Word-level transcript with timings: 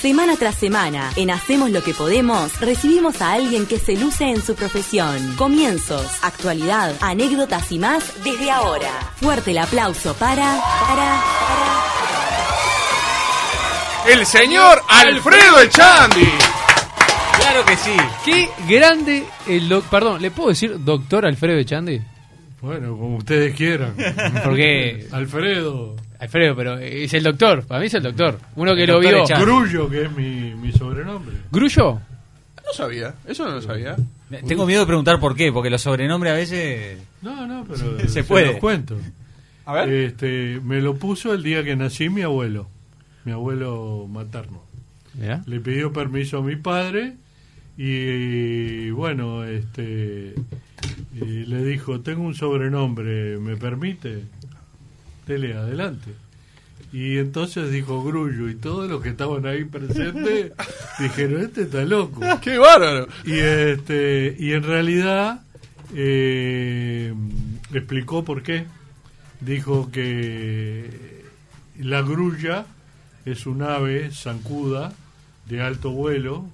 Semana 0.00 0.36
tras 0.36 0.54
semana, 0.54 1.10
en 1.16 1.30
Hacemos 1.30 1.70
lo 1.70 1.82
que 1.82 1.92
podemos, 1.92 2.60
recibimos 2.60 3.20
a 3.20 3.32
alguien 3.32 3.66
que 3.66 3.78
se 3.80 3.96
luce 3.96 4.24
en 4.30 4.40
su 4.40 4.54
profesión. 4.54 5.34
Comienzos, 5.36 6.06
actualidad, 6.22 6.94
anécdotas 7.00 7.70
y 7.72 7.78
más 7.80 8.04
desde 8.22 8.50
ahora. 8.50 8.88
Fuerte 9.16 9.50
el 9.50 9.58
aplauso 9.58 10.14
para, 10.14 10.56
para, 10.80 11.22
para. 14.04 14.12
El 14.12 14.24
señor 14.24 14.80
Alfredo 14.88 15.60
Echandi. 15.62 16.28
Claro 17.40 17.64
que 17.66 17.76
sí. 17.76 17.96
Qué 18.24 18.48
grande 18.68 19.26
el 19.48 19.68
doc- 19.68 19.84
Perdón, 19.90 20.22
¿le 20.22 20.30
puedo 20.30 20.50
decir 20.50 20.76
doctor 20.84 21.26
Alfredo 21.26 21.58
Echandi? 21.58 22.00
Bueno, 22.60 22.96
como 22.96 23.16
ustedes 23.16 23.54
quieran. 23.56 23.94
Porque 24.44 25.06
Alfredo. 25.12 25.96
Alfredo, 26.18 26.56
pero 26.56 26.78
es 26.78 27.12
el 27.14 27.22
doctor. 27.22 27.64
Para 27.66 27.80
mí 27.80 27.86
es 27.86 27.94
el 27.94 28.02
doctor. 28.02 28.38
Uno 28.56 28.74
que 28.74 28.84
El 28.84 28.90
lo 28.90 29.00
vio. 29.00 29.24
Grullo, 29.40 29.88
que 29.88 30.02
es 30.04 30.12
mi, 30.12 30.54
mi 30.54 30.72
sobrenombre. 30.72 31.36
¿Grullo? 31.50 32.00
No 32.68 32.72
sabía, 32.74 33.14
eso 33.26 33.46
no 33.46 33.52
lo 33.54 33.62
sabía. 33.62 33.96
Tengo 34.46 34.66
miedo 34.66 34.80
de 34.80 34.86
preguntar 34.86 35.18
por 35.20 35.34
qué, 35.34 35.50
porque 35.50 35.70
los 35.70 35.80
sobrenombres 35.80 36.32
a 36.32 36.36
veces... 36.36 36.98
No, 37.22 37.46
no, 37.46 37.64
pero 37.64 37.98
Se 38.00 38.08
se, 38.08 38.24
puede. 38.24 38.46
los 38.52 38.56
cuento. 38.56 38.98
A 39.64 39.72
ver. 39.72 39.88
Este, 39.88 40.60
me 40.62 40.80
lo 40.82 40.96
puso 40.96 41.32
el 41.32 41.42
día 41.42 41.64
que 41.64 41.76
nací 41.76 42.10
mi 42.10 42.22
abuelo, 42.22 42.68
mi 43.24 43.32
abuelo 43.32 44.06
materno. 44.10 44.62
Le 45.46 45.60
pidió 45.60 45.92
permiso 45.92 46.38
a 46.38 46.42
mi 46.42 46.56
padre 46.56 47.14
y 47.76 48.90
bueno, 48.90 49.44
este, 49.44 50.34
y 51.14 51.24
le 51.46 51.64
dijo, 51.64 52.00
tengo 52.00 52.22
un 52.22 52.34
sobrenombre, 52.34 53.38
¿me 53.38 53.56
permite? 53.56 54.24
Dele 55.28 55.54
adelante. 55.54 56.10
Y 56.90 57.18
entonces 57.18 57.70
dijo 57.70 58.02
Grullo 58.02 58.48
y 58.48 58.54
todos 58.54 58.88
los 58.88 59.02
que 59.02 59.10
estaban 59.10 59.44
ahí 59.44 59.64
presentes 59.64 60.52
dijeron, 60.98 61.42
este 61.42 61.62
está 61.62 61.84
loco. 61.84 62.22
¡Qué 62.40 62.56
bárbaro! 62.56 63.06
Y, 63.26 63.34
este, 63.34 64.34
y 64.38 64.52
en 64.52 64.62
realidad 64.62 65.42
eh, 65.94 67.12
explicó 67.74 68.24
por 68.24 68.42
qué. 68.42 68.64
Dijo 69.40 69.90
que 69.92 71.24
la 71.78 72.00
grulla 72.00 72.64
es 73.26 73.46
un 73.46 73.62
ave 73.62 74.10
zancuda 74.10 74.94
de 75.46 75.60
alto 75.60 75.90
vuelo 75.90 76.46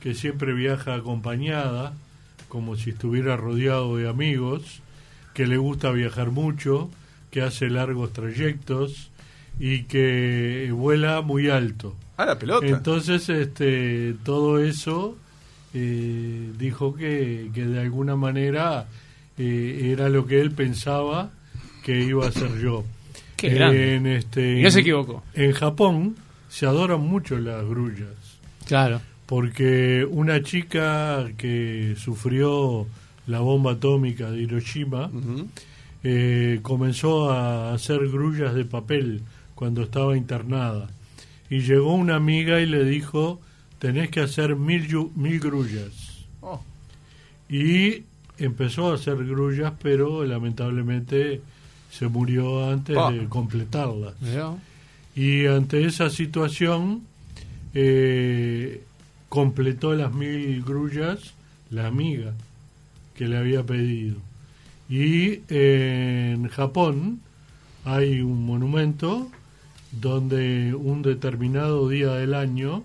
que 0.00 0.14
siempre 0.14 0.54
viaja 0.54 0.94
acompañada, 0.94 1.92
como 2.48 2.76
si 2.76 2.90
estuviera 2.90 3.36
rodeado 3.36 3.96
de 3.96 4.08
amigos, 4.08 4.80
que 5.34 5.46
le 5.46 5.58
gusta 5.58 5.90
viajar 5.90 6.30
mucho, 6.30 6.90
que 7.34 7.42
hace 7.42 7.68
largos 7.68 8.12
trayectos 8.12 9.10
y 9.58 9.82
que 9.82 10.70
vuela 10.72 11.20
muy 11.20 11.50
alto. 11.50 11.96
Ah, 12.16 12.26
la 12.26 12.38
pelota. 12.38 12.64
Entonces, 12.64 13.28
este, 13.28 14.14
todo 14.22 14.60
eso 14.62 15.16
eh, 15.74 16.52
dijo 16.56 16.94
que, 16.94 17.50
que 17.52 17.64
de 17.66 17.80
alguna 17.80 18.14
manera 18.14 18.86
eh, 19.36 19.90
era 19.92 20.08
lo 20.10 20.26
que 20.28 20.40
él 20.40 20.52
pensaba 20.52 21.32
que 21.82 22.02
iba 22.04 22.24
a 22.28 22.30
ser 22.30 22.56
yo. 22.60 22.84
Qué 23.36 23.48
grande. 23.48 23.96
En, 23.96 24.06
este, 24.06 24.60
Y 24.60 24.62
no 24.62 24.70
se 24.70 24.80
equivocó. 24.82 25.24
En 25.34 25.50
Japón 25.50 26.14
se 26.48 26.66
adoran 26.66 27.00
mucho 27.00 27.36
las 27.36 27.64
grullas, 27.66 28.14
Claro. 28.68 29.00
porque 29.26 30.06
una 30.08 30.40
chica 30.44 31.26
que 31.36 31.96
sufrió 31.98 32.86
la 33.26 33.40
bomba 33.40 33.72
atómica 33.72 34.30
de 34.30 34.42
Hiroshima. 34.42 35.10
Eh, 36.04 36.60
comenzó 36.62 37.32
a 37.32 37.72
hacer 37.72 38.06
grullas 38.08 38.54
de 38.54 38.66
papel 38.66 39.22
cuando 39.54 39.82
estaba 39.82 40.16
internada. 40.16 40.88
Y 41.48 41.60
llegó 41.60 41.94
una 41.94 42.16
amiga 42.16 42.60
y 42.60 42.66
le 42.66 42.84
dijo, 42.84 43.40
tenés 43.78 44.10
que 44.10 44.20
hacer 44.20 44.54
mil, 44.54 44.86
mil 45.16 45.40
grullas. 45.40 46.26
Oh. 46.42 46.60
Y 47.48 48.02
empezó 48.38 48.90
a 48.90 48.94
hacer 48.96 49.16
grullas, 49.24 49.72
pero 49.82 50.24
lamentablemente 50.24 51.40
se 51.90 52.08
murió 52.08 52.70
antes 52.70 52.96
de 52.96 53.26
completarlas. 53.28 54.14
Y 55.16 55.46
ante 55.46 55.86
esa 55.86 56.10
situación, 56.10 57.02
eh, 57.72 58.82
completó 59.28 59.94
las 59.94 60.12
mil 60.12 60.62
grullas 60.62 61.34
la 61.70 61.86
amiga 61.86 62.32
que 63.14 63.26
le 63.26 63.38
había 63.38 63.62
pedido. 63.62 64.16
Y 64.88 65.40
en 65.48 66.48
Japón 66.48 67.20
hay 67.84 68.20
un 68.20 68.44
monumento 68.44 69.30
donde 69.92 70.74
un 70.74 71.02
determinado 71.02 71.88
día 71.88 72.12
del 72.12 72.34
año 72.34 72.84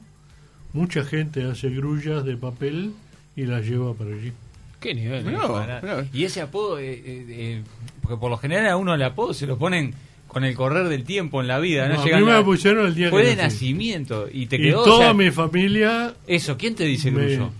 mucha 0.73 1.03
gente 1.03 1.43
hace 1.43 1.69
grullas 1.69 2.23
de 2.23 2.37
papel 2.37 2.91
y 3.35 3.45
las 3.45 3.65
lleva 3.65 3.93
para 3.93 4.11
allí. 4.11 4.31
Qué 4.79 4.93
nivel. 4.93 5.25
Eh. 5.27 6.05
Y 6.13 6.23
ese 6.23 6.41
apodo, 6.41 6.79
eh, 6.79 6.93
eh, 6.93 7.25
eh, 7.29 7.61
porque 8.01 8.17
por 8.17 8.29
lo 8.29 8.37
general 8.37 8.67
a 8.67 8.77
uno 8.77 8.93
el 8.93 9.03
apodo 9.03 9.33
se 9.33 9.45
lo 9.47 9.57
ponen 9.57 9.93
con 10.27 10.43
el 10.45 10.55
correr 10.55 10.87
del 10.87 11.03
tiempo 11.03 11.41
en 11.41 11.47
la 11.47 11.59
vida. 11.59 11.87
No, 11.89 11.95
No, 11.95 12.01
a 12.01 12.05
Llegan 12.05 12.19
mí 12.21 12.25
me 12.27 12.31
a- 12.33 12.37
lo 12.37 12.45
pusieron 12.45 12.85
el 12.85 12.95
día 12.95 13.09
Fue 13.09 13.23
que 13.23 13.29
de 13.29 13.35
nacimiento 13.37 14.27
y 14.31 14.45
te 14.45 14.55
Y 14.57 14.61
quedó... 14.61 14.81
o 14.81 14.85
toda 14.85 15.05
sea, 15.05 15.13
mi 15.13 15.31
familia 15.31 16.13
Eso, 16.27 16.55
¿quién 16.57 16.75
te 16.75 16.85
dice 16.85 17.11
me- 17.11 17.25
Grullo? 17.25 17.51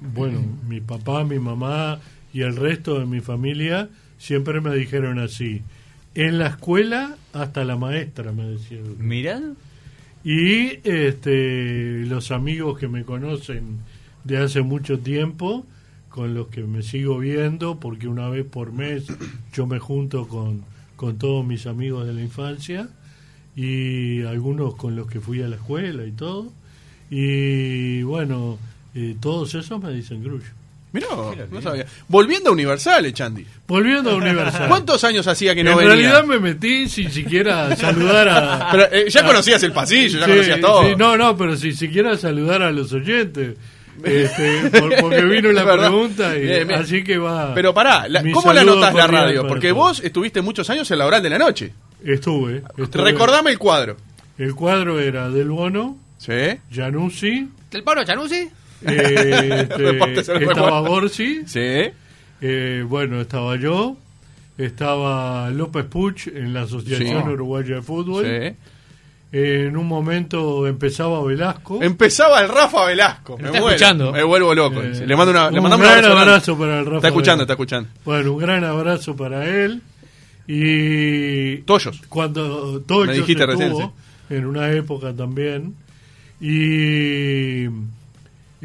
bueno, 0.00 0.40
mi 0.68 0.80
papá, 0.80 1.22
mi 1.24 1.38
mamá 1.38 2.00
y 2.34 2.42
el 2.42 2.56
resto 2.56 2.98
de 2.98 3.06
mi 3.06 3.20
familia 3.20 3.88
siempre 4.18 4.60
me 4.60 4.74
dijeron 4.74 5.20
así. 5.20 5.62
En 6.16 6.38
la 6.38 6.48
escuela 6.48 7.16
hasta 7.32 7.64
la 7.64 7.76
maestra 7.76 8.32
me 8.32 8.44
decían. 8.44 8.96
Mirá, 8.98 9.40
Y 10.24 10.80
este, 10.82 12.04
los 12.06 12.32
amigos 12.32 12.78
que 12.78 12.88
me 12.88 13.04
conocen 13.04 13.78
de 14.24 14.38
hace 14.38 14.62
mucho 14.62 14.98
tiempo, 14.98 15.64
con 16.08 16.34
los 16.34 16.48
que 16.48 16.64
me 16.64 16.82
sigo 16.82 17.18
viendo, 17.18 17.78
porque 17.78 18.08
una 18.08 18.28
vez 18.28 18.44
por 18.44 18.72
mes 18.72 19.06
yo 19.52 19.66
me 19.66 19.78
junto 19.78 20.26
con, 20.26 20.62
con 20.96 21.18
todos 21.18 21.46
mis 21.46 21.66
amigos 21.66 22.06
de 22.06 22.14
la 22.14 22.22
infancia 22.22 22.88
y 23.54 24.22
algunos 24.22 24.74
con 24.74 24.96
los 24.96 25.06
que 25.06 25.20
fui 25.20 25.40
a 25.42 25.48
la 25.48 25.56
escuela 25.56 26.04
y 26.04 26.12
todo. 26.12 26.52
Y 27.10 28.02
bueno, 28.02 28.58
eh, 28.94 29.16
todos 29.20 29.54
esos 29.54 29.80
me 29.80 29.92
dicen 29.92 30.22
Grullo. 30.24 30.63
Mirá, 30.94 31.08
no 31.50 31.60
sabía. 31.60 31.84
Volviendo 32.08 32.48
a 32.50 32.52
Universal, 32.52 33.04
Echandi. 33.04 33.44
Volviendo 33.66 34.12
a 34.12 34.14
Universal. 34.14 34.68
¿Cuántos 34.68 35.02
años 35.04 35.26
hacía 35.26 35.52
que 35.54 35.60
en 35.60 35.66
no 35.66 35.76
venía? 35.76 35.92
realidad 35.92 36.24
me 36.24 36.38
metí 36.38 36.88
sin 36.88 37.10
siquiera 37.10 37.74
saludar 37.76 38.28
a... 38.28 38.68
Pero, 38.72 38.84
eh, 38.92 39.10
ya 39.10 39.26
conocías 39.26 39.62
el 39.64 39.72
pasillo, 39.72 40.20
ya 40.20 40.24
Sí, 40.24 40.30
conocías 40.30 40.60
todo. 40.60 40.84
sí, 40.88 40.94
no, 40.96 41.16
no, 41.16 41.36
pero 41.36 41.56
si 41.56 41.72
siquiera 41.72 42.16
saludar 42.16 42.62
a 42.62 42.70
los 42.70 42.92
oyentes. 42.92 43.56
Este, 44.02 44.70
por- 44.70 44.94
porque 45.00 45.22
vino 45.24 45.52
la 45.52 45.64
verdad. 45.64 45.88
pregunta 45.88 46.36
y 46.36 46.42
Bien, 46.42 46.66
bien. 46.68 46.80
así 46.80 47.02
que 47.04 47.18
va. 47.18 47.54
Pero 47.54 47.74
pará, 47.74 48.08
la- 48.08 48.22
¿cómo 48.32 48.52
la 48.52 48.64
notas 48.64 48.94
la 48.94 49.06
radio? 49.06 49.46
Porque 49.46 49.72
vos 49.72 50.00
estuviste 50.02 50.42
muchos 50.42 50.68
años 50.70 50.88
en 50.90 50.98
la 50.98 51.06
oral 51.06 51.22
de 51.22 51.30
la 51.30 51.38
noche. 51.38 51.72
Estuve, 52.04 52.62
estuve. 52.76 53.02
Recordame 53.02 53.50
el 53.50 53.58
cuadro. 53.58 53.96
El 54.38 54.54
cuadro 54.54 54.98
era 55.00 55.28
Del 55.30 55.48
Bono, 55.50 55.96
¿Sí? 56.18 56.32
Januzzi, 56.72 57.48
¿El 57.72 57.82
paro 57.82 58.04
Chanuzzi? 58.04 58.48
Eh, 58.86 59.68
este, 60.16 60.44
estaba. 60.44 60.80
Gorsi, 60.80 61.42
¿Sí? 61.46 61.60
eh, 62.40 62.84
bueno, 62.88 63.20
estaba 63.20 63.56
yo, 63.56 63.96
estaba 64.58 65.50
López 65.50 65.84
Puch 65.86 66.28
en 66.28 66.52
la 66.54 66.62
Asociación 66.62 67.24
Sí. 67.24 67.28
Uruguaya 67.30 67.76
de 67.76 67.82
Fútbol. 67.82 68.24
Sí. 68.24 68.56
En 69.36 69.76
un 69.76 69.88
momento 69.88 70.64
empezaba 70.68 71.20
Velasco. 71.24 71.82
Empezaba 71.82 72.40
el 72.40 72.48
Rafa 72.48 72.86
Velasco. 72.86 73.36
Me 73.36 73.46
está 73.46 73.58
muero. 73.58 73.74
escuchando. 73.74 74.12
Me 74.12 74.22
vuelvo 74.22 74.54
loco. 74.54 74.80
Eh, 74.80 75.04
le 75.04 75.16
mando 75.16 75.32
una, 75.32 75.50
le 75.50 75.56
un 75.58 75.62
mandamos 75.64 75.86
gran 75.88 75.98
un 76.04 76.10
abrazo. 76.12 76.22
abrazo 76.52 76.58
para 76.58 76.78
el 76.78 76.84
Rafa 76.86 76.96
Está 76.98 77.08
escuchando, 77.08 77.42
está 77.42 77.52
escuchando. 77.54 77.88
Bueno, 78.04 78.32
un 78.32 78.38
gran 78.38 78.62
abrazo 78.62 79.16
para 79.16 79.44
él. 79.48 79.82
Y 80.46 81.56
Toyos. 81.62 82.00
cuando 82.08 82.80
Toyos 82.82 83.08
Me 83.08 83.14
dijiste 83.14 83.42
estuvo, 83.44 83.56
recién, 83.58 83.90
en 84.30 84.46
una 84.46 84.70
época 84.70 85.12
también. 85.12 85.74
Y 86.40 87.64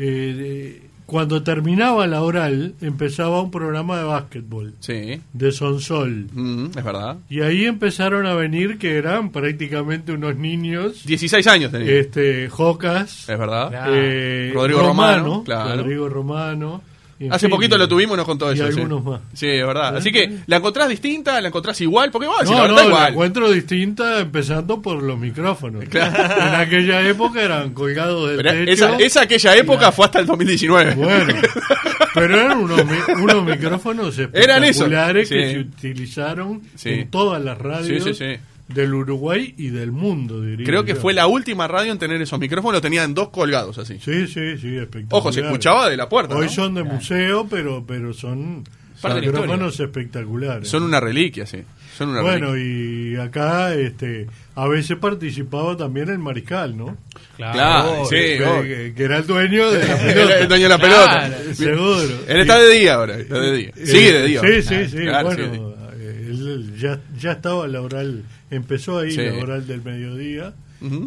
eh, 0.01 0.81
cuando 1.05 1.41
terminaba 1.41 2.05
la 2.05 2.21
oral, 2.21 2.75
empezaba 2.81 3.41
un 3.41 3.49
programa 3.49 3.97
de 3.97 4.03
básquetbol, 4.03 4.73
Sí. 4.79 5.19
de 5.33 5.51
Sonsol. 5.51 6.27
Mm, 6.31 6.65
es 6.77 6.83
verdad. 6.83 7.17
Y 7.29 7.41
ahí 7.41 7.65
empezaron 7.65 8.27
a 8.27 8.35
venir 8.35 8.77
que 8.77 8.95
eran 8.95 9.31
prácticamente 9.31 10.11
unos 10.11 10.35
niños, 10.35 11.03
16 11.05 11.47
años 11.47 11.71
tenía. 11.71 11.91
este, 11.93 12.47
Jocas, 12.49 13.27
es 13.27 13.39
verdad. 13.39 13.71
Eh, 13.91 14.51
Rodrigo 14.53 14.81
Romano, 14.81 15.43
claro. 15.43 15.81
Rodrigo 15.81 16.09
Romano. 16.09 16.81
Hace 17.30 17.50
poquito 17.50 17.77
lo 17.77 17.88
tuvimos 17.88 18.16
y 18.16 18.18
nos 18.18 18.25
contó 18.25 18.50
y 18.51 18.56
eso. 18.56 18.66
sí. 18.71 18.80
algunos 18.80 19.04
más. 19.04 19.21
Sí, 19.33 19.48
es 19.48 19.66
verdad. 19.68 19.98
Así 19.98 20.12
que, 20.12 20.38
¿la 20.48 20.57
encontrás 20.57 20.88
distinta? 20.88 21.42
¿La 21.42 21.50
encontrás 21.50 21.80
igual? 21.81 22.12
Porque 22.12 22.27
vos, 22.27 22.38
si 22.44 22.51
No, 22.51 22.62
la 22.62 22.68
no, 22.68 22.75
verdad, 22.75 22.83
la 22.83 22.88
igual. 22.89 23.12
encuentro 23.12 23.51
distinta 23.51 24.19
empezando 24.19 24.81
por 24.81 25.01
los 25.04 25.18
micrófonos. 25.19 25.83
En 25.94 26.56
aquella 26.56 27.01
época 27.07 27.42
eran 27.42 27.74
colgados 27.74 28.30
del 28.30 28.38
Pero 28.38 28.51
techo. 28.51 28.71
esa, 28.71 28.95
esa 28.98 29.21
aquella 29.24 29.56
época 29.57 29.92
fue 29.92 30.06
hasta 30.06 30.19
el 30.19 30.25
2019. 30.27 30.95
Bueno, 30.95 31.33
pero 32.13 32.39
eran 32.39 32.57
unos, 32.60 32.81
unos 33.21 33.44
micrófonos 33.44 34.18
Eran 34.33 34.63
espectaculares 34.63 35.27
sí. 35.30 35.36
que 35.36 35.51
se 35.51 35.60
utilizaron 35.60 36.62
en 36.86 37.10
todas 37.10 37.44
las 37.44 37.57
radios 37.57 38.04
Sí, 38.04 38.13
sí, 38.13 38.33
sí. 38.36 38.39
Del 38.69 38.94
Uruguay 38.94 39.54
y 39.57 39.69
del 39.69 39.92
mundo, 39.92 40.42
diría. 40.42 40.66
Creo 40.66 40.86
que 40.86 40.94
yo. 40.94 41.00
fue 41.00 41.13
la 41.13 41.27
última 41.27 41.68
radio 41.68 41.92
en 41.92 41.98
tener 42.00 42.21
esos 42.21 42.39
micrófonos, 42.39 42.77
lo 42.77 42.81
tenían 42.81 43.13
dos 43.13 43.30
colgados 43.30 43.77
así. 43.77 43.95
Sí, 44.00 44.27
sí, 44.27 44.57
sí, 44.57 44.77
espectacular. 44.77 45.07
Ojo, 45.21 45.31
se 45.31 45.42
escuchaba 45.42 45.89
de 45.89 45.98
la 45.98 46.07
puerta. 46.07 46.36
Hoy 46.36 46.45
¿no? 46.45 46.51
son 46.51 46.75
de 46.75 46.83
museo, 46.83 47.48
pero 47.50 47.83
pero 47.88 48.13
son 48.13 48.63
Parte 49.01 49.21
de 49.21 49.25
la 49.27 49.31
micrófonos 49.31 49.80
espectaculares. 49.80 50.68
Son 50.68 50.83
una 50.83 51.00
reliquia, 51.00 51.45
sí. 51.45 51.63
Son 51.98 52.10
una 52.10 52.21
bueno, 52.21 52.54
reliquia. 52.54 53.24
y 53.24 53.27
acá 53.27 53.74
este 53.74 54.27
a 54.56 54.68
veces 54.68 54.98
participaba 54.98 55.75
también 55.75 56.10
el 56.10 56.19
mariscal, 56.19 56.77
¿no? 56.77 56.98
Claro, 57.38 58.06
sí, 58.06 58.16
que, 58.16 58.94
que- 58.95 59.04
era 59.04 59.18
el 59.18 59.27
dueño 59.27 59.71
de 59.71 59.86
la 59.88 59.95
El, 60.07 60.13
pelota. 60.13 60.39
el 60.39 60.48
dueño 60.48 60.63
de 60.63 60.69
la 60.69 60.77
pelota. 60.77 61.27
Claro, 61.27 61.36
Seguro. 61.54 62.19
Él 62.27 62.38
está 62.42 62.60
de 62.60 62.74
día 62.74 62.94
ahora, 62.95 63.18
está 63.18 63.39
de 63.39 63.51
día. 63.57 63.71
Sigue 63.75 64.13
de 64.13 64.24
día. 64.27 64.42
Sí, 64.42 64.62
sí, 64.62 64.88
sí. 64.89 64.98
Claro, 64.98 65.30
bueno, 65.30 65.74
eh, 65.98 66.27
él 66.30 66.74
ya, 66.77 67.00
ya 67.18 67.31
estaba 67.33 67.68
laboral, 67.68 68.24
empezó 68.51 68.99
ahí 68.99 69.11
Sí. 69.11 69.21
laboral 69.21 69.65
del 69.67 69.81
mediodía 69.83 70.53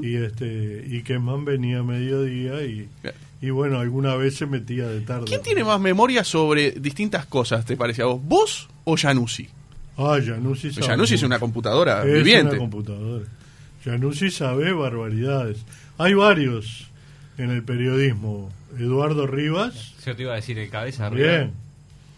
y 0.02 0.16
este 0.16 0.84
y 0.86 1.02
Quemán 1.02 1.44
venía 1.46 1.78
a 1.78 1.82
mediodía 1.82 2.62
y, 2.62 2.88
y 3.40 3.50
bueno, 3.50 3.78
alguna 3.80 4.14
vez 4.16 4.36
se 4.36 4.46
metía 4.46 4.86
de 4.86 5.00
tarde. 5.00 5.24
¿Quién 5.26 5.40
tiene 5.42 5.64
más 5.64 5.80
memoria 5.80 6.24
sobre 6.24 6.72
distintas 6.72 7.24
cosas, 7.26 7.64
te 7.64 7.76
parece 7.76 8.02
a 8.02 8.06
vos? 8.06 8.20
¿Vos 8.22 8.68
o 8.84 8.96
Januzzi? 8.96 9.48
Ah, 9.96 10.18
Januzzi 10.24 10.72
sabe. 10.72 10.86
Januzzi 10.86 11.14
es 11.14 11.22
una 11.22 11.38
computadora 11.38 12.04
Es 12.04 12.12
viviente. 12.14 12.50
una 12.50 12.58
computadora. 12.58 13.24
Januzzi 13.84 14.30
sabe 14.30 14.72
barbaridades. 14.72 15.58
Hay 15.98 16.14
varios 16.14 16.86
en 17.38 17.50
el 17.50 17.62
periodismo. 17.62 18.50
Eduardo 18.78 19.26
Rivas. 19.26 19.94
Yo 20.06 20.14
te 20.16 20.22
iba 20.22 20.32
a 20.32 20.36
decir, 20.36 20.58
el 20.58 20.70
cabeza 20.70 21.06
arriba 21.06 21.28
Bien. 21.28 21.50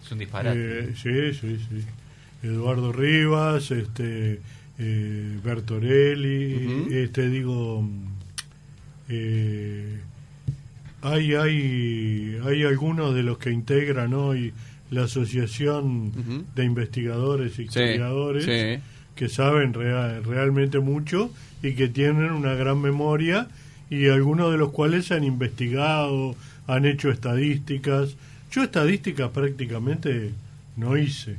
es 0.04 0.12
un 0.12 0.18
disparate. 0.18 0.58
Eh, 0.80 0.94
sí, 1.00 1.34
sí, 1.40 1.58
sí. 1.68 1.84
Eduardo 2.46 2.92
Rivas, 2.92 3.70
este, 3.70 4.40
eh, 4.78 5.38
Bertorelli, 5.44 6.66
Ujú. 6.66 6.94
este, 6.94 7.28
digo, 7.30 7.88
eh, 9.08 9.98
hay, 11.02 11.34
hay, 11.34 12.38
hay 12.44 12.62
algunos 12.64 13.14
de 13.14 13.22
los 13.22 13.38
que 13.38 13.50
integran 13.50 14.14
hoy 14.14 14.52
la 14.90 15.04
Asociación 15.04 16.12
de 16.54 16.64
Investigadores 16.64 17.52
y 17.52 17.56
Sí, 17.56 17.62
Historiadores 17.64 18.44
sí. 18.44 18.82
que 19.16 19.28
saben 19.28 19.74
rea- 19.74 20.20
realmente 20.20 20.78
mucho 20.80 21.30
y 21.62 21.72
que 21.72 21.88
tienen 21.88 22.30
una 22.30 22.54
gran 22.54 22.80
memoria 22.80 23.48
y 23.90 24.08
algunos 24.08 24.50
de 24.52 24.58
los 24.58 24.70
cuales 24.70 25.10
han 25.12 25.24
investigado, 25.24 26.36
han 26.66 26.84
hecho 26.86 27.10
estadísticas. 27.10 28.16
Yo 28.50 28.62
estadísticas 28.62 29.30
prácticamente 29.30 30.30
no 30.76 30.96
hice. 30.96 31.36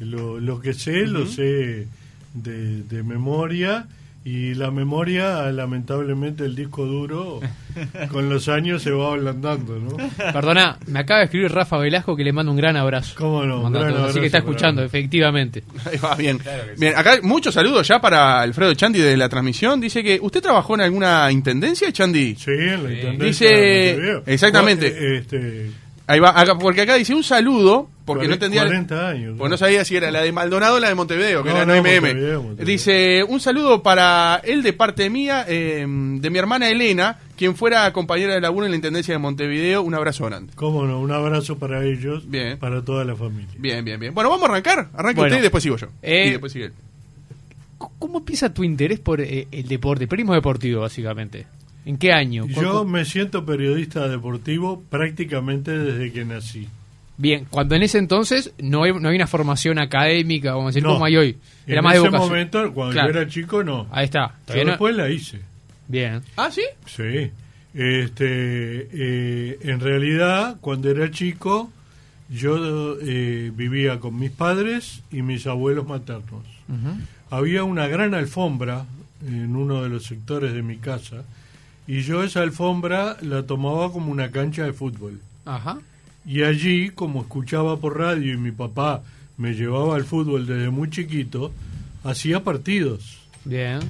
Lo, 0.00 0.40
lo 0.40 0.60
que 0.60 0.72
sé, 0.74 1.06
lo 1.06 1.26
sé 1.26 1.86
de, 2.34 2.82
de 2.82 3.02
memoria 3.02 3.86
y 4.22 4.52
la 4.52 4.70
memoria, 4.70 5.50
lamentablemente, 5.50 6.44
el 6.44 6.54
disco 6.54 6.84
duro 6.84 7.40
con 8.10 8.28
los 8.28 8.50
años 8.50 8.82
se 8.82 8.90
va 8.90 9.12
ablandando, 9.14 9.78
¿no? 9.78 9.96
Perdona, 10.30 10.76
me 10.88 10.98
acaba 10.98 11.20
de 11.20 11.24
escribir 11.24 11.50
Rafa 11.50 11.78
Velasco 11.78 12.14
que 12.14 12.22
le 12.22 12.30
mando 12.32 12.52
un 12.52 12.58
gran 12.58 12.76
abrazo. 12.76 13.14
¿Cómo 13.16 13.46
no? 13.46 13.56
Un 13.56 13.62
Manda 13.64 13.80
gran 13.80 13.94
todo, 13.94 14.04
así 14.04 14.20
que 14.20 14.26
está 14.26 14.38
abrazo 14.38 14.50
escuchando, 14.50 14.82
efectivamente. 14.84 15.64
Ahí 15.90 15.96
va, 15.96 16.14
bien. 16.16 16.36
Claro 16.36 16.64
que 16.66 16.74
sí. 16.74 16.80
Bien, 16.80 16.92
acá 16.98 17.18
muchos 17.22 17.54
saludos 17.54 17.88
ya 17.88 17.98
para 17.98 18.42
Alfredo 18.42 18.74
Chandi 18.74 18.98
de 18.98 19.16
la 19.16 19.30
transmisión. 19.30 19.80
Dice 19.80 20.02
que 20.02 20.18
usted 20.20 20.42
trabajó 20.42 20.74
en 20.74 20.82
alguna 20.82 21.32
intendencia, 21.32 21.90
Chandi. 21.90 22.34
Sí, 22.36 22.50
en 22.50 22.84
la 22.84 22.92
intendencia 22.92 23.48
Dice- 23.48 23.56
de 23.56 24.22
exactamente. 24.26 25.16
Este, 25.16 25.70
Ahí 26.10 26.18
va, 26.20 26.30
acá- 26.38 26.58
porque 26.58 26.80
acá 26.82 26.96
dice 26.96 27.14
un 27.14 27.22
saludo, 27.22 27.88
porque 28.04 28.26
no 28.26 28.34
entendía. 28.34 28.62
40 28.64 29.08
años. 29.08 29.34
Porque 29.38 29.50
no 29.50 29.56
sabía 29.56 29.84
si 29.84 29.94
era 29.94 30.10
la 30.10 30.22
de 30.22 30.32
Maldonado 30.32 30.76
o 30.76 30.80
la 30.80 30.88
de 30.88 30.94
Montevideo, 30.96 31.42
que 31.44 31.50
No, 31.50 31.56
era 31.56 31.66
no, 31.66 31.74
no 31.74 31.78
MM. 31.80 32.00
Montevideo, 32.00 32.42
Montevideo. 32.42 32.66
Dice, 32.66 33.24
un 33.28 33.38
saludo 33.40 33.82
para 33.82 34.40
él 34.42 34.62
de 34.64 34.72
parte 34.72 35.08
mía, 35.08 35.44
eh, 35.46 35.86
de 35.88 36.30
mi 36.30 36.38
hermana 36.38 36.68
Elena, 36.68 37.18
quien 37.36 37.54
fuera 37.54 37.92
compañera 37.92 38.34
de 38.34 38.40
laburo 38.40 38.66
en 38.66 38.72
la 38.72 38.76
Intendencia 38.76 39.14
de 39.14 39.18
Montevideo. 39.18 39.82
Un 39.82 39.94
abrazo 39.94 40.26
grande. 40.26 40.52
Cómo 40.56 40.84
no, 40.86 40.98
un 41.00 41.12
abrazo 41.12 41.58
para 41.58 41.84
ellos, 41.84 42.28
Bien. 42.28 42.58
para 42.58 42.84
toda 42.84 43.04
la 43.04 43.14
familia. 43.14 43.54
Bien, 43.56 43.84
bien, 43.84 44.00
bien. 44.00 44.12
Bueno, 44.12 44.30
vamos 44.30 44.48
a 44.48 44.52
arrancar. 44.52 44.88
Arranque 44.94 45.20
Bueno. 45.20 45.26
usted 45.34 45.38
y 45.38 45.42
después 45.42 45.62
sigo 45.62 45.76
yo. 45.76 45.86
Eh, 46.02 46.24
y 46.26 46.30
después 46.30 46.52
sigue 46.52 46.64
él. 46.66 46.72
¿Cómo 47.98 48.18
empieza 48.18 48.52
tu 48.52 48.62
interés 48.64 48.98
por 48.98 49.20
eh, 49.20 49.46
el 49.52 49.66
deporte? 49.68 50.06
Periodismo 50.06 50.34
deportivo, 50.34 50.80
básicamente. 50.82 51.46
¿En 51.86 51.96
qué 51.98 52.12
año? 52.12 52.42
¿Cu- 52.44 52.60
Yo 52.62 52.84
me 52.84 53.04
siento 53.04 53.44
periodista 53.46 54.06
deportivo 54.08 54.82
prácticamente 54.90 55.76
desde 55.78 56.12
que 56.12 56.24
nací. 56.24 56.68
Bien, 57.16 57.46
cuando 57.50 57.74
en 57.74 57.82
ese 57.82 57.98
entonces 57.98 58.52
no, 58.58 58.84
hay- 58.84 58.92
no 58.92 59.08
había 59.08 59.18
una 59.18 59.26
formación 59.26 59.78
académica, 59.78 60.52
vamos 60.52 60.66
a 60.66 60.68
decir, 60.70 60.82
No. 60.82 60.94
como 60.94 61.04
hay 61.04 61.16
hoy. 61.16 61.36
Era 61.66 61.78
en 61.78 61.84
más 61.84 61.92
de 61.94 62.00
ese 62.00 62.10
momento, 62.10 62.72
cuando 62.72 62.92
Claro. 62.94 63.12
yo 63.12 63.20
era 63.20 63.28
chico, 63.30 63.62
no. 63.64 63.86
Ahí 63.90 64.04
está. 64.06 64.34
No- 64.48 64.54
después 64.54 64.94
la 64.96 65.08
hice. 65.10 65.40
Bien. 65.88 66.22
¿Ah, 66.36 66.50
sí? 66.50 66.62
Sí. 66.86 67.30
Este, 67.74 68.88
eh, 68.92 69.58
en 69.62 69.80
realidad, 69.80 70.56
cuando 70.60 70.90
era 70.90 71.10
chico, 71.10 71.70
yo 72.28 72.96
eh, 73.02 73.50
vivía 73.54 73.98
con 74.00 74.18
mis 74.18 74.30
padres 74.30 75.02
y 75.10 75.22
mis 75.22 75.46
abuelos 75.46 75.86
maternos. 75.86 76.44
Había 77.30 77.64
una 77.64 77.86
gran 77.88 78.14
alfombra 78.14 78.84
en 79.26 79.56
uno 79.56 79.82
de 79.82 79.88
los 79.88 80.04
sectores 80.04 80.52
de 80.52 80.62
mi 80.62 80.76
casa 80.76 81.24
y 81.90 82.02
yo 82.02 82.22
esa 82.22 82.42
alfombra 82.42 83.16
la 83.20 83.42
tomaba 83.42 83.90
como 83.90 84.12
una 84.12 84.30
cancha 84.30 84.62
de 84.62 84.72
fútbol. 84.72 85.20
Ajá. 85.44 85.80
Y 86.24 86.44
allí, 86.44 86.90
como 86.90 87.22
escuchaba 87.22 87.78
por 87.78 87.98
radio 87.98 88.32
y 88.32 88.36
mi 88.36 88.52
papá 88.52 89.02
me 89.36 89.54
llevaba 89.54 89.96
al 89.96 90.04
fútbol 90.04 90.46
desde 90.46 90.70
muy 90.70 90.88
chiquito, 90.88 91.50
hacía 92.04 92.44
partidos 92.44 93.18
Bien. 93.44 93.80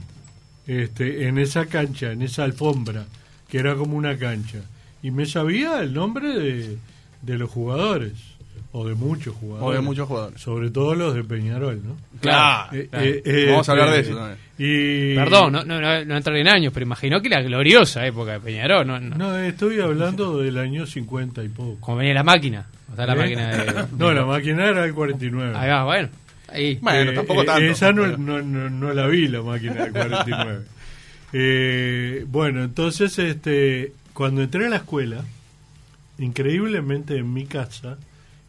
este, 0.67 1.29
en 1.29 1.37
esa 1.37 1.67
cancha, 1.67 2.13
en 2.13 2.23
esa 2.23 2.45
alfombra, 2.45 3.05
que 3.51 3.59
era 3.59 3.75
como 3.75 3.99
una 3.99 4.17
cancha. 4.17 4.63
Y 5.03 5.11
me 5.11 5.27
sabía 5.27 5.81
el 5.83 5.93
nombre 5.93 6.39
de, 6.39 6.79
de 7.21 7.37
los 7.37 7.51
jugadores, 7.51 8.15
o 8.73 8.87
de 8.87 8.95
muchos 8.95 9.35
jugadores. 9.35 9.69
O 9.69 9.73
de 9.73 9.81
muchos 9.81 10.07
jugadores. 10.09 10.41
Sobre 10.41 10.71
todo 10.71 10.95
los 10.95 11.15
de 11.15 11.25
Peñarol, 11.25 11.81
¿no? 11.85 11.97
Claro. 12.21 12.77
Eh, 12.77 12.89
claro. 12.91 13.05
eh, 13.05 13.23
eh, 13.25 13.47
Vamos 13.51 13.69
a 13.69 13.73
hablar 13.73 13.91
de 13.91 14.01
eso 14.01 14.15
también. 14.17 14.39
Y, 14.59 15.15
Perdón, 15.15 15.53
no, 15.53 15.65
no, 15.65 15.81
no, 15.81 16.05
no 16.05 16.17
entraré 16.17 16.41
en 16.43 16.49
años, 16.49 16.73
pero 16.73 16.85
imaginó 16.87 17.21
que 17.21 17.29
la 17.29 17.41
gloriosa 17.43 18.07
época 18.07 18.33
de 18.33 18.41
Peñarol, 18.41 18.87
no, 18.87 19.01
no. 19.01 19.17
No, 19.17 19.39
estoy 19.39 19.81
hablando 19.81 20.39
del 20.39 20.59
año 20.59 20.87
50 20.87 21.43
y 21.43 21.49
poco. 21.49 21.79
como 21.81 21.97
venía 21.99 22.15
la 22.15 22.23
máquina. 22.23 22.67
O 22.93 22.97
sea, 22.97 23.07
la 23.07 23.15
¿Eh? 23.15 23.17
máquina 23.17 23.49
de... 23.57 23.85
No, 23.99 24.13
la 24.13 24.25
máquina 24.25 24.67
era 24.67 24.85
el 24.85 24.93
49. 24.95 25.53
Ahí 25.57 25.69
va, 25.71 25.85
bueno. 25.85 26.09
Ahí. 26.53 26.79
Bueno, 26.83 27.11
Eh, 27.11 27.15
tampoco 27.15 27.45
tanto. 27.45 27.63
Esa 27.63 27.93
no, 27.93 28.03
pero- 28.03 28.19
no, 28.19 28.43
no, 28.43 28.69
no 28.71 28.93
la 28.93 29.07
vi, 29.07 29.29
la 29.29 29.43
máquina 29.43 29.75
del 29.85 29.93
49. 29.93 30.61
Eh, 31.33 32.25
bueno, 32.27 32.65
entonces, 32.65 33.17
este, 33.21 33.93
cuando 34.13 34.43
entré 34.43 34.67
a 34.67 34.69
la 34.69 34.77
escuela, 34.79 35.23
increíblemente 36.19 37.17
en 37.17 37.33
mi 37.33 37.47
casa, 37.47 37.99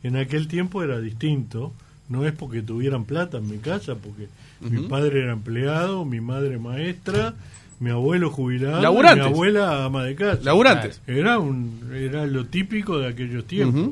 en 0.04 0.16
aquel 0.18 0.48
tiempo 0.48 0.84
era 0.84 1.00
distinto. 1.00 1.74
No 2.10 2.26
es 2.26 2.34
porque 2.34 2.62
tuvieran 2.62 3.06
plata 3.06 3.38
en 3.38 3.50
mi 3.50 3.58
casa, 3.58 3.96
porque 3.96 4.28
mi 4.60 4.88
padre 4.88 5.22
era 5.24 5.32
empleado, 5.32 6.04
mi 6.04 6.20
madre 6.20 6.58
maestra, 6.58 7.34
mi 7.80 7.90
abuelo 7.90 8.30
jubilado, 8.30 8.82
Laburantes. 8.82 9.26
mi 9.26 9.34
abuela 9.34 9.86
ama 9.86 10.04
de 10.04 10.16
casa. 10.16 10.42
Laburantes. 10.44 11.02
Era 11.08 11.40
un 11.40 11.90
era 11.94 12.26
lo 12.26 12.46
típico 12.46 13.00
de 13.00 13.08
aquellos 13.08 13.46
tiempos. 13.46 13.92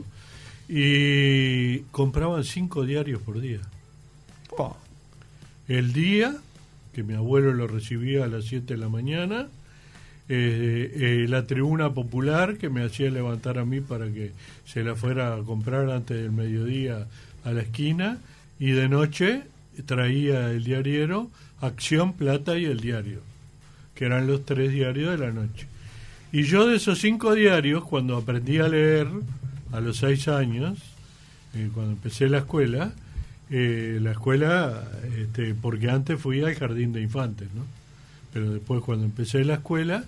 Y 0.67 1.79
compraban 1.91 2.43
cinco 2.43 2.85
diarios 2.85 3.21
por 3.21 3.39
día. 3.39 3.61
Oh. 4.57 4.75
El 5.67 5.93
día, 5.93 6.35
que 6.93 7.03
mi 7.03 7.13
abuelo 7.13 7.53
lo 7.53 7.67
recibía 7.67 8.25
a 8.25 8.27
las 8.27 8.45
7 8.45 8.73
de 8.73 8.79
la 8.79 8.89
mañana, 8.89 9.47
eh, 10.29 11.23
eh, 11.23 11.25
la 11.27 11.47
tribuna 11.47 11.91
popular 11.93 12.57
que 12.57 12.69
me 12.69 12.83
hacía 12.83 13.09
levantar 13.09 13.57
a 13.57 13.65
mí 13.65 13.81
para 13.81 14.05
que 14.05 14.31
se 14.65 14.83
la 14.83 14.95
fuera 14.95 15.33
a 15.33 15.43
comprar 15.43 15.89
antes 15.89 16.21
del 16.21 16.31
mediodía 16.31 17.07
a 17.43 17.51
la 17.51 17.61
esquina, 17.61 18.19
y 18.59 18.71
de 18.71 18.89
noche 18.89 19.43
traía 19.85 20.51
el 20.51 20.63
diariero 20.63 21.29
Acción, 21.61 22.13
Plata 22.13 22.57
y 22.57 22.65
el 22.65 22.79
diario, 22.79 23.21
que 23.95 24.05
eran 24.05 24.27
los 24.27 24.45
tres 24.45 24.71
diarios 24.71 25.11
de 25.11 25.25
la 25.25 25.31
noche. 25.31 25.67
Y 26.31 26.43
yo 26.43 26.67
de 26.67 26.75
esos 26.75 26.99
cinco 26.99 27.33
diarios, 27.33 27.83
cuando 27.83 28.15
aprendí 28.15 28.59
a 28.59 28.67
leer 28.67 29.07
a 29.71 29.79
los 29.79 29.97
seis 29.97 30.27
años, 30.27 30.77
eh, 31.55 31.69
cuando 31.73 31.93
empecé 31.93 32.29
la 32.29 32.39
escuela, 32.39 32.93
eh, 33.49 33.97
la 34.01 34.11
escuela, 34.11 34.83
este, 35.17 35.55
porque 35.55 35.89
antes 35.89 36.19
fui 36.19 36.43
al 36.43 36.53
jardín 36.53 36.93
de 36.93 37.01
infantes, 37.01 37.47
¿no? 37.55 37.63
Pero 38.31 38.51
después 38.51 38.81
cuando 38.83 39.05
empecé 39.05 39.43
la 39.43 39.55
escuela, 39.55 40.03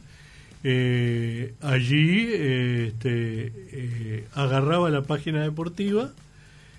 eh, 0.63 1.53
allí 1.62 2.27
eh, 2.30 2.88
este, 2.89 3.51
eh, 3.72 4.27
agarraba 4.34 4.89
la 4.89 5.01
página 5.03 5.41
deportiva, 5.44 6.12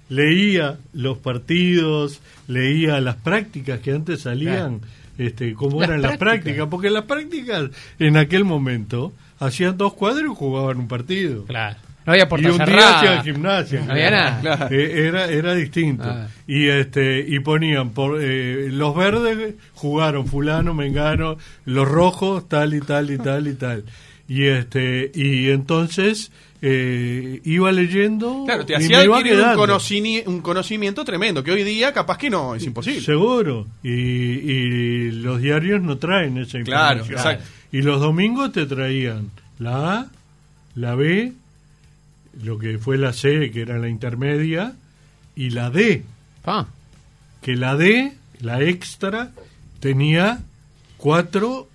leía 0.09 0.79
los 0.93 1.19
partidos, 1.19 2.21
leía 2.49 3.01
las 3.01 3.17
prácticas 3.17 3.81
que 3.81 3.93
antes 3.93 4.21
salían, 4.23 4.81
este, 5.19 5.55
cómo 5.55 5.81
Las 5.81 5.89
eran 5.89 6.03
las 6.03 6.17
prácticas. 6.17 6.43
prácticas, 6.45 6.69
porque 6.69 6.91
las 6.91 7.05
prácticas 7.05 7.71
en 7.99 8.17
aquel 8.17 8.45
momento 8.45 9.13
hacían 9.39 9.77
dos 9.77 9.95
cuadros 9.95 10.33
y 10.33 10.35
jugaban 10.35 10.79
un 10.79 10.89
partido. 10.89 11.45
Claro. 11.45 11.79
No 12.05 12.13
había 12.13 12.25
y 12.25 12.35
un 12.47 12.57
día 12.57 12.67
cerrada. 12.67 12.99
hacían 12.99 13.23
gimnasia. 13.25 13.81
No 13.87 13.93
había 13.93 14.11
nada. 14.11 14.69
Eh, 14.71 15.07
era, 15.07 15.27
era 15.27 15.55
distinto. 15.55 16.05
Ah. 16.07 16.27
Y 16.47 16.69
este 16.69 17.25
y 17.27 17.39
ponían 17.41 17.91
por 17.91 18.19
eh, 18.23 18.69
los 18.71 18.95
verdes 18.97 19.55
jugaron 19.75 20.27
fulano, 20.27 20.75
mengano, 20.75 21.37
los 21.65 21.89
rojos 21.89 22.49
tal 22.49 22.75
y 22.75 22.81
tal 22.81 23.11
y 23.11 23.19
tal 23.19 23.47
y 23.47 23.55
tal. 23.55 23.85
Y 24.29 24.45
este 24.47 25.11
y 25.15 25.51
entonces 25.51 26.33
eh, 26.65 27.41
iba 27.45 27.71
leyendo 27.73 28.45
Claro, 28.47 28.65
te 28.65 28.73
y 28.75 28.77
hacía 28.77 28.99
me 28.99 29.05
iba 29.05 29.17
adquirir 29.19 29.39
un, 29.41 29.47
conocini- 29.57 30.23
un 30.27 30.41
conocimiento 30.41 31.05
tremendo, 31.05 31.43
que 31.43 31.51
hoy 31.51 31.65
día 31.65 31.93
capaz 31.93 32.19
que 32.19 32.31
no, 32.31 32.55
es 32.55 32.65
imposible. 32.65 33.01
Seguro. 33.01 33.67
Y, 33.83 33.91
y 33.91 35.11
los 35.11 35.41
diarios 35.43 35.83
no 35.83 35.99
traen 35.99 36.39
esa 36.39 36.61
Claro, 36.63 37.01
información. 37.01 37.33
exacto. 37.35 37.45
Y 37.73 37.83
los 37.83 38.01
domingos 38.01 38.53
te 38.53 38.65
traían 38.67 39.31
la 39.59 39.95
A, 39.99 40.07
la 40.77 40.95
B, 40.95 41.33
lo 42.43 42.59
que 42.59 42.79
fue 42.79 42.99
la 42.99 43.13
C, 43.13 43.51
que 43.51 43.63
era 43.63 43.79
la 43.79 43.89
intermedia, 43.89 44.75
y 45.37 45.51
la 45.51 45.71
D, 45.71 46.03
que 47.41 47.57
la 47.57 47.77
D, 47.77 48.13
la 48.41 48.61
extra, 48.63 49.31
tenía 49.81 50.41
cuatro 50.97 51.69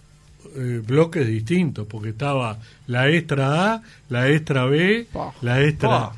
eh, 0.56 0.82
bloques 0.86 1.28
distintos, 1.28 1.88
porque 1.88 2.10
estaba 2.10 2.58
la 2.88 3.10
extra 3.10 3.74
A, 3.74 3.82
la 4.10 4.30
extra 4.30 4.66
B, 4.66 5.08
la 5.42 5.62
extra... 5.64 6.12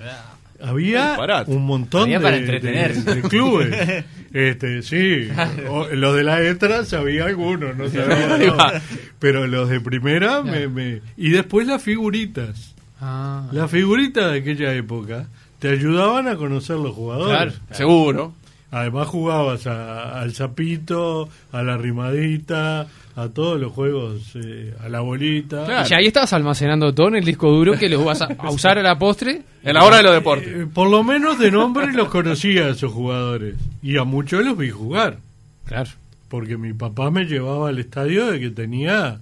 Había 0.62 1.16
un 1.48 1.66
montón 1.66 2.04
Había 2.04 2.18
de, 2.20 2.24
para 2.24 2.36
de- 2.36 2.42
entretenerse. 2.42 3.16
de 3.16 3.22
clubes. 3.22 4.04
Este, 4.34 4.82
sí, 4.84 5.30
O- 5.70 5.88
los 5.88 6.14
de 6.18 6.24
la 6.24 6.44
extra 6.46 6.84
sabía 6.84 7.26
algunos, 7.28 7.78
no 7.78 7.88
sabía. 7.90 8.82
Pero 9.20 9.48
los 9.48 9.70
de 9.70 9.80
primera 9.80 10.42
me, 10.44 10.68
me- 10.68 11.02
y 11.16 11.30
después 11.30 11.66
las 11.66 11.82
figuritas. 11.82 12.76
Ah. 13.02 13.48
Las 13.52 13.70
figuritas 13.72 14.32
de 14.32 14.40
aquella 14.40 14.74
época 14.74 15.28
te 15.60 15.70
ayudaban 15.70 16.28
a 16.28 16.36
conocer 16.36 16.78
los 16.78 16.94
jugadores. 16.96 17.54
Claro. 17.54 17.54
Seguro. 17.72 18.34
Además 18.72 19.08
jugabas 19.08 19.66
a- 19.68 20.20
al 20.22 20.34
zapito, 20.34 21.28
a 21.52 21.64
la 21.64 21.76
rimadita, 21.78 22.88
a 23.16 23.28
todos 23.30 23.60
los 23.60 23.72
juegos, 23.74 24.22
eh, 24.36 24.76
a 24.80 24.90
la 24.90 25.00
bolita. 25.00 25.66
Claro. 25.66 25.88
Y 25.90 25.94
ahí 25.96 26.06
estabas 26.08 26.32
almacenando 26.34 26.94
todo 26.94 27.08
en 27.08 27.16
el 27.16 27.26
disco 27.26 27.50
duro 27.52 27.74
que 27.78 27.90
los 27.90 28.06
vas 28.06 28.22
a, 28.22 28.26
a 28.38 28.52
usar 28.52 28.78
a 28.78 28.84
la 28.84 28.98
postre. 29.00 29.42
En 29.64 29.74
la 29.74 29.84
hora 29.84 29.98
de 29.98 30.04
los 30.04 30.14
deportes. 30.14 30.48
Eh, 30.50 30.68
por 30.72 30.90
lo 30.90 31.04
menos 31.04 31.40
de 31.40 31.50
nombre 31.52 31.92
los 31.94 32.10
conocía 32.10 32.66
a 32.66 32.70
esos 32.70 32.92
jugadores. 32.94 33.56
Y 33.82 33.98
a 33.98 34.04
muchos 34.04 34.46
los 34.46 34.56
vi 34.58 34.70
jugar. 34.70 35.18
Claro. 35.66 35.90
Porque 36.30 36.56
mi 36.58 36.74
papá 36.74 37.10
me 37.10 37.26
llevaba 37.26 37.70
al 37.70 37.80
estadio 37.80 38.28
de 38.28 38.40
que 38.40 38.52
tenía 38.52 39.20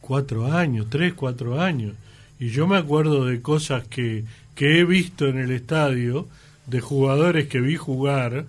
cuatro 0.00 0.52
años, 0.52 0.86
tres, 0.90 1.14
cuatro 1.14 1.60
años. 1.60 1.94
Y 2.42 2.48
yo 2.48 2.66
me 2.66 2.76
acuerdo 2.76 3.26
de 3.26 3.40
cosas 3.40 3.86
que, 3.86 4.24
que 4.56 4.80
he 4.80 4.84
visto 4.84 5.28
en 5.28 5.38
el 5.38 5.52
estadio, 5.52 6.26
de 6.66 6.80
jugadores 6.80 7.46
que 7.46 7.60
vi 7.60 7.76
jugar 7.76 8.46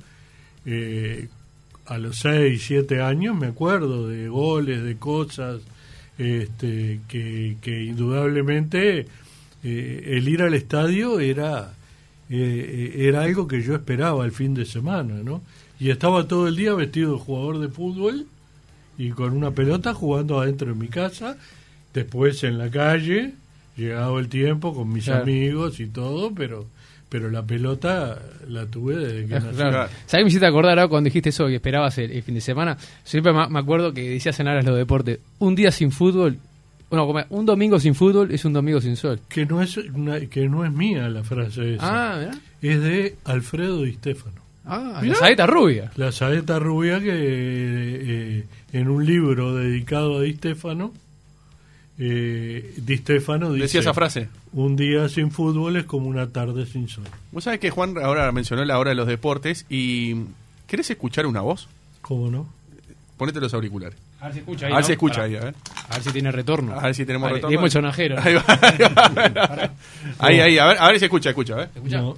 eh, 0.66 1.28
a 1.86 2.00
los 2.00 2.18
seis, 2.18 2.64
siete 2.66 3.04
años, 3.04 3.38
me 3.38 3.46
acuerdo 3.46 4.08
de 4.08 4.30
goles, 4.30 4.82
de 4.82 4.96
cosas 4.96 5.62
este, 6.18 7.02
que, 7.08 7.58
que 7.62 7.84
indudablemente 7.84 9.06
eh, 9.64 10.04
el 10.08 10.28
ir 10.28 10.42
al 10.42 10.56
estadio 10.56 11.20
era, 11.20 11.74
eh, 12.32 12.96
era 12.98 13.22
algo 13.22 13.48
que 13.48 13.62
yo 13.62 13.76
esperaba 13.76 14.26
el 14.26 14.32
fin 14.32 14.56
de 14.56 14.66
semana, 14.66 15.22
¿no? 15.24 15.44
Y 15.80 15.92
estaba 15.92 16.28
todo 16.28 16.48
el 16.48 16.56
día 16.56 16.74
vestido 16.74 17.14
de 17.14 17.20
jugador 17.20 17.60
de 17.60 17.68
fútbol 17.68 18.26
y 18.98 19.12
con 19.12 19.38
una 19.38 19.52
pelota 19.52 19.94
jugando 19.94 20.42
adentro 20.42 20.70
de 20.70 20.80
mi 20.80 20.88
casa, 20.88 21.38
después 21.94 22.44
en 22.44 22.58
la 22.58 22.72
calle, 22.72 23.36
llegado 23.76 24.20
el 24.20 24.28
tiempo 24.30 24.74
con 24.74 24.92
mis 24.92 25.06
Claro. 25.06 25.24
amigos 25.24 25.80
y 25.80 25.88
todo, 25.88 26.34
pero 26.34 26.68
pero 27.10 27.30
la 27.30 27.44
pelota 27.44 28.18
la 28.50 28.66
tuve 28.66 28.96
desde 28.96 29.28
que 29.28 29.34
nací. 29.36 29.56
Claro. 29.56 29.88
¿Sabes 30.08 30.12
qué 30.12 30.18
me 30.24 30.28
hiciste 30.30 30.48
acordar 30.48 30.80
ahora 30.80 30.88
cuando 30.90 31.10
dijiste 31.10 31.30
eso 31.30 31.46
que 31.46 31.56
esperabas 31.58 31.96
el, 32.00 32.10
el 32.10 32.24
fin 32.24 32.34
de 32.34 32.42
semana? 32.42 32.76
Siempre 33.04 33.32
me, 33.32 33.48
me 33.50 33.60
acuerdo 33.60 33.94
que 33.94 34.10
decías 34.10 34.40
en 34.40 34.48
Aras 34.48 34.66
los 34.66 34.76
deportes, 34.76 35.20
un 35.38 35.54
día 35.54 35.70
sin 35.72 35.92
fútbol, 35.92 36.38
bueno, 36.90 37.06
como 37.06 37.24
un 37.30 37.46
domingo 37.46 37.80
sin 37.80 37.94
fútbol 37.94 38.32
es 38.32 38.46
un 38.46 38.54
domingo 38.54 38.82
sin 38.82 38.96
sol. 38.96 39.20
Que 39.30 39.46
no 39.46 39.62
es 39.62 39.78
una- 39.78 40.22
que 40.22 40.50
no 40.50 40.66
es 40.66 40.72
mía 40.72 41.08
la 41.08 41.24
frase 41.24 41.76
esa. 41.76 42.14
Ah, 42.14 42.18
¿verdad? 42.18 42.36
Es 42.64 42.82
de 42.82 43.16
Alfredo 43.26 43.84
Di 43.84 43.94
Stefano. 43.94 44.42
Ah, 44.66 45.00
la 45.06 45.14
saeta 45.14 45.46
rubia. 45.46 45.92
La 45.98 46.12
saeta 46.12 46.58
rubia 46.58 47.00
que 47.00 47.12
eh, 47.12 48.44
en 48.72 48.90
un 48.90 49.06
libro 49.06 49.54
dedicado 49.56 50.18
a 50.18 50.22
Di 50.22 50.34
Stefano, 50.34 50.94
eh, 52.00 52.74
Di 52.78 52.98
Stefano 52.98 53.52
dice, 53.52 53.64
Decía 53.64 53.82
esa 53.82 53.94
frase. 53.94 54.30
un 54.54 54.76
día 54.76 55.08
sin 55.10 55.32
fútbol 55.32 55.76
es 55.78 55.86
como 55.86 56.08
una 56.08 56.28
tarde 56.30 56.66
sin 56.66 56.88
sol. 56.90 57.04
Vos 57.32 57.44
sabés 57.44 57.60
que 57.60 57.70
Juan 57.70 57.96
ahora 58.04 58.32
mencionó 58.32 58.64
la 58.66 58.80
hora 58.80 58.90
de 58.90 58.96
los 58.96 59.08
deportes 59.08 59.66
y 59.70 60.16
¿querés 60.68 60.90
escuchar 60.90 61.26
una 61.26 61.42
voz? 61.42 61.68
¿Cómo 62.02 62.30
no? 62.30 62.48
Ponete 63.18 63.40
los 63.40 63.54
auriculares. 63.54 63.98
A 64.20 64.26
ver 64.26 64.34
si 64.34 64.40
escucha 64.40 64.66
A 64.66 64.68
ahí. 64.70 64.74
ver 64.74 64.82
¿no? 64.82 64.86
si 64.88 64.92
escucha 64.94 65.22
ahí, 65.24 65.36
a 65.36 65.40
ver. 65.42 65.56
A 65.90 65.94
ver 65.96 66.04
si 66.04 66.12
tiene 66.12 66.32
retorno. 66.32 66.80
A 66.80 66.84
ver 66.84 66.96
si 66.96 67.06
tenemos 67.06 67.26
Vale, 67.28 67.36
retorno. 67.36 67.52
dimos 67.52 67.66
el 67.66 67.72
sonajero. 67.72 68.16
Ahí 68.22 68.34
va, 68.34 68.44
ahí 68.48 68.78
va. 69.34 69.72
Ahí, 70.20 70.40
ahí, 70.40 70.58
a 70.58 70.66
ver, 70.68 70.78
a 70.80 70.88
ver 70.88 71.00
si 71.00 71.06
escucha, 71.06 71.30
escucha, 71.30 71.54
a 71.54 71.58
ver. 71.58 71.70
¿Escucha? 71.76 71.98
No. 72.02 72.18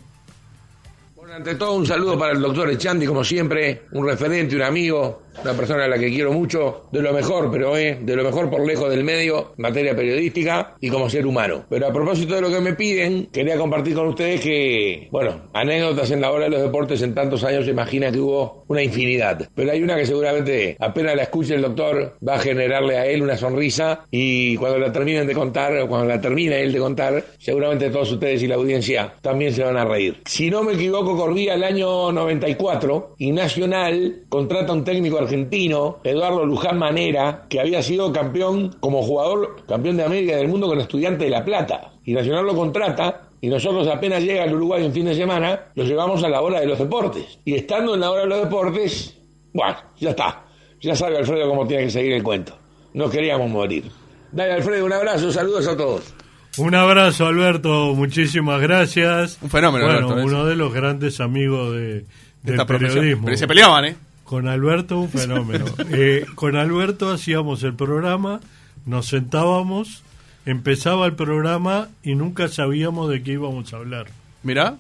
Bueno, 1.16 1.34
ante 1.34 1.56
todo 1.56 1.74
un 1.74 1.86
saludo 1.86 2.18
para 2.18 2.34
el 2.34 2.40
doctor 2.42 2.70
Echandi, 2.70 3.06
como 3.08 3.24
siempre, 3.24 3.84
un 3.92 4.06
referente, 4.06 4.56
un 4.56 4.62
amigo, 4.62 5.24
una 5.44 5.54
persona 5.54 5.86
a 5.86 5.88
la 5.88 5.98
que 5.98 6.10
quiero 6.10 6.32
mucho, 6.32 6.86
de 6.92 7.02
lo 7.02 7.14
mejor, 7.14 7.52
pero 7.52 7.78
eh, 7.78 7.98
de 8.02 8.16
lo 8.16 8.24
mejor 8.24 8.50
por 8.50 8.66
lejos 8.66 8.90
del 8.90 9.04
medio, 9.04 9.54
materia 9.58 9.96
periodística 9.96 10.76
y 10.80 10.90
como 10.90 11.10
ser 11.10 11.26
humano. 11.26 11.66
Pero 11.70 11.88
a 11.88 11.94
propósito 11.94 12.36
de 12.36 12.42
lo 12.42 12.50
que 12.50 12.62
me 12.62 12.74
piden, 12.74 13.28
quería 13.32 13.58
compartir 13.58 13.96
con 13.96 14.08
ustedes 14.08 14.42
que, 14.42 15.08
bueno, 15.12 15.50
anécdotas 15.54 16.12
en 16.12 16.22
la 16.22 16.32
hora 16.32 16.46
de 16.46 16.52
los 16.52 16.62
deportes 16.62 17.02
en 17.02 17.14
tantos 17.14 17.44
años 17.44 17.66
se 17.66 17.72
imagina 17.72 18.12
que 18.12 18.20
hubo 18.20 18.64
una 18.68 18.84
infinidad. 18.84 19.50
Pero 19.54 19.72
hay 19.72 19.82
una 19.82 19.96
que 19.96 20.06
seguramente 20.06 20.78
apenas 20.80 21.16
la 21.16 21.24
escuche 21.24 21.56
el 21.56 21.62
doctor 21.62 22.18
va 22.28 22.36
a 22.36 22.40
generarle 22.40 22.98
a 22.98 23.06
él 23.06 23.22
una 23.22 23.38
sonrisa 23.38 24.06
y 24.12 24.56
cuando 24.58 24.80
la 24.80 24.92
terminen 24.92 25.28
de 25.28 25.34
contar, 25.34 25.78
o 25.78 25.88
cuando 25.88 26.08
la 26.08 26.20
termine 26.20 26.62
él 26.62 26.72
de 26.72 26.80
contar, 26.80 27.24
seguramente 27.38 27.90
todos 27.90 28.12
ustedes 28.12 28.42
y 28.44 28.48
la 28.48 28.56
audiencia 28.56 29.14
también 29.22 29.54
se 29.54 29.64
van 29.64 29.78
a 29.78 29.86
reír. 29.86 30.22
Si 30.26 30.50
no 30.50 30.64
me 30.64 30.74
equivoco, 30.74 31.16
corría 31.16 31.56
el 31.56 31.64
año 31.64 32.12
94 32.12 33.16
y 33.18 33.32
Nacional 33.32 34.24
contrata 34.30 34.74
un 34.74 34.84
técnico 34.84 35.18
argentino, 35.26 36.00
Eduardo 36.04 36.46
Luján 36.46 36.78
Manera, 36.80 37.46
que 37.50 37.60
había 37.60 37.84
sido 37.84 38.12
campeón 38.14 38.76
como 38.80 39.04
jugador, 39.04 39.58
campeón 39.68 39.98
de 39.98 40.04
América 40.04 40.34
y 40.34 40.36
del 40.38 40.48
mundo 40.48 40.68
con 40.68 40.80
Estudiante 40.80 41.26
de 41.26 41.32
La 41.32 41.44
Plata. 41.44 41.92
Y 42.06 42.14
Nacional 42.14 42.46
lo 42.46 42.56
contrata 42.56 43.24
y 43.42 43.48
nosotros 43.48 43.88
apenas 43.88 44.24
llega 44.24 44.44
al 44.44 44.56
Uruguay 44.56 44.84
un 44.84 44.94
fin 44.94 45.06
de 45.06 45.16
semana, 45.16 45.60
lo 45.76 45.84
llevamos 45.84 46.24
a 46.24 46.30
la 46.30 46.42
hora 46.42 46.60
de 46.62 46.68
los 46.68 46.80
deportes. 46.80 47.40
Y 47.46 47.56
estando 47.56 47.94
en 47.94 48.00
la 48.00 48.12
hora 48.12 48.22
de 48.22 48.28
los 48.28 48.40
deportes, 48.42 49.18
bueno, 49.54 49.76
ya 50.00 50.10
está. 50.12 50.44
Ya 50.82 50.96
sabe 50.96 51.18
Alfredo 51.18 51.50
cómo 51.50 51.68
tiene 51.68 51.84
que 51.84 51.90
seguir 51.92 52.14
el 52.14 52.24
cuento. 52.24 52.58
No 52.94 53.10
queríamos 53.10 53.50
morir. 53.50 53.84
Dale 54.32 54.54
Alfredo, 54.54 54.86
un 54.86 54.94
abrazo, 54.94 55.32
saludos 55.32 55.68
a 55.68 55.76
todos. 55.76 56.14
Un 56.58 56.74
abrazo, 56.74 57.28
Alberto. 57.28 57.94
Muchísimas 57.96 58.62
gracias. 58.62 59.38
Un 59.42 59.50
fenómeno, 59.50 59.86
Bueno, 59.86 60.08
Alberto, 60.10 60.26
uno 60.26 60.46
de 60.46 60.56
los 60.56 60.74
grandes 60.74 61.20
amigos 61.20 61.74
de, 61.74 62.06
De 62.44 62.54
del 62.54 62.66
periodismo. 62.66 63.26
Pero 63.26 63.38
se 63.38 63.48
peleaban, 63.48 63.86
¿eh? 63.86 63.96
Con 64.26 64.48
Alberto, 64.48 65.00
un 65.00 65.10
fenómeno. 65.10 65.66
Eh, 65.92 66.26
con 66.36 66.58
Alberto 66.58 67.12
hacíamos 67.12 67.64
el 67.64 67.74
programa, 67.76 68.42
nos 68.86 69.08
sentábamos, 69.08 70.04
empezaba 70.46 71.06
el 71.06 71.14
programa 71.14 71.90
y 72.04 72.16
nunca 72.16 72.48
sabíamos 72.48 73.10
de 73.10 73.24
qué 73.24 73.34
íbamos 73.34 73.72
a 73.74 73.78
hablar. 73.78 74.08
Mirá. 74.44 74.76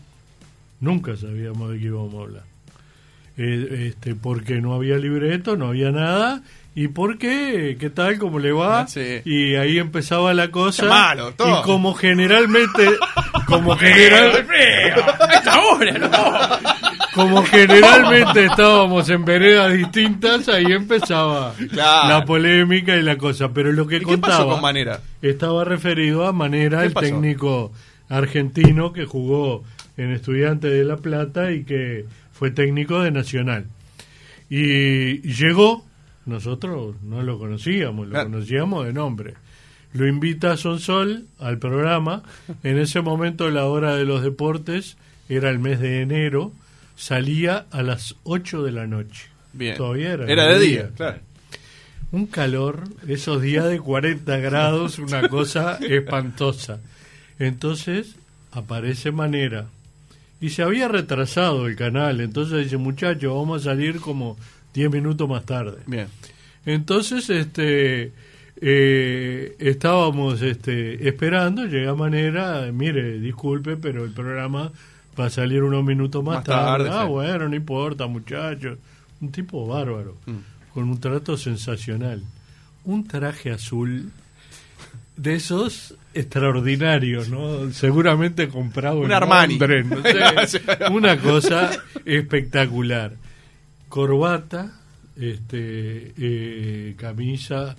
Nunca 0.81 1.15
sabíamos 1.15 1.71
de 1.71 1.79
qué 1.79 1.85
íbamos 1.85 2.15
a 2.15 2.21
hablar. 2.23 2.43
Eh, 3.37 3.87
este, 3.89 4.15
porque 4.15 4.61
no 4.61 4.73
había 4.73 4.97
libreto, 4.97 5.55
no 5.55 5.67
había 5.67 5.91
nada. 5.91 6.41
¿Y 6.73 6.89
por 6.89 7.17
qué? 7.17 7.77
¿Qué 7.79 7.89
tal? 7.89 8.17
¿Cómo 8.17 8.39
le 8.39 8.51
va? 8.51 8.81
Ah, 8.81 8.87
sí. 8.87 9.21
Y 9.23 9.55
ahí 9.55 9.77
empezaba 9.77 10.33
la 10.33 10.51
cosa. 10.51 10.83
Llamalo, 10.83 11.33
todo. 11.33 11.61
y 11.61 11.63
como 11.63 11.93
generalmente, 11.93 12.89
como 13.45 13.77
general, 13.77 14.31
como 17.15 17.43
generalmente 17.43 18.45
estábamos 18.45 19.09
en 19.09 19.25
veredas 19.25 19.73
distintas, 19.73 20.47
ahí 20.49 20.65
empezaba 20.71 21.53
Claro. 21.71 22.09
la 22.09 22.25
polémica 22.25 22.95
y 22.95 23.01
la 23.01 23.17
cosa. 23.17 23.51
Pero 23.53 23.71
lo 23.71 23.87
que 23.87 23.95
¿Y 23.97 23.99
qué 23.99 24.05
contaba 24.05 24.37
pasó 24.37 24.49
con 24.49 24.61
Manera? 24.61 24.99
estaba 25.21 25.63
referido 25.63 26.25
a 26.27 26.33
Manera, 26.33 26.79
¿Qué 26.81 26.85
el 26.87 26.93
pasó? 26.93 27.05
técnico 27.07 27.71
argentino 28.09 28.93
que 28.93 29.05
jugó 29.05 29.63
en 29.97 30.11
Estudiantes 30.11 30.71
de 30.71 30.83
La 30.83 30.97
Plata 30.97 31.51
y 31.51 31.63
que 31.63 32.05
fue 32.33 32.51
técnico 32.51 33.01
de 33.01 33.11
Nacional. 33.11 33.65
Y 34.49 35.21
llegó, 35.21 35.83
nosotros 36.25 36.95
no 37.03 37.23
lo 37.23 37.39
conocíamos, 37.39 38.07
lo 38.07 38.11
Claro. 38.13 38.29
conocíamos 38.31 38.85
de 38.85 38.93
nombre. 38.93 39.33
Lo 39.93 40.07
invita 40.07 40.51
a 40.51 40.57
Sonsol 40.57 41.25
al 41.39 41.57
programa. 41.57 42.21
En 42.63 42.77
ese 42.77 43.01
momento 43.01 43.49
la 43.49 43.65
hora 43.65 43.95
de 43.95 44.03
los 44.05 44.21
deportes 44.21 44.97
era 45.29 45.49
el 45.49 45.59
mes 45.59 45.79
de 45.79 46.01
enero. 46.01 46.51
Salía 46.95 47.65
a 47.71 47.83
las 47.83 48.15
8 48.23 48.63
de 48.63 48.71
la 48.71 48.87
noche. 48.87 49.27
Bien. 49.53 49.77
Todavía 49.77 50.13
era, 50.13 50.25
Era 50.25 50.47
de 50.47 50.59
día, 50.59 50.89
claro. 50.95 51.19
un 52.11 52.25
calor, 52.27 52.83
esos 53.07 53.41
días 53.41 53.65
de 53.65 53.79
40 53.79 54.37
grados, 54.37 54.99
una 54.99 55.27
cosa 55.29 55.77
espantosa. 55.81 56.79
Entonces 57.39 58.15
aparece 58.51 59.11
Manera. 59.11 59.67
Y 60.41 60.49
se 60.49 60.63
había 60.63 60.87
retrasado 60.87 61.67
el 61.67 61.75
canal, 61.75 62.19
entonces 62.19 62.65
dice, 62.65 62.77
muchachos, 62.77 63.33
vamos 63.33 63.61
a 63.61 63.71
salir 63.71 63.99
como 63.99 64.37
10 64.73 64.91
minutos 64.91 65.27
más 65.29 65.45
tarde. 65.45 65.77
Bien. 65.87 66.07
Entonces, 66.65 67.29
este, 67.29 68.11
eh, 68.61 69.55
estábamos 69.59 70.41
este, 70.41 71.07
esperando, 71.07 71.65
llega 71.65 71.95
Manera, 71.95 72.69
mire, 72.73 73.19
disculpe, 73.19 73.77
pero 73.77 74.03
el 74.03 74.11
programa 74.11 74.71
va 75.19 75.25
a 75.25 75.29
salir 75.29 75.63
unos 75.63 75.83
minutos 75.83 76.23
más, 76.23 76.35
Más 76.37 76.43
tarde. 76.45 76.85
tarde, 76.85 76.89
Ah, 76.99 77.03
sí. 77.05 77.09
bueno, 77.11 77.49
no 77.49 77.55
importa, 77.55 78.07
muchachos. 78.07 78.77
Un 79.21 79.31
tipo 79.31 79.65
bárbaro, 79.67 80.17
Mm. 80.25 80.73
con 80.73 80.89
un 80.89 80.99
trato 80.99 81.37
sensacional. 81.37 82.21
Un 82.83 83.07
traje 83.07 83.51
azul 83.51 84.11
de 85.17 85.35
esos 85.35 85.95
extraordinarios, 86.13 87.29
¿no? 87.29 87.71
Seguramente 87.71 88.49
comprado 88.49 88.99
Un 88.99 89.05
en 89.05 89.11
Armani. 89.13 89.57
Londres, 89.57 89.85
no 89.85 89.97
sé. 90.47 90.61
una 90.91 91.17
cosa 91.17 91.71
espectacular. 92.05 93.13
Corbata, 93.89 94.73
este, 95.15 96.13
eh, 96.17 96.95
camisa. 96.97 97.75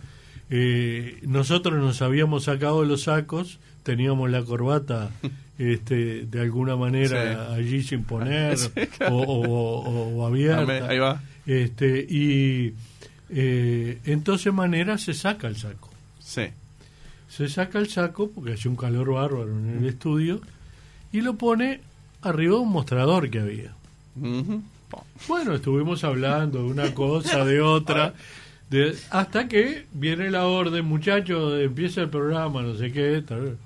eh, 0.49 1.19
nosotros 1.27 1.75
nos 1.79 2.01
habíamos 2.03 2.45
sacado 2.45 2.85
los 2.85 3.03
sacos, 3.03 3.59
teníamos 3.83 4.31
la 4.31 4.43
corbata 4.43 5.11
este, 5.59 6.27
de 6.27 6.41
alguna 6.41 6.77
manera 6.77 7.53
allí 7.55 7.83
sin 7.83 8.05
poner 8.05 8.57
o, 9.11 9.15
o- 9.15 9.81
o- 9.89 10.17
o 10.17 10.27
abierta. 10.27 10.89
Ahí 10.89 10.99
va. 10.99 11.23
Este, 11.47 12.05
y 12.09 12.75
eh, 13.31 13.99
entonces 14.05 14.53
manera 14.53 14.99
se 14.99 15.15
saca 15.15 15.47
el 15.49 15.57
saco. 15.57 15.91
Sí. 16.19 16.43
Se 17.29 17.49
saca 17.49 17.79
el 17.79 17.89
saco 17.89 18.31
porque 18.31 18.55
hacía 18.55 18.71
un 18.71 18.77
calor 18.77 19.13
bárbaro 19.13 19.49
en 19.59 19.79
el 19.79 19.85
estudio 19.87 20.41
y 21.13 21.21
lo 21.21 21.35
pone 21.35 21.81
arriba 22.23 22.55
de 22.57 22.61
un 22.63 22.71
mostrador 22.73 23.29
que 23.31 23.41
había. 23.41 23.73
Bueno, 25.29 25.55
estuvimos 25.55 26.03
hablando 26.05 26.59
de 26.63 26.65
una 26.71 26.95
cosa, 26.95 27.45
de 27.45 27.61
otra, 27.61 28.15
de, 28.71 28.97
hasta 29.11 29.49
que 29.49 29.87
viene 29.93 30.31
la 30.31 30.47
orden, 30.47 30.85
muchachos, 30.85 31.61
empieza 31.61 32.01
el 32.03 32.09
programa, 32.09 32.63
no 32.63 32.75
sé 32.77 32.91
qué. 32.93 33.23
tal. 33.27 33.57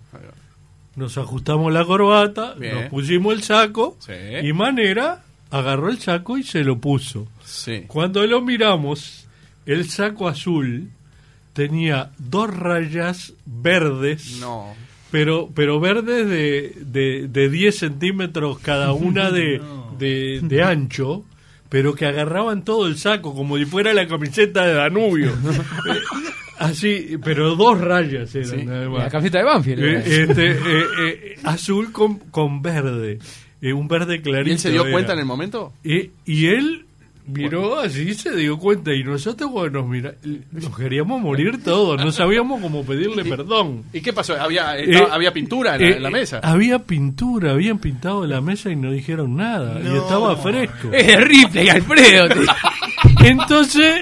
Nos 1.00 1.16
ajustamos 1.18 1.72
la 1.72 1.84
corbata, 1.84 2.54
Bien. 2.54 2.74
nos 2.74 2.84
pusimos 2.90 3.32
el 3.34 3.42
saco 3.42 3.96
Sí. 4.00 4.12
y 4.42 4.52
Manera 4.52 5.22
agarró 5.50 5.88
el 5.88 5.98
saco 5.98 6.38
y 6.38 6.42
se 6.44 6.62
lo 6.62 6.78
puso. 6.78 7.26
Sí. 7.44 7.84
Cuando 7.88 8.24
lo 8.26 8.40
miramos, 8.42 9.26
el 9.66 9.88
saco 9.90 10.28
azul 10.28 10.90
tenía 11.54 12.10
dos 12.18 12.54
rayas 12.54 13.32
verdes, 13.46 14.36
No. 14.40 14.74
pero, 15.10 15.50
pero 15.54 15.80
verdes 15.80 16.28
de, 16.28 16.74
de, 16.84 17.26
de 17.28 17.48
10 17.48 17.76
centímetros 17.78 18.58
cada 18.60 18.92
una 18.92 19.30
de, 19.30 19.60
de, 19.98 20.40
de 20.42 20.62
ancho, 20.62 21.24
pero 21.70 21.94
que 21.94 22.04
agarraban 22.06 22.62
todo 22.64 22.86
el 22.86 22.98
saco 22.98 23.34
como 23.34 23.56
si 23.56 23.64
fuera 23.64 23.92
la 23.94 24.06
camiseta 24.06 24.66
de 24.66 24.74
Danubio. 24.74 25.32
Así, 26.60 27.16
pero 27.24 27.56
dos 27.56 27.80
rayas 27.80 28.34
eran 28.34 28.60
Sí. 28.60 28.64
La 28.66 29.08
camiseta 29.08 29.38
de 29.38 29.44
Banfield. 29.44 29.82
Eh, 29.82 30.22
este, 30.24 30.50
eh, 30.52 30.56
eh, 31.00 31.36
azul 31.44 31.90
con, 31.90 32.18
con 32.30 32.60
verde, 32.62 33.18
eh, 33.62 33.72
un 33.72 33.88
verde 33.88 34.20
clarito. 34.20 34.50
¿Y 34.50 34.52
él 34.52 34.58
se 34.58 34.70
dio 34.70 34.82
era. 34.82 34.92
cuenta 34.92 35.12
en 35.14 35.18
el 35.20 35.24
momento? 35.24 35.72
Y, 35.82 36.10
y 36.26 36.46
él 36.46 36.84
miró 37.26 37.78
así, 37.78 38.12
se 38.14 38.34
dio 38.34 38.58
cuenta, 38.58 38.92
y 38.92 39.04
nosotros 39.04 39.50
cuando 39.52 39.80
nos 39.80 39.88
mira, 39.88 40.14
nos 40.50 40.76
queríamos 40.76 41.20
morir 41.20 41.62
todos, 41.62 42.02
no 42.04 42.10
sabíamos 42.10 42.60
cómo 42.60 42.84
pedirle 42.84 43.24
perdón. 43.36 43.84
¿Y 43.92 44.00
qué 44.00 44.12
pasó? 44.12 44.34
¿Había, 44.40 44.76
Eh, 44.78 44.90
estaba- 44.90 45.14
había 45.14 45.32
pintura 45.32 45.76
en, 45.76 45.82
la, 45.82 45.96
en 45.96 46.02
la 46.02 46.10
mesa? 46.10 46.40
Había 46.42 46.80
pintura, 46.80 47.52
habían 47.52 47.78
pintado 47.78 48.26
la 48.26 48.40
mesa 48.40 48.70
y 48.70 48.76
no 48.76 48.90
dijeron 48.90 49.36
nada, 49.36 49.80
y 49.80 49.96
estaba 49.96 50.36
fresco. 50.36 50.90
Es 50.92 51.06
de 51.06 51.16
Ripley, 51.24 51.68
Alfredo. 51.68 52.26
Entonces, 53.24 54.00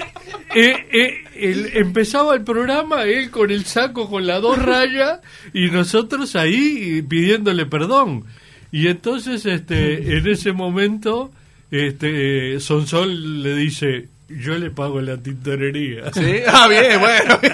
eh, 0.55 0.73
eh, 0.91 1.13
él- 1.41 1.69
empezaba 1.73 2.33
el 2.35 2.43
programa, 2.43 3.03
él 3.03 3.29
con 3.31 3.51
el 3.51 3.65
saco 3.65 4.09
con 4.09 4.25
las 4.27 4.41
dos 4.41 4.57
rayas 4.61 5.19
y 5.53 5.69
nosotros 5.71 6.35
ahí 6.35 7.01
pidiéndole 7.07 7.65
perdón. 7.65 8.25
Y 8.71 8.87
entonces, 8.87 9.45
este, 9.45 10.17
en 10.17 10.27
ese 10.27 10.51
momento, 10.51 11.31
este, 11.71 12.59
Sonsol 12.59 13.41
le 13.41 13.55
dice, 13.55 14.07
yo 14.29 14.57
le 14.59 14.69
pago 14.69 15.01
la 15.01 15.17
tintorería. 15.17 16.11
¿Sí? 16.13 16.35
Ah, 16.47 16.67
bien, 16.67 16.99
bueno. 16.99 17.39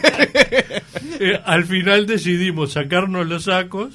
Eh, 1.17 1.39
al 1.45 1.63
final 1.63 2.07
decidimos 2.07 2.73
sacarnos 2.73 3.25
los 3.25 3.45
sacos 3.45 3.93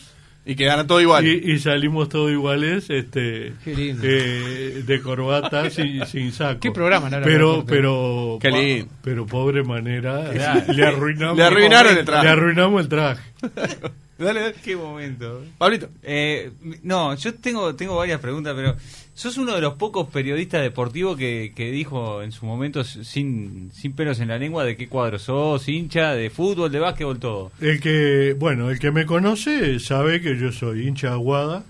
y 0.51 0.57
quedaron 0.57 0.87
todo 0.87 1.01
igual. 1.01 1.27
y, 1.27 1.53
y 1.53 1.59
salimos 1.59 2.09
todos 2.09 2.31
iguales, 2.31 2.91
este, 2.91 3.53
Qué 3.65 3.75
lindo. 3.75 4.03
eh, 4.05 4.83
de 4.87 5.01
corbata 5.01 5.71
sin, 5.71 6.05
sin 6.07 6.33
saco. 6.33 6.61
¿Qué 6.61 6.71
programa, 6.73 7.09
Lara 7.09 7.25
Pero, 7.25 7.65
pero, 7.67 8.39
Qué 8.41 8.51
pa- 8.51 8.59
lindo. 8.59 8.93
pero 9.03 9.27
pobre 9.27 9.63
manera, 9.63 10.33
le 10.33 10.85
arruinamos, 10.85 11.37
Le 11.37 11.45
arruinaron 11.45 11.97
el 11.99 12.05
traje. 12.05 12.25
Le 12.25 12.31
arruinamos 12.31 12.81
el 12.83 12.89
traje. 12.89 13.23
Dale, 14.25 14.41
dale. 14.41 14.55
Qué 14.63 14.77
momento. 14.77 15.43
Pablito. 15.59 15.89
Eh, 16.03 16.51
no, 16.83 17.15
yo 17.15 17.35
tengo, 17.35 17.75
tengo 17.75 17.97
varias 17.97 18.21
preguntas, 18.21 18.55
pero 18.55 18.77
sos 19.15 19.37
uno 19.39 19.55
de 19.55 19.61
los 19.61 19.75
pocos 19.75 20.09
periodistas 20.09 20.63
deportivos 20.63 21.17
que, 21.17 21.53
que 21.55 21.71
dijo 21.71 22.23
en 22.23 22.33
su 22.33 22.47
momento 22.47 22.85
sin, 22.85 23.71
sin 23.73 23.93
pelos 23.93 24.21
en 24.21 24.29
la 24.29 24.39
lengua 24.39 24.65
de 24.65 24.77
qué 24.77 24.89
cuadro 24.89 25.19
sos, 25.19 25.69
hincha, 25.69 26.13
de 26.15 26.31
fútbol, 26.31 26.71
de 26.71 26.79
básquetbol, 26.79 27.19
todo. 27.19 27.53
El 27.61 27.81
que, 27.81 28.35
bueno, 28.39 28.71
el 28.71 28.79
que 28.79 28.91
me 28.91 29.07
conoce 29.07 29.79
sabe 29.81 30.21
que 30.21 30.39
yo 30.39 30.53
soy 30.53 30.87
hincha 30.87 31.13
Aguada, 31.13 31.65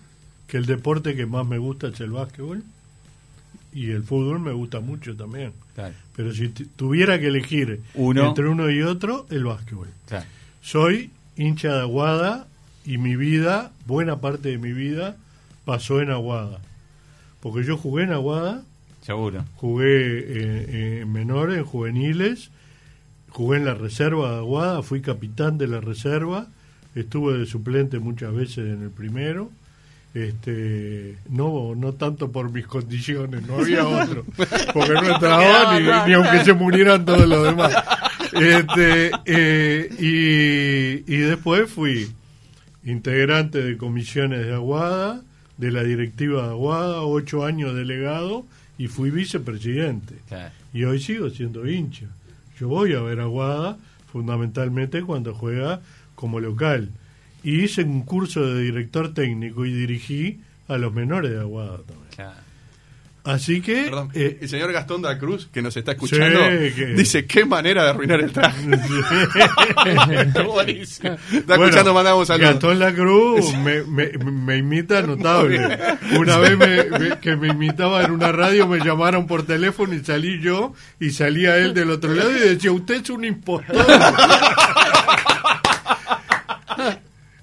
que 0.46 0.56
el 0.56 0.66
deporte 0.66 1.14
que 1.16 1.26
más 1.26 1.46
me 1.46 1.58
gusta 1.58 1.88
es 1.88 2.00
el 2.00 2.10
básquetbol 2.10 2.62
y 3.72 3.90
el 3.92 4.02
fútbol 4.02 4.40
me 4.40 4.52
gusta 4.52 4.80
mucho 4.80 5.14
también. 5.16 5.52
Claro, 5.76 5.94
Pero 6.16 6.34
si 6.34 6.48
tuviera 6.48 7.20
que 7.20 7.28
elegir 7.28 7.80
Uno. 7.94 8.28
entre 8.28 8.48
uno 8.48 8.68
y 8.70 8.82
otro, 8.82 9.26
el 9.30 9.44
básquetbol. 9.44 9.88
claro. 10.08 10.26
Soy 10.62 11.10
hincha 11.40 11.72
de 11.72 11.80
Aguada 11.80 12.46
y 12.84 12.98
mi 12.98 13.16
vida, 13.16 13.72
buena 13.86 14.20
parte 14.20 14.50
de 14.50 14.58
mi 14.58 14.72
vida, 14.72 15.16
pasó 15.64 16.00
en 16.00 16.10
Aguada. 16.10 16.58
Porque 17.40 17.64
yo 17.64 17.76
jugué 17.76 18.04
en 18.04 18.12
Aguada, 18.12 18.62
Seguro. 19.02 19.44
jugué 19.56 21.00
en 21.00 21.10
menores, 21.10 21.58
en 21.58 21.64
juveniles, 21.64 22.50
jugué 23.30 23.58
en 23.58 23.64
la 23.64 23.74
reserva 23.74 24.32
de 24.32 24.36
Aguada, 24.38 24.82
fui 24.82 25.00
capitán 25.00 25.56
de 25.56 25.66
la 25.66 25.80
reserva, 25.80 26.46
estuve 26.94 27.38
de 27.38 27.46
suplente 27.46 27.98
muchas 27.98 28.34
veces 28.34 28.58
en 28.58 28.82
el 28.82 28.90
primero. 28.90 29.50
Este, 30.12 31.16
no, 31.28 31.76
no 31.76 31.92
tanto 31.92 32.32
por 32.32 32.50
mis 32.50 32.66
condiciones, 32.66 33.46
no 33.46 33.58
había 33.58 33.86
otro, 34.02 34.24
porque 34.74 34.92
no 34.92 35.14
entraba 35.14 35.78
ni, 35.78 35.86
ni 36.08 36.14
aunque 36.14 36.44
se 36.44 36.52
murieran 36.52 37.04
todos 37.04 37.26
los 37.28 37.44
demás. 37.44 37.72
Este, 38.32 39.10
eh, 39.26 39.88
y, 39.98 41.12
y 41.12 41.18
después 41.18 41.70
fui 41.70 42.10
integrante 42.84 43.62
de 43.62 43.76
comisiones 43.76 44.46
de 44.46 44.54
Aguada, 44.54 45.22
de 45.56 45.70
la 45.70 45.82
directiva 45.82 46.44
de 46.44 46.50
Aguada, 46.50 47.02
ocho 47.02 47.44
años 47.44 47.74
delegado 47.74 48.46
y 48.78 48.88
fui 48.88 49.10
vicepresidente. 49.10 50.16
Claro. 50.28 50.52
Y 50.72 50.84
hoy 50.84 51.00
sigo 51.00 51.28
siendo 51.30 51.68
hincha. 51.68 52.06
Yo 52.58 52.68
voy 52.68 52.94
a 52.94 53.00
ver 53.00 53.20
a 53.20 53.24
Aguada 53.24 53.78
fundamentalmente 54.10 55.02
cuando 55.02 55.34
juega 55.34 55.80
como 56.14 56.40
local. 56.40 56.90
Y 57.42 57.62
hice 57.62 57.82
un 57.82 58.02
curso 58.02 58.44
de 58.46 58.62
director 58.62 59.14
técnico 59.14 59.64
y 59.64 59.72
dirigí 59.72 60.40
a 60.68 60.78
los 60.78 60.92
menores 60.92 61.30
de 61.32 61.40
Aguada 61.40 61.78
también. 61.78 62.08
claro. 62.14 62.49
Así 63.22 63.60
que... 63.60 63.84
Perdón. 63.84 64.10
eh, 64.14 64.38
el 64.40 64.48
señor 64.48 64.72
Gastón 64.72 65.02
da 65.02 65.18
Cruz, 65.18 65.48
que 65.52 65.60
nos 65.60 65.76
está 65.76 65.92
escuchando, 65.92 66.38
Sí, 66.40 66.72
que- 66.74 66.86
dice: 66.96 67.26
Qué 67.26 67.44
manera 67.44 67.84
de 67.84 67.90
arruinar 67.90 68.20
el 68.20 68.32
traje. 68.32 68.62
Está 70.26 70.42
buenísimo. 70.42 71.16
Está 71.30 71.56
Bueno, 71.56 71.64
escuchando, 71.66 71.92
mandamos 71.94 72.28
saludos. 72.28 72.50
Gastón 72.52 72.78
Lacruz 72.78 73.54
me, 73.58 73.82
me, 73.84 74.08
me 74.18 74.56
imita 74.56 75.02
notable. 75.06 75.60
Una 76.18 76.38
vez 76.38 76.56
me- 76.56 77.18
que 77.20 77.36
me 77.36 77.48
imitaba 77.48 78.02
en 78.04 78.12
una 78.12 78.32
radio, 78.32 78.66
me 78.66 78.78
llamaron 78.78 79.26
por 79.26 79.44
teléfono 79.46 79.92
y 79.94 80.00
salí 80.02 80.40
yo, 80.40 80.72
y 80.98 81.10
salía 81.10 81.58
él 81.58 81.74
del 81.74 81.90
otro 81.90 82.14
lado 82.14 82.30
y 82.34 82.38
decía, 82.40 82.72
usted 82.72 83.02
es 83.02 83.10
un 83.10 83.24
impostor. 83.26 83.76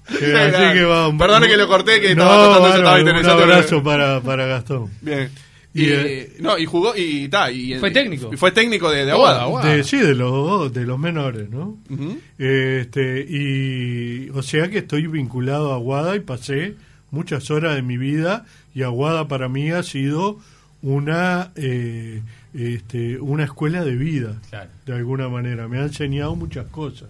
Así 0.08 0.72
que 0.74 0.84
va, 0.84 1.08
un- 1.08 1.18
Perdone 1.18 1.46
que 1.48 1.56
lo 1.56 1.68
corté, 1.68 2.00
que 2.00 2.14
no, 2.14 2.22
estaba 2.24 2.58
bueno, 2.58 2.74
estaba 2.76 2.94
Un 2.94 3.00
interesante. 3.00 3.42
abrazo 3.42 3.82
para, 3.82 4.20
para 4.20 4.46
Gastón. 4.46 4.90
Bien. 5.02 5.30
Y, 5.74 5.84
Y, 5.84 5.90
eh, 5.92 6.32
no, 6.40 6.58
y 6.58 6.64
jugó, 6.64 6.94
y 6.96 7.28
ta, 7.28 7.50
y 7.52 7.74
Fue 7.78 7.90
técnico. 7.90 8.30
Y 8.32 8.36
fue 8.36 8.50
técnico 8.52 8.90
de, 8.90 9.10
Aguada. 9.10 9.42
Aguada. 9.42 9.68
De, 9.74 9.84
sí, 9.84 9.98
de 9.98 10.14
los, 10.14 10.72
de 10.72 10.84
los 10.86 10.98
menores, 10.98 11.48
¿no? 11.50 11.78
Ujú. 11.90 12.18
Este, 12.38 13.20
y 13.28 14.30
o 14.30 14.42
sea 14.42 14.68
que 14.68 14.78
estoy 14.78 15.06
vinculado 15.06 15.72
a 15.72 15.76
Aguada 15.76 16.16
y 16.16 16.20
pasé 16.20 16.74
muchas 17.10 17.50
horas 17.50 17.74
de 17.76 17.82
mi 17.82 17.96
vida 17.98 18.44
y 18.74 18.82
Aguada 18.82 19.28
para 19.28 19.48
mí 19.48 19.70
ha 19.70 19.82
sido 19.82 20.38
una 20.82 21.52
eh, 21.56 22.22
este, 22.54 23.18
una 23.20 23.44
escuela 23.44 23.84
de 23.84 23.96
vida 23.96 24.40
Claro. 24.50 24.70
de 24.86 24.94
alguna 24.94 25.28
manera 25.28 25.66
me 25.68 25.78
ha 25.78 25.82
enseñado 25.82 26.34
muchas 26.36 26.66
cosas 26.68 27.08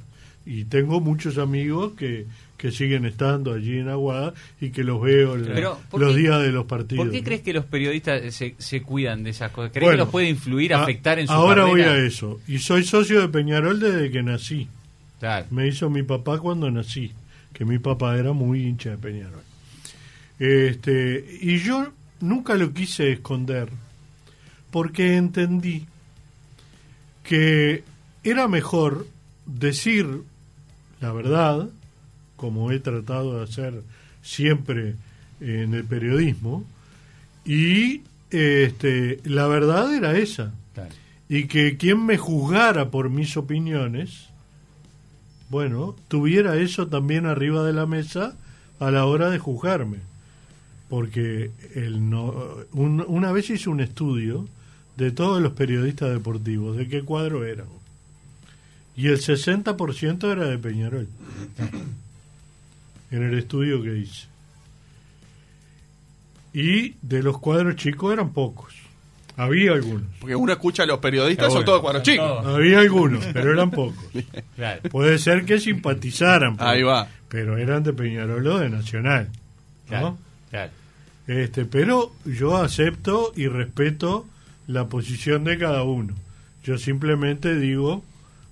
y 0.51 0.65
tengo 0.65 1.01
muchos 1.01 1.37
amigos 1.39 1.93
que, 1.99 2.25
que 2.57 2.73
siguen 2.73 3.05
estando 3.05 3.53
allí 3.53 3.79
en 3.79 3.89
Aguada 3.89 4.33
y 4.61 4.71
que 4.71 4.83
los 4.83 5.01
veo 5.01 5.35
en 5.37 5.45
Pero, 5.45 5.79
¿por 5.91 6.01
los 6.01 6.15
qué- 6.15 6.21
días 6.23 6.41
de 6.43 6.51
los 6.53 6.65
partidos. 6.65 7.05
¿Por 7.05 7.13
qué 7.13 7.23
crees 7.23 7.43
que 7.43 7.53
los 7.53 7.67
periodistas 7.67 8.35
se, 8.35 8.55
se 8.59 8.83
cuidan 8.83 9.23
de 9.25 9.31
esas 9.31 9.53
cosas? 9.53 9.71
¿Crees 9.73 9.85
Bueno, 9.85 9.97
que 9.97 10.05
los 10.05 10.09
puede 10.09 10.29
influir, 10.29 10.73
a- 10.75 10.83
afectar 10.83 11.19
en 11.19 11.27
su 11.27 11.33
Ahora 11.33 11.65
voy 11.67 11.83
a 11.83 11.97
eso. 11.99 12.41
Y 12.49 12.59
soy 12.59 12.83
socio 12.85 13.21
de 13.21 13.29
Peñarol 13.29 13.79
desde 13.79 14.11
que 14.11 14.23
nací. 14.23 14.67
Claro. 15.21 15.47
Me 15.51 15.67
hizo 15.69 15.91
mi 15.91 16.03
papá 16.03 16.39
cuando 16.39 16.71
nací, 16.71 17.13
que 17.53 17.65
mi 17.65 17.79
papá 17.79 18.17
era 18.17 18.33
muy 18.33 18.65
hincha 18.67 18.91
de 18.91 18.99
Peñarol. 18.99 19.43
Este, 20.39 21.39
y 21.43 21.59
yo 21.59 21.93
nunca 22.21 22.55
lo 22.55 22.73
quise 22.73 23.13
esconder, 23.13 23.69
porque 24.71 25.17
entendí 25.17 25.85
que 27.25 27.83
era 28.25 28.49
mejor 28.49 29.07
decir 29.47 30.07
la 31.01 31.13
verdad, 31.13 31.69
como 32.37 32.71
he 32.73 32.81
tratado 32.81 33.39
de 33.39 33.45
hacer 33.45 33.83
siempre 34.23 34.95
en 35.41 35.75
el 35.75 35.85
periodismo, 35.85 36.65
y 37.45 38.03
este, 38.31 39.21
la 39.25 39.47
verdad 39.47 39.95
era 39.95 40.17
esa 40.19 40.53
claro. 40.75 40.91
y 41.29 41.45
que 41.47 41.77
quien 41.77 42.05
me 42.05 42.19
juzgara 42.19 42.91
por 42.91 43.09
mis 43.11 43.37
opiniones, 43.37 44.27
bueno, 45.51 45.97
tuviera 46.09 46.57
eso 46.57 46.89
también 46.89 47.25
arriba 47.27 47.65
de 47.65 47.73
la 47.73 47.87
mesa 47.87 48.37
a 48.81 48.91
la 48.91 49.07
hora 49.07 49.31
de 49.31 49.39
juzgarme. 49.39 49.99
Porque 50.91 51.51
el 51.75 52.09
no, 52.09 52.35
un- 52.73 53.05
una 53.07 53.31
vez 53.33 53.51
hice 53.51 53.69
un 53.71 53.81
estudio 53.81 54.47
de 54.97 55.11
todos 55.11 55.41
los 55.43 55.53
periodistas 55.53 56.11
deportivos, 56.11 56.77
de 56.77 56.89
qué 56.89 57.03
cuadro 57.03 57.45
eran. 57.45 57.67
Y 58.99 59.07
el 59.07 59.19
60% 59.19 60.33
era 60.33 60.47
de 60.49 60.59
Peñarol. 60.59 61.07
En 63.13 63.23
el 63.23 63.39
estudio 63.39 63.81
que 63.81 63.97
hice. 63.97 64.27
Y 66.53 66.95
de 67.01 67.23
los 67.23 67.39
cuadros 67.39 67.77
chicos 67.77 68.13
eran 68.13 68.33
pocos. 68.33 68.75
Había 69.37 69.75
algunos. 69.75 70.03
Porque 70.19 70.35
uno 70.35 70.51
escucha 70.51 70.83
a 70.83 70.87
los 70.87 70.99
periodistas, 70.99 71.45
son 71.47 71.63
Seguro. 71.63 71.65
todos 71.67 71.81
cuadros 71.83 72.03
chicos. 72.03 72.27
todos. 72.43 72.57
Había 72.57 72.81
algunos, 72.81 73.25
pero 73.27 73.53
eran 73.53 73.71
pocos. 73.71 74.05
Claro. 74.57 74.83
Puede 74.91 75.19
ser 75.19 75.45
que 75.45 75.61
simpatizaran, 75.61 76.57
pero, 76.57 76.69
Ahí 76.69 76.83
va. 76.83 77.07
pero 77.29 77.57
eran 77.57 77.85
de 77.85 77.93
Peñarol 77.93 78.45
o 78.49 78.59
de 78.59 78.69
Nacional. 78.69 79.29
¿no? 79.29 79.87
Claro. 79.87 80.19
claro. 80.51 80.73
Este, 81.29 81.67
pero 81.67 82.13
yo 82.25 82.57
acepto 82.57 83.33
y 83.37 83.47
respeto 83.47 84.27
la 84.67 84.89
posición 84.89 85.45
de 85.45 85.57
cada 85.57 85.85
uno. 85.85 86.15
Yo 86.65 86.79
simplemente 86.79 87.55
digo 87.55 88.03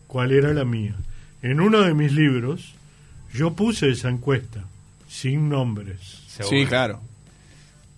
cuál 0.07 0.33
era 0.33 0.53
la 0.53 0.65
mía. 0.65 0.95
En 1.43 1.61
uno 1.61 1.83
de 1.83 1.95
mis 1.95 2.13
libros 2.13 2.75
yo 3.33 3.53
puse 3.55 3.91
esa 3.91 4.09
encuesta, 4.09 4.65
sin 5.09 5.49
nombres, 5.49 6.23
Seguro. 6.29 6.57
Sí, 6.59 6.67
claro. 6.67 7.01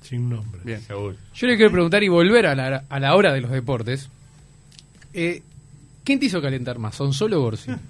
sin 0.02 0.28
nombres. 0.28 0.64
Bien. 0.64 0.80
Seguro. 0.82 1.16
Yo 1.34 1.46
le 1.46 1.56
quiero 1.56 1.72
preguntar 1.72 2.02
y 2.02 2.08
volver 2.08 2.46
a 2.46 2.54
la, 2.54 2.84
a 2.88 3.00
la 3.00 3.14
hora 3.14 3.32
de 3.32 3.40
los 3.40 3.50
deportes. 3.50 4.08
Eh, 5.12 5.42
¿Quién 6.04 6.18
te 6.18 6.26
hizo 6.26 6.40
calentar 6.40 6.78
más, 6.78 6.94
¿Son 6.94 7.12
solo 7.12 7.38
o 7.38 7.42
Gorsi? 7.42 7.70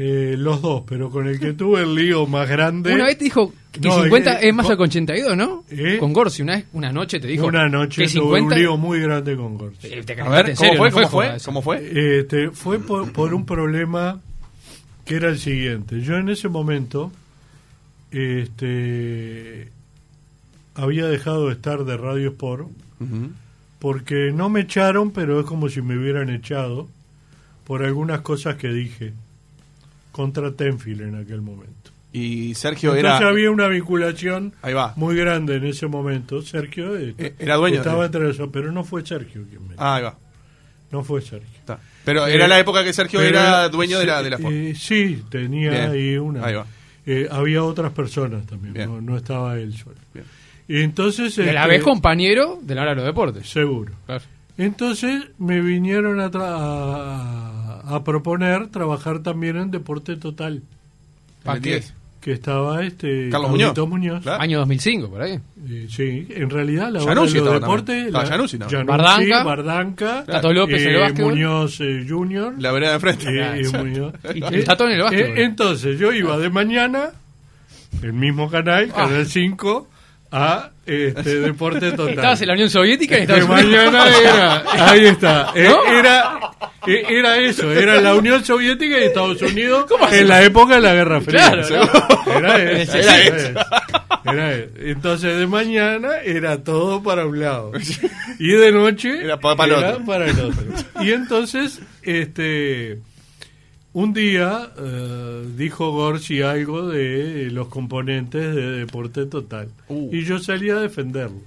Eh, 0.00 0.36
los 0.38 0.62
dos, 0.62 0.84
pero 0.86 1.10
con 1.10 1.26
el 1.26 1.40
que 1.40 1.54
tuve 1.54 1.82
el 1.82 1.92
lío 1.92 2.24
más 2.28 2.48
grande. 2.48 2.94
Una 2.94 3.06
vez 3.06 3.18
te 3.18 3.24
dijo 3.24 3.52
que 3.80 3.88
No, 3.88 4.02
50 4.02 4.40
eh, 4.40 4.48
es 4.48 4.54
más 4.54 4.66
con- 4.66 4.76
que 4.76 4.82
82, 4.82 5.36
¿no? 5.36 5.64
¿Eh? 5.70 5.96
Con 5.98 6.12
Gorsi, 6.12 6.42
una, 6.42 6.56
vez- 6.56 6.66
una 6.72 6.92
noche 6.92 7.18
te 7.20 7.26
dijo. 7.26 7.46
una 7.46 7.68
noche 7.68 8.02
que 8.04 8.08
tuve 8.08 8.38
50. 8.38 8.54
un 8.54 8.60
lío 8.60 8.76
muy 8.76 9.00
grande 9.00 9.36
con 9.36 9.56
Gorsi. 9.58 9.86
Eh, 9.88 10.02
te 10.04 10.20
A 10.20 10.28
ver, 10.28 10.46
¿cómo 10.54 10.56
serio, 10.56 10.78
fue? 10.78 10.90
no 10.90 10.94
¿Cómo 10.96 11.08
fue? 11.10 11.36
eso. 11.36 11.44
¿Cómo 11.46 11.62
fue? 11.62 12.18
Este, 12.20 12.50
fue 12.50 12.78
por, 12.78 13.12
por 13.12 13.34
un 13.34 13.44
problema 13.46 14.20
que 15.04 15.16
era 15.16 15.28
el 15.28 15.38
siguiente. 15.38 16.00
Yo 16.02 16.16
en 16.16 16.28
ese 16.28 16.48
momento 16.48 17.10
este, 18.10 19.68
había 20.74 21.06
dejado 21.06 21.46
de 21.48 21.52
estar 21.54 21.84
de 21.84 21.96
Radio 21.96 22.30
Sport 22.30 22.68
porque 23.78 24.32
no 24.34 24.48
me 24.48 24.60
echaron, 24.62 25.12
pero 25.12 25.38
es 25.40 25.46
como 25.46 25.68
si 25.68 25.80
me 25.82 25.96
hubieran 25.96 26.30
echado 26.30 26.88
por 27.64 27.84
algunas 27.84 28.20
cosas 28.22 28.56
que 28.56 28.68
dije 28.68 29.12
contra 30.10 30.50
Tenfield 30.52 31.02
en 31.02 31.14
aquel 31.14 31.40
momento. 31.42 31.90
Y 32.12 32.54
Sergio 32.54 32.94
Entonces 32.96 33.20
era. 33.20 33.28
había 33.30 33.50
una 33.50 33.68
vinculación 33.68 34.54
Ahí 34.62 34.72
va. 34.72 34.94
muy 34.96 35.14
grande 35.14 35.56
en 35.56 35.66
ese 35.66 35.86
momento. 35.86 36.40
Sergio 36.42 36.96
eh, 36.96 37.14
Eh, 37.18 37.34
era 37.38 37.56
dueño 37.56 37.78
estaba 37.78 38.06
entre 38.06 38.22
los, 38.22 38.40
pero 38.50 38.72
no 38.72 38.82
fue 38.84 39.04
Sergio 39.04 39.44
quien 39.48 39.68
me 39.68 39.74
Ah, 39.76 39.96
ahí 39.96 40.02
va. 40.04 40.16
no 40.90 41.04
fue 41.04 41.20
Sergio. 41.20 41.48
Está. 41.58 41.78
Pero 42.04 42.26
era 42.26 42.46
Eh, 42.46 42.48
la 42.48 42.58
época 42.58 42.82
que 42.82 42.92
Sergio 42.94 43.20
era 43.20 43.68
dueño 43.68 43.98
de 43.98 44.06
la, 44.06 44.22
de 44.22 44.30
la 44.30 44.38
eh, 44.38 44.74
sí, 44.74 45.22
tenía 45.30 45.70
Bien. 45.70 45.90
ahí 45.90 46.16
una. 46.16 46.44
Ahí 46.46 46.54
va. 46.54 46.64
Eh, 47.04 47.28
había 47.30 47.62
otras 47.62 47.92
personas 47.92 48.46
también, 48.46 48.74
no, 48.86 49.00
no 49.02 49.16
estaba 49.16 49.56
él 49.58 49.74
solo. 49.76 49.96
Bien. 50.14 50.24
Y 50.66 50.82
entonces. 50.82 51.36
De 51.36 51.52
la 51.52 51.62
este, 51.62 51.74
vez 51.76 51.82
compañero 51.82 52.58
de 52.62 52.74
la 52.74 52.82
hora 52.82 52.90
de 52.92 52.96
los 52.96 53.04
deportes. 53.06 53.48
Seguro. 53.48 53.92
Claro. 54.06 54.24
Entonces 54.56 55.24
me 55.38 55.60
vinieron 55.60 56.20
a, 56.20 56.30
tra- 56.30 57.82
a, 57.84 57.94
a 57.96 58.04
proponer 58.04 58.68
trabajar 58.68 59.22
también 59.22 59.56
en 59.56 59.70
Deporte 59.70 60.16
Total, 60.16 60.62
¿Para 61.42 61.56
el 61.58 61.62
qué? 61.62 61.70
10. 61.70 61.94
que 62.20 62.32
estaba 62.32 62.82
este 62.84 63.28
Carlos 63.30 63.50
Muñoz. 63.52 63.78
Muñoz. 63.88 64.22
Claro. 64.22 64.42
Año 64.42 64.58
2005, 64.58 65.08
por 65.08 65.22
ahí. 65.22 65.38
Eh, 65.68 65.86
sí, 65.88 66.26
en 66.30 66.50
realidad 66.50 66.90
la 66.90 67.02
hora 67.02 67.14
de 67.14 67.40
los 67.40 67.60
deportes. 67.60 68.10
la- 68.12 68.26
Januzzi 68.26 68.58
también. 68.58 68.84
Bardanca. 68.86 69.44
Bardanca. 69.44 70.24
Tato 70.26 70.52
López 70.52 70.82
el 70.84 70.96
eh, 70.96 70.98
básquetbol. 71.00 71.32
Muñoz 71.34 71.80
eh, 71.80 72.04
Junior. 72.08 72.54
La 72.58 72.72
vereda 72.72 72.90
de 72.90 72.94
enfrente. 72.96 73.28
Eh, 73.28 73.60
eh, 73.62 73.78
Muñoz. 73.78 74.14
Y 74.34 74.42
Eh, 74.44 74.62
Tato 74.64 74.84
en 74.86 74.90
el 74.92 75.02
básquetbol. 75.02 75.38
eh, 75.38 75.44
entonces 75.44 75.98
yo 75.98 76.12
iba 76.12 76.36
de 76.38 76.50
mañana, 76.50 77.10
el 78.02 78.12
mismo 78.12 78.50
canal, 78.50 78.90
Ah. 78.94 79.04
Canal 79.06 79.24
5, 79.26 79.88
a 80.30 80.70
este, 80.86 81.40
Deporte 81.40 81.90
Total. 81.92 82.10
Estabas 82.14 82.40
en 82.42 82.48
la 82.48 82.54
Unión 82.54 82.70
Soviética 82.70 83.16
y 83.18 83.26
de 83.26 83.38
estabas 83.38 83.48
mañana 83.48 84.04
era, 84.20 84.62
ahí 84.90 85.06
está, 85.06 85.52
¿No? 85.56 85.84
era, 85.92 86.40
eh, 86.86 87.04
era 87.08 87.38
eso, 87.38 87.70
era 87.72 88.00
la 88.00 88.14
Unión 88.14 88.44
Soviética 88.44 88.98
y 88.98 89.04
Estados 89.04 89.40
Unidos 89.42 89.86
en 90.12 90.28
la 90.28 90.42
época 90.42 90.76
de 90.76 90.80
la 90.82 90.94
Guerra 90.94 91.20
Fría. 91.20 91.50
Claro, 91.52 91.68
¿no? 92.26 92.32
Era 92.32 92.58
eso. 92.72 92.98
Era 92.98 93.18
eso. 93.22 93.34
eso. 93.36 93.60
Era 94.24 94.52
eso. 94.54 94.68
Entonces 94.80 95.38
de 95.38 95.46
mañana 95.46 96.08
era 96.24 96.62
todo 96.62 97.02
para 97.02 97.24
un 97.26 97.40
lado 97.40 97.72
y 98.38 98.48
de 98.52 98.70
noche 98.72 99.22
Era 99.24 99.38
pa- 99.38 99.56
para 99.56 99.74
el 99.76 99.82
era 99.84 99.98
para 100.04 100.26
el 100.26 100.38
otro. 100.38 100.62
Y 101.00 101.12
entonces, 101.12 101.80
este, 102.02 102.98
un 103.92 104.12
día 104.12 104.70
eh, 104.78 105.44
dijo 105.56 105.90
Gorsi 105.92 106.42
algo 106.42 106.86
de 106.88 107.50
los 107.50 107.68
componentes 107.68 108.54
de 108.54 108.70
Deporte 108.72 109.26
Total 109.26 109.68
Uh. 109.88 110.10
y 110.14 110.24
yo 110.24 110.38
salí 110.38 110.70
a 110.70 110.76
defenderlo. 110.76 111.40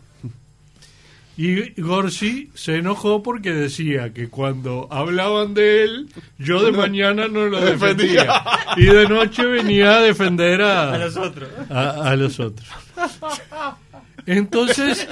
Y 1.38 1.82
Gorsi 1.82 2.52
se 2.54 2.76
enojó 2.76 3.24
porque 3.24 3.52
decía 3.52 4.14
que 4.14 4.28
cuando 4.28 4.88
hablaban 4.92 5.54
de 5.54 5.84
él, 5.84 6.10
yo 6.38 6.62
de 6.62 6.72
mañana 6.72 7.28
no 7.30 7.46
lo 7.48 7.60
defendía. 7.62 8.44
Y 8.76 8.86
de 8.86 9.08
noche 9.08 9.46
venía 9.46 9.96
a 9.98 10.02
defender 10.02 10.62
a, 10.62 10.94
A 10.94 10.98
los 11.00 11.18
otros. 11.18 11.50
a, 11.70 12.10
a 12.12 12.16
los 12.16 12.40
otros. 12.40 12.68
Entonces, 14.26 15.08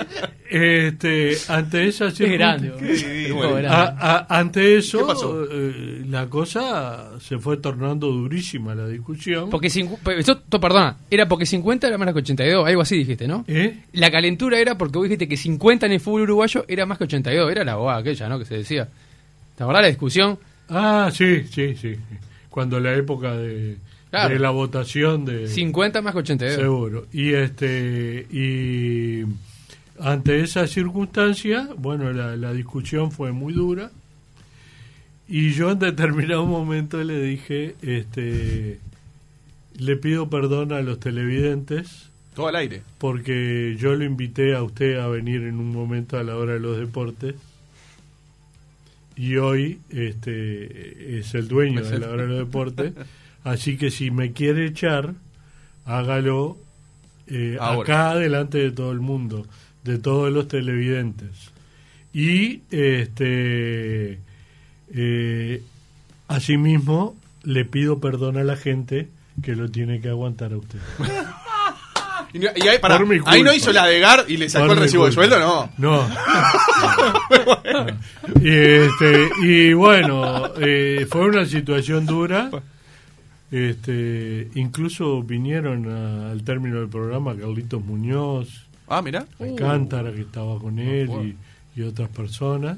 este, 0.50 1.38
ante 1.48 1.88
esa 1.88 2.12
circunstancia, 2.12 2.74
a- 3.72 4.26
a- 4.30 4.40
ante 4.40 4.78
eso, 4.78 5.46
eh, 5.52 6.04
la 6.10 6.28
cosa 6.28 7.12
se 7.20 7.38
fue 7.38 7.58
tornando 7.58 8.08
durísima 8.08 8.74
la 8.76 8.88
discusión. 8.88 9.50
Porque 9.50 9.70
to- 10.50 10.60
perdona, 10.60 10.98
era 11.10 11.28
porque 11.28 11.46
50 11.46 11.88
era 11.88 11.98
más 11.98 12.12
que 12.14 12.20
82, 12.20 12.68
algo 12.68 12.82
así 12.82 12.98
dijiste, 12.98 13.28
¿no? 13.28 13.46
¿Eh? 13.48 13.80
La 13.94 14.10
calentura 14.12 14.60
era 14.60 14.78
porque 14.78 14.98
vos 14.98 15.06
dijiste 15.06 15.28
que 15.28 15.38
50 15.38 15.86
en 15.86 15.92
el 15.94 16.00
fútbol 16.00 16.22
uruguayo 16.24 16.66
era 16.68 16.86
más 16.86 16.98
que 16.98 17.04
82, 17.06 17.52
era 17.52 17.64
la 17.64 17.76
boba 17.76 17.98
aquella, 17.98 18.28
¿no? 18.30 18.40
Que 18.40 18.46
se 18.46 18.56
decía. 18.58 18.88
¿Te 19.56 19.64
acordás 19.64 19.82
la 19.84 19.90
discusión? 19.90 20.40
Ah, 20.70 21.10
sí, 21.14 21.44
sí, 21.52 21.76
sí. 21.76 21.96
Cuando 22.50 22.80
la 22.80 22.94
época 22.96 23.36
de, 23.36 23.78
Claro. 24.10 24.34
de 24.34 24.40
la 24.40 24.50
votación 24.50 25.24
de 25.26 25.48
50 25.48 26.02
más 26.02 26.14
que 26.14 26.20
82. 26.20 26.56
seguro. 26.60 27.06
Y 27.14 27.34
este 27.34 28.26
y 28.32 29.24
ante 30.00 30.42
esa 30.42 30.66
circunstancia, 30.66 31.70
bueno, 31.78 32.12
la, 32.12 32.36
la 32.36 32.52
discusión 32.54 33.12
fue 33.12 33.32
muy 33.32 33.54
dura. 33.54 33.92
Y 35.28 35.52
yo 35.52 35.70
en 35.72 35.78
determinado 35.80 36.46
momento 36.48 37.04
le 37.04 37.22
dije, 37.22 37.76
este 37.84 38.80
le 39.78 39.96
pido 39.96 40.28
perdón 40.30 40.74
a 40.74 40.82
los 40.82 41.00
televidentes 41.00 42.10
Todo 42.34 42.48
al 42.48 42.56
aire. 42.56 42.82
porque 42.98 43.78
yo 43.80 43.94
lo 43.96 44.04
invité 44.06 44.56
a 44.56 44.64
usted 44.64 44.98
a 45.00 45.08
venir 45.08 45.44
en 45.44 45.56
un 45.60 45.72
momento 45.72 46.18
a 46.18 46.24
la 46.24 46.36
hora 46.36 46.54
de 46.54 46.60
los 46.60 46.78
deportes 46.80 47.36
y 49.16 49.36
hoy 49.38 49.80
este 49.90 51.20
es 51.20 51.34
el 51.36 51.48
dueño 51.48 51.82
de 51.84 52.00
la 52.00 52.10
hora 52.10 52.24
de 52.24 52.28
los 52.30 52.40
deportes 52.40 52.94
así 53.44 53.78
que 53.78 53.92
si 53.92 54.12
me 54.12 54.32
quiere 54.34 54.66
echar 54.68 55.14
hágalo 55.86 56.58
eh, 57.28 57.58
acá 57.60 58.16
delante 58.16 58.58
de 58.58 58.72
todo 58.72 58.92
el 58.92 59.00
mundo 59.00 59.46
de 59.84 59.98
todos 59.98 60.32
los 60.32 60.48
televidentes 60.48 61.52
y 62.14 62.62
este 62.72 64.20
eh, 64.94 65.62
asimismo 66.28 67.16
le 67.44 67.66
pido 67.66 68.00
perdón 68.00 68.38
a 68.38 68.44
la 68.44 68.56
gente 68.56 69.08
que 69.44 69.56
lo 69.56 69.70
tiene 69.70 70.02
que 70.02 70.10
aguantar 70.10 70.54
a 70.54 70.58
usted. 70.58 70.80
Y, 72.32 72.38
no- 72.38 72.50
y 72.56 72.68
ahí, 72.68 72.78
mi 73.08 73.18
ahí 73.26 73.42
no 73.42 73.52
hizo 73.52 73.74
la 73.74 73.88
de 73.88 74.00
Gar 74.00 74.26
y 74.28 74.38
le 74.38 74.48
sacó 74.50 74.68
Por 74.68 74.78
el 74.78 74.84
recibo 74.84 75.08
de 75.08 75.12
sueldo, 75.12 75.40
no. 75.40 75.72
No. 75.80 76.08
y, 78.40 78.50
este, 78.52 79.30
y 79.42 79.74
bueno, 79.74 80.52
eh, 80.62 81.08
fue 81.10 81.22
una 81.22 81.44
situación 81.46 82.06
dura. 82.06 82.52
Este, 83.52 84.50
incluso 84.56 85.24
vinieron 85.24 85.90
a- 85.90 86.32
al 86.32 86.44
término 86.44 86.80
del 86.80 86.90
programa 86.90 87.36
Carlitos 87.36 87.84
Muñoz, 87.84 88.66
Ah, 88.88 89.02
mira. 89.02 89.26
Alcántara, 89.40 90.12
que 90.12 90.22
estaba 90.22 90.60
con 90.60 90.80
él, 90.80 91.10
y, 91.76 91.80
y 91.80 91.84
otras 91.84 92.10
personas. 92.10 92.78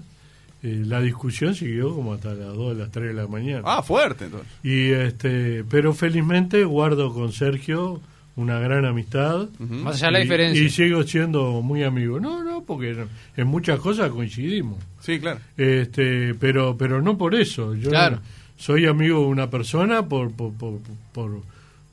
Eh, 0.63 0.83
la 0.85 1.01
discusión 1.01 1.55
siguió 1.55 1.95
como 1.95 2.13
hasta 2.13 2.33
las 2.33 2.53
2 2.55 2.75
de 2.77 2.83
las 2.83 2.91
3 2.91 3.07
de 3.07 3.13
la 3.13 3.27
mañana. 3.27 3.61
Ah, 3.65 3.81
fuerte 3.81 4.25
entonces. 4.25 4.47
Y 4.63 4.89
este, 4.91 5.63
pero 5.63 5.93
felizmente 5.93 6.63
guardo 6.65 7.13
con 7.13 7.31
Sergio 7.31 7.99
una 8.35 8.59
gran 8.59 8.85
amistad. 8.85 9.47
Más 9.59 9.95
allá 9.95 10.07
de 10.07 10.11
la 10.11 10.19
Y- 10.19 10.23
diferencia. 10.23 10.63
Y 10.63 10.69
sigo 10.69 11.03
siendo 11.03 11.61
muy 11.61 11.83
amigo. 11.83 12.19
No, 12.19 12.43
no, 12.43 12.63
porque 12.63 12.95
en 13.37 13.47
muchas 13.47 13.79
cosas 13.79 14.11
coincidimos. 14.11 14.77
Sí, 14.99 15.19
claro. 15.19 15.39
Este, 15.57 16.35
pero, 16.35 16.77
pero 16.77 17.01
no 17.01 17.17
por 17.17 17.33
eso. 17.35 17.73
Yo 17.75 17.89
Claro. 17.89 18.19
Soy 18.61 18.85
amigo 18.85 19.19
de 19.21 19.25
una 19.25 19.49
persona 19.49 20.07
por, 20.07 20.31
por, 20.31 20.53
por, 20.53 20.79
por, 21.13 21.31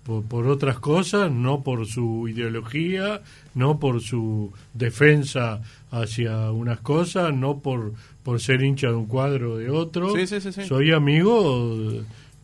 por- 0.05 0.23
por 0.25 0.47
otras 0.47 0.79
cosas, 0.79 1.31
no 1.31 1.63
por 1.63 1.87
su 1.87 2.29
ideología, 2.29 3.21
no 3.55 3.79
por 3.79 4.01
su 4.01 4.53
defensa 4.73 5.61
hacia 5.91 6.51
unas 6.51 6.81
cosas, 6.81 7.35
no 7.35 7.59
por, 7.59 7.93
por 8.23 8.41
ser 8.41 8.63
hincha 8.63 8.89
de 8.89 8.95
un 8.95 9.05
cuadro 9.07 9.53
o 9.53 9.57
de 9.59 9.69
otro. 9.71 10.15
Sí, 10.17 10.27
sí, 10.27 10.41
sí, 10.41 10.51
sí. 10.53 10.65
Soy 10.65 10.93
amigo 10.93 11.93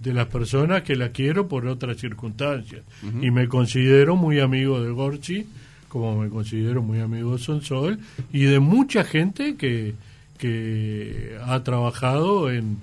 de- 0.00 0.12
las 0.12 0.26
personas 0.26 0.82
que 0.82 0.96
la 0.96 1.08
quiero 1.10 1.48
por 1.48 1.66
otras 1.66 1.96
circunstancias. 1.96 2.82
Y 3.22 3.30
me 3.30 3.48
considero 3.48 4.16
muy 4.16 4.38
amigo 4.40 4.82
de 4.82 4.90
Gorchi, 4.90 5.46
como 5.88 6.20
me 6.20 6.28
considero 6.28 6.82
muy 6.82 7.00
amigo 7.00 7.32
de 7.32 7.38
Sonsol, 7.42 7.98
y 8.30 8.42
de 8.44 8.58
mucha 8.60 9.04
gente 9.04 9.56
que, 9.56 9.94
que 10.38 11.38
ha 11.46 11.62
trabajado 11.64 12.50
en, 12.50 12.76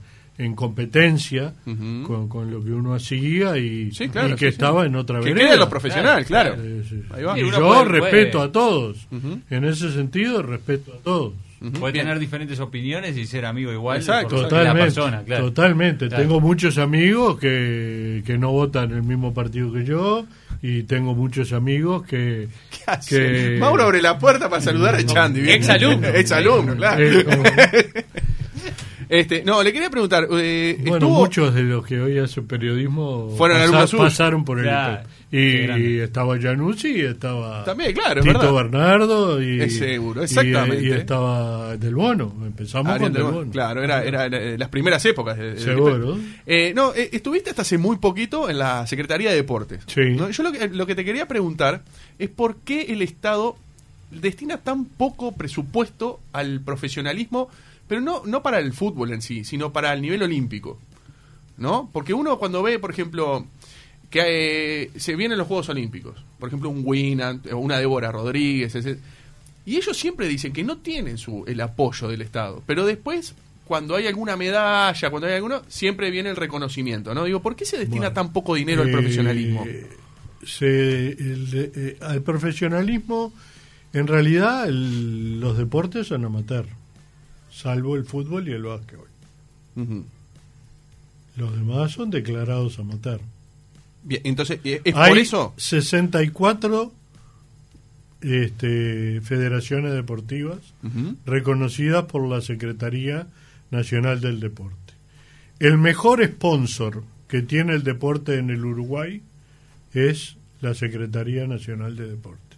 en 0.44 0.56
competencia 0.56 1.54
con, 1.66 2.28
con 2.28 2.50
lo 2.52 2.64
que 2.64 2.72
uno 2.72 2.94
hacía 2.96 3.58
y, 3.58 3.92
Sí, 3.92 4.10
claro, 4.10 4.30
y 4.30 4.32
que 4.32 4.38
sí, 4.38 4.46
sí. 4.46 4.48
estaba 4.48 4.86
en 4.86 4.96
otra 4.96 5.20
Que 5.20 5.34
vereda. 5.34 5.50
quede 5.50 5.58
lo 5.58 5.70
profesional, 5.70 6.26
claro. 6.26 6.56
Sí, 6.56 6.82
sí. 6.90 7.04
Ahí 7.12 7.24
va. 7.24 7.40
Y 7.40 7.50
yo 7.52 7.60
puede- 7.60 7.86
respeto 7.86 8.38
puede- 8.40 8.50
a 8.50 8.52
todos. 8.52 9.08
En 9.50 9.66
ese 9.66 9.92
sentido, 9.92 10.42
respeto 10.42 10.94
a 10.94 10.98
todos. 11.04 11.34
Puede 11.80 11.94
Bien. 11.94 12.06
tener 12.06 12.18
diferentes 12.20 12.60
opiniones 12.60 13.16
y 13.18 13.28
ser 13.28 13.46
amigo 13.46 13.72
igual 13.72 13.98
Exacto, 13.98 14.36
Totalmente, 14.42 14.74
la 14.80 14.84
persona, 14.84 15.22
claro. 15.24 15.46
totalmente. 15.46 16.08
Claro. 16.08 16.24
Tengo 16.24 16.40
muchos 16.42 16.80
amigos 16.80 17.38
que, 17.40 18.24
que 18.26 18.36
no 18.40 18.52
votan 18.52 18.92
el 18.92 19.04
mismo 19.04 19.32
partido 19.32 19.72
que 19.72 19.86
yo 19.86 20.26
y 20.64 20.82
tengo 20.84 21.14
muchos 21.14 21.54
amigos 21.54 22.02
que... 22.08 22.48
¿Qué 22.72 22.78
hace? 22.88 23.16
que- 23.16 23.58
Mauro 23.60 23.84
abre 23.84 24.02
la 24.02 24.18
puerta 24.18 24.50
para 24.50 24.60
saludar 24.64 24.96
a 24.96 25.04
Chandy. 25.06 25.42
bien. 25.42 25.58
Exalumno. 25.58 26.08
Exalumno, 26.08 26.76
claro. 26.76 27.04
eh, 27.06 27.24
como- 27.26 27.44
Este, 29.12 29.43
no, 29.43 29.62
le 29.62 29.74
quería 29.74 29.89
preguntar. 29.89 30.26
eh, 30.32 30.78
bueno, 30.80 30.95
estuvo- 30.95 31.19
muchos 31.19 31.54
de 31.54 31.63
los 31.63 31.86
que 31.86 32.00
hoy 32.00 32.17
hacen 32.17 32.47
periodismo 32.47 33.30
Fueron 33.38 33.58
pasaron 33.97 34.45
por 34.45 34.60
el 34.60 34.63
Claro, 34.63 35.02
Y, 35.30 35.38
y 35.38 36.00
estaba 36.00 36.39
Januzzi 36.39 36.88
y 36.91 37.02
estaba 37.02 37.65
También, 37.65 37.91
claro, 37.93 38.21
Tito 38.21 38.39
verdad. 38.39 38.54
Bernardo 38.54 39.43
y, 39.43 39.62
Es 39.62 39.78
seguro, 39.78 40.21
y- 40.21 40.24
exactamente. 40.24 40.86
y, 40.86 40.91
estaba 40.91 41.76
Del 41.76 41.93
Bono. 41.93 42.34
Empezamos 42.45 42.88
Ariel 42.88 43.02
con 43.10 43.13
Del 43.13 43.24
Bono. 43.24 43.36
Bono. 43.39 43.52
Claro, 43.52 43.84
era, 43.84 44.02
era, 44.06 44.30
las 44.58 44.69
primeras 44.69 45.04
épocas. 45.06 45.38
de- 45.38 45.56
del 45.56 45.60
Seguro. 45.60 46.17
Eh, 46.45 46.71
no, 46.74 46.93
eh, 46.95 47.10
estuviste 47.12 47.50
hasta 47.50 47.63
hace 47.63 47.78
muy 47.78 47.97
poquito 47.97 48.50
en 48.50 48.60
la 48.60 48.88
Secretaría 48.88 49.32
de 49.32 49.36
Deportes. 49.36 49.82
Sí. 49.88 50.02
¿no? 50.15 50.30
Yo 50.30 50.41
lo 50.43 50.54
que, 50.54 50.69
lo 50.69 50.86
que 50.88 50.95
te 50.95 51.04
quería 51.04 51.28
preguntar 51.28 51.82
es 52.17 52.30
por 52.30 52.56
qué 52.63 52.84
el 52.93 53.02
Estado 53.02 53.58
destina 54.10 54.58
tan 54.58 54.86
poco 54.86 55.34
presupuesto 55.34 56.19
al 56.34 56.62
profesionalismo, 56.62 57.50
pero 57.92 58.00
no, 58.00 58.22
no 58.26 58.42
para 58.42 58.60
el 58.60 58.72
fútbol 58.72 59.12
en 59.12 59.22
sí, 59.22 59.44
sino 59.44 59.74
para 59.74 59.92
el 59.92 60.02
nivel 60.02 60.24
olímpico. 60.24 60.80
¿No? 61.58 61.90
Porque 61.92 62.14
uno 62.14 62.40
cuando 62.40 62.64
ve, 62.64 62.80
por 62.80 62.90
ejemplo, 62.90 63.46
que 64.10 64.84
eh, 64.84 64.92
se 64.96 65.18
vienen 65.18 65.38
los 65.38 65.46
Juegos 65.46 65.68
Olímpicos, 65.68 66.16
por 66.40 66.48
ejemplo, 66.48 66.70
un 66.70 66.84
Winant, 66.86 67.46
o 67.52 67.58
una 67.58 67.78
Débora 67.80 68.14
Rodríguez, 68.14 68.74
y 69.66 69.76
ellos 69.76 69.98
siempre 69.98 70.30
dicen 70.30 70.54
que 70.54 70.64
no 70.64 70.78
tienen 70.78 71.18
su, 71.18 71.44
el 71.48 71.60
apoyo 71.60 72.08
del 72.08 72.22
Estado, 72.22 72.64
pero 72.66 72.86
después, 72.86 73.36
cuando 73.66 73.98
hay 73.98 74.08
alguna 74.08 74.38
medalla, 74.38 75.10
cuando 75.10 75.28
hay 75.28 75.34
alguno, 75.36 75.62
siempre 75.68 76.10
viene 76.12 76.30
el 76.30 76.38
reconocimiento, 76.38 77.14
¿no? 77.14 77.26
Digo, 77.26 77.42
¿por 77.42 77.58
qué 77.58 77.66
se 77.66 77.78
destina 77.78 78.04
Bueno, 78.08 78.14
tan 78.14 78.32
poco 78.32 78.56
dinero 78.56 78.82
al 78.84 78.90
Eh, 78.90 78.94
profesionalismo? 78.94 79.66
se- 80.46 81.10
el- 81.10 81.72
eh, 81.76 81.98
al 82.02 82.22
profesionalismo, 82.22 83.34
en 83.94 84.08
realidad 84.08 84.68
el- 84.68 85.40
los 85.42 85.58
deportes 85.58 86.08
son 86.08 86.26
amateur, 86.26 86.66
salvo 87.52 87.96
el 87.96 88.06
fútbol 88.06 88.48
y 88.48 88.52
el 88.54 88.64
básquetbol. 88.64 89.08
Los 91.38 91.56
demás 91.56 91.92
son 91.92 92.10
declarados 92.10 92.80
amateur. 92.80 93.22
Bien, 94.04 94.22
entonces, 94.26 94.60
¿es 94.64 94.82
Hay 94.96 95.10
por 95.12 95.18
eso? 95.18 95.54
64 95.58 96.92
este, 98.22 99.22
federaciones 99.22 99.94
deportivas 99.94 100.60
reconocidas 101.26 102.06
por 102.06 102.28
la 102.28 102.42
Secretaría 102.42 103.28
Nacional 103.70 104.22
del 104.22 104.40
Deporte. 104.40 104.76
El 105.60 105.78
mejor 105.78 106.26
sponsor 106.26 107.04
que 107.28 107.42
tiene 107.42 107.74
el 107.74 107.84
deporte 107.84 108.38
en 108.38 108.50
el 108.50 108.66
Uruguay 108.66 109.22
es 109.94 110.36
la 110.62 110.74
Secretaría 110.74 111.48
Nacional 111.48 111.96
de 111.96 112.10
Deporte, 112.10 112.56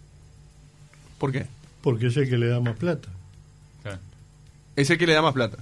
¿Por 1.18 1.32
qué? 1.32 1.46
porque 1.80 2.08
es 2.08 2.16
el 2.16 2.28
que 2.28 2.38
le 2.38 2.48
da 2.48 2.60
más 2.60 2.76
plata. 2.76 3.08
Es 4.76 4.90
el 4.90 4.98
que 4.98 5.06
le 5.06 5.12
da 5.14 5.22
más 5.22 5.34
plata. 5.34 5.58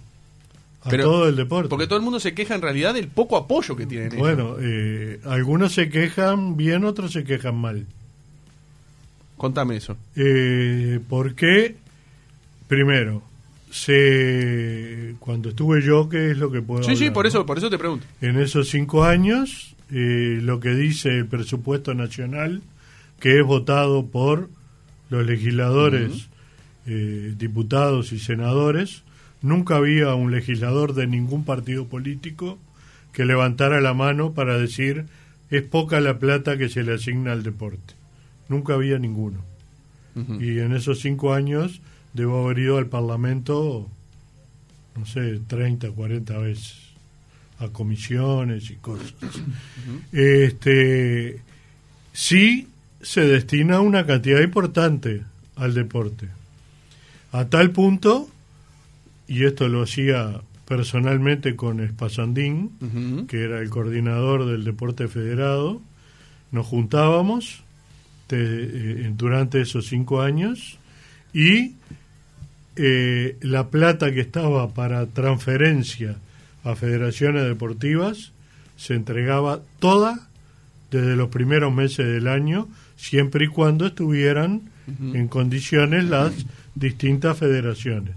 a 0.85 0.91
Pero- 0.91 1.05
todo 1.05 1.29
el 1.29 1.37
deporte. 1.37 1.69
Porque 1.69 1.87
todo 1.87 1.97
el 1.99 2.03
mundo 2.05 2.19
se 2.19 2.35
queja 2.35 2.55
en 2.57 2.63
realidad 2.63 2.93
del 2.95 3.07
poco 3.09 3.37
apoyo 3.37 3.77
que 3.77 3.87
tienen 3.87 4.09
ellos. 4.09 4.19
Bueno, 4.19 4.57
eh, 4.61 5.21
algunos 5.25 5.73
se 5.75 5.89
quejan 5.89 6.57
bien, 6.57 6.85
otros 6.85 7.13
se 7.13 7.23
quejan 7.23 7.55
mal. 7.57 7.87
Contame 9.37 9.77
eso. 9.77 9.97
Eh, 10.17 10.99
porque, 11.09 11.77
primero, 12.69 13.23
se, 13.71 15.15
cuando 15.21 15.51
estuve 15.51 15.83
yo, 15.83 16.09
¿qué 16.09 16.31
es 16.33 16.39
lo 16.39 16.51
que 16.51 16.63
puedo 16.63 16.83
Sí, 16.83 16.97
sí, 16.97 17.11
por 17.11 17.25
no? 17.25 17.29
eso, 17.29 17.47
por 17.47 17.59
eso 17.59 17.71
te 17.71 17.79
pregunto. 17.79 18.07
En 18.21 18.39
esos 18.41 18.69
cinco 18.69 19.05
años, 19.05 19.75
eh, 19.91 20.39
lo 20.43 20.61
que 20.61 20.71
dice 20.71 21.11
el 21.11 21.27
presupuesto 21.27 21.95
nacional, 21.95 22.61
que 23.21 23.39
es 23.41 23.47
votado 23.47 24.07
por 24.07 24.49
los 25.11 25.25
legisladores, 25.27 26.29
eh, 26.87 27.35
diputados 27.37 28.13
y 28.13 28.19
senadores, 28.19 29.03
nunca 29.41 29.77
había 29.77 30.15
un 30.15 30.31
legislador 30.31 30.95
de 30.95 31.07
ningún 31.07 31.45
partido 31.45 31.87
político 31.87 32.59
que 33.13 33.25
levantara 33.25 33.81
la 33.81 33.95
mano 33.95 34.33
para 34.33 34.59
decir 34.59 35.07
es 35.51 35.63
poca 35.63 36.01
la 36.01 36.19
plata 36.19 36.57
que 36.57 36.69
se 36.69 36.83
le 36.83 36.95
asigna 36.95 37.33
al 37.33 37.43
deporte. 37.43 37.95
Nunca 38.49 38.75
había 38.75 38.99
ninguno. 38.99 39.45
Y 40.41 40.59
en 40.59 40.75
esos 40.75 41.01
cinco 41.01 41.33
años 41.33 41.81
debo 42.13 42.45
haber 42.45 42.59
ido 42.59 42.77
al 42.77 42.87
Parlamento, 42.87 43.89
no 44.95 45.07
sé, 45.07 45.41
30, 45.47 45.91
40 45.91 46.39
veces, 46.39 46.77
a 47.59 47.69
comisiones 47.69 48.71
y 48.71 48.77
cosas. 48.77 49.15
este, 50.13 51.41
sí 52.13 52.69
se 53.01 53.23
destina 53.23 53.81
una 53.81 54.05
cantidad 54.05 54.41
importante 54.41 55.23
al 55.57 55.75
deporte. 55.75 56.29
A 57.33 57.47
tal 57.47 57.71
punto, 57.71 58.29
y 59.27 59.45
esto 59.45 59.69
lo 59.69 59.83
hacía 59.83 60.41
personalmente 60.67 61.57
con 61.57 61.81
Espasandín, 61.81 62.71
Ujú. 62.81 63.27
que 63.27 63.43
era 63.43 63.61
el 63.61 63.71
coordinador 63.71 64.47
del 64.47 64.65
deporte 64.65 65.09
federado, 65.09 65.81
nos 66.51 66.67
juntábamos 66.67 67.63
te- 68.27 68.37
eh, 68.39 69.13
durante 69.17 69.61
esos 69.61 69.87
cinco 69.87 70.21
años 70.23 70.79
y 71.35 71.73
eh, 72.77 73.37
la 73.43 73.69
plata 73.69 74.13
que 74.13 74.21
estaba 74.21 74.73
para 74.73 75.07
transferencia 75.07 76.17
a 76.65 76.75
federaciones 76.75 77.45
deportivas 77.45 78.33
se 78.77 78.95
entregaba 78.95 79.61
toda 79.79 80.29
desde 80.91 81.17
los 81.17 81.29
primeros 81.29 81.73
meses 81.75 82.07
del 82.07 82.29
año, 82.29 82.69
siempre 82.97 83.47
y 83.47 83.49
cuando 83.49 83.87
estuvieran 83.87 84.63
en 85.15 85.29
condiciones 85.29 86.05
las 86.05 86.33
distintas 86.75 87.39
federaciones. 87.39 88.17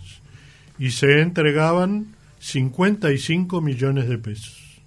Y 0.77 0.91
se 0.91 1.21
entregaban 1.21 2.07
55 2.39 3.61
millones 3.61 4.07
de 4.09 4.17
pesos 4.17 4.79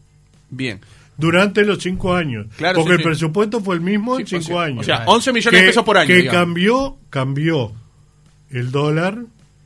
Bien. 0.50 0.80
durante 1.16 1.64
los 1.64 1.82
cinco 1.82 2.14
años. 2.14 2.46
Claro, 2.56 2.76
porque 2.80 2.90
sí, 2.90 2.94
el 2.94 2.98
sí. 3.00 3.04
presupuesto 3.04 3.60
fue 3.60 3.74
el 3.76 3.80
mismo 3.80 4.16
Sí, 4.16 4.22
en 4.36 4.42
cinco 4.42 4.60
años. 4.60 4.80
O 4.80 4.84
sea, 4.84 5.04
11 5.06 5.32
millones 5.32 5.60
de 5.60 5.66
pesos 5.66 5.84
por 5.84 5.96
año. 5.96 6.06
Que 6.06 6.16
digamos. 6.16 6.40
cambió, 6.40 6.96
cambió 7.10 7.72
el 8.50 8.70
dólar 8.70 9.18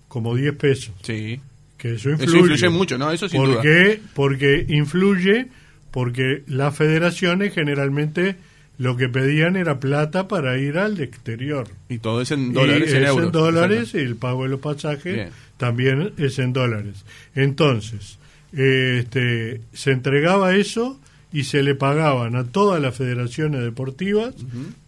como 0.08 0.34
10 0.34 0.54
pesos. 0.56 0.94
Sí. 1.02 1.40
Que 1.76 1.94
eso 1.94 2.10
Eso 2.10 2.22
influye. 2.24 2.68
mucho, 2.68 2.96
¿no? 2.96 3.10
Eso 3.10 3.28
sin 3.28 3.40
¿Por 3.40 3.48
duda. 3.50 3.62
qué? 3.62 4.00
Porque 4.14 4.64
influye 4.68 5.48
porque 5.90 6.42
las 6.46 6.74
federaciones 6.76 7.52
generalmente 7.52 8.36
lo 8.82 8.96
que 8.96 9.08
pedían 9.08 9.54
era 9.54 9.78
plata 9.78 10.26
para 10.26 10.58
ir 10.58 10.76
al 10.76 10.98
exterior. 11.00 11.68
Y 11.88 11.98
todo 11.98 12.20
es 12.20 12.32
en 12.32 12.52
dólares, 12.52 12.90
y 12.92 12.96
en 12.96 13.02
es 13.04 13.08
euros. 13.10 13.26
en 13.26 13.32
dólares 13.32 13.94
y 13.94 13.98
el 13.98 14.16
pago 14.16 14.42
de 14.42 14.48
los 14.48 14.58
pasajes 14.60 15.14
Bien. 15.14 15.28
también 15.56 16.12
es 16.18 16.40
en 16.40 16.52
dólares. 16.52 17.04
Entonces, 17.36 18.18
este, 18.52 19.60
se 19.72 19.92
entregaba 19.92 20.56
eso 20.56 20.98
y 21.32 21.44
se 21.44 21.62
le 21.62 21.76
pagaban 21.76 22.34
a 22.34 22.44
todas 22.44 22.82
las 22.82 22.96
federaciones 22.96 23.62
deportivas 23.62 24.34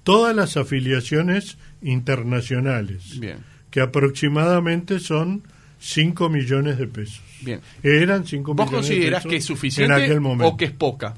todas 0.03 0.35
las 0.35 0.57
afiliaciones 0.57 1.57
internacionales, 1.81 3.19
Bien, 3.21 3.39
que 3.71 3.81
aproximadamente 3.81 4.99
son 4.99 5.43
5 5.81 6.29
millones 6.29 6.79
de 6.79 6.87
pesos. 6.89 7.23
bien. 7.43 7.61
Eran 7.83 8.27
5 8.27 8.55
¿Vos 8.55 8.67
millones 8.67 8.89
de 8.89 8.95
considerás 8.97 9.23
pesos 9.23 9.31
que 9.31 9.37
es 9.37 9.45
en 9.45 9.47
suficiente 9.57 9.95
aquel 9.95 10.21
momento. 10.21 10.49
o 10.53 10.57
que 10.57 10.65
es 10.67 10.73
poca? 10.73 11.15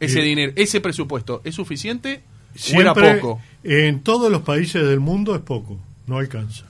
Ese 0.00 0.20
Eh, 0.20 0.24
dinero, 0.24 0.52
ese 0.56 0.80
presupuesto, 0.80 1.40
¿es 1.44 1.54
suficiente 1.54 2.22
o 2.54 2.58
Siempre, 2.58 2.82
era 3.08 3.20
poco? 3.20 3.40
En 3.62 4.00
todos 4.00 4.32
los 4.32 4.42
países 4.42 4.82
del 4.86 4.98
mundo 5.00 5.34
es 5.36 5.42
poco, 5.42 5.78
no 6.06 6.18
alcanza. 6.18 6.64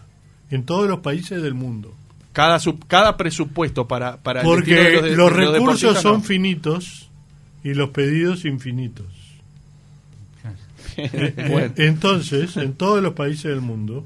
En 0.50 0.64
todos 0.64 0.88
los 0.88 0.98
países 1.00 1.40
del 1.42 1.54
mundo. 1.54 1.94
Cada, 2.32 2.58
sub- 2.58 2.84
cada 2.86 3.16
presupuesto 3.16 3.86
para, 3.88 4.16
para 4.18 4.40
el 4.40 4.46
Porque 4.46 4.74
de 4.74 4.92
los, 4.92 5.02
de- 5.04 5.16
los 5.16 5.32
recursos 5.32 6.00
son 6.00 6.14
no. 6.18 6.20
finitos 6.22 7.08
y 7.64 7.74
los 7.74 7.90
pedidos 7.90 8.44
infinitos. 8.44 9.06
Bueno. 11.48 11.72
Entonces, 11.76 12.56
en 12.56 12.74
todos 12.74 13.02
los 13.02 13.14
países 13.14 13.44
del 13.44 13.60
mundo, 13.60 14.04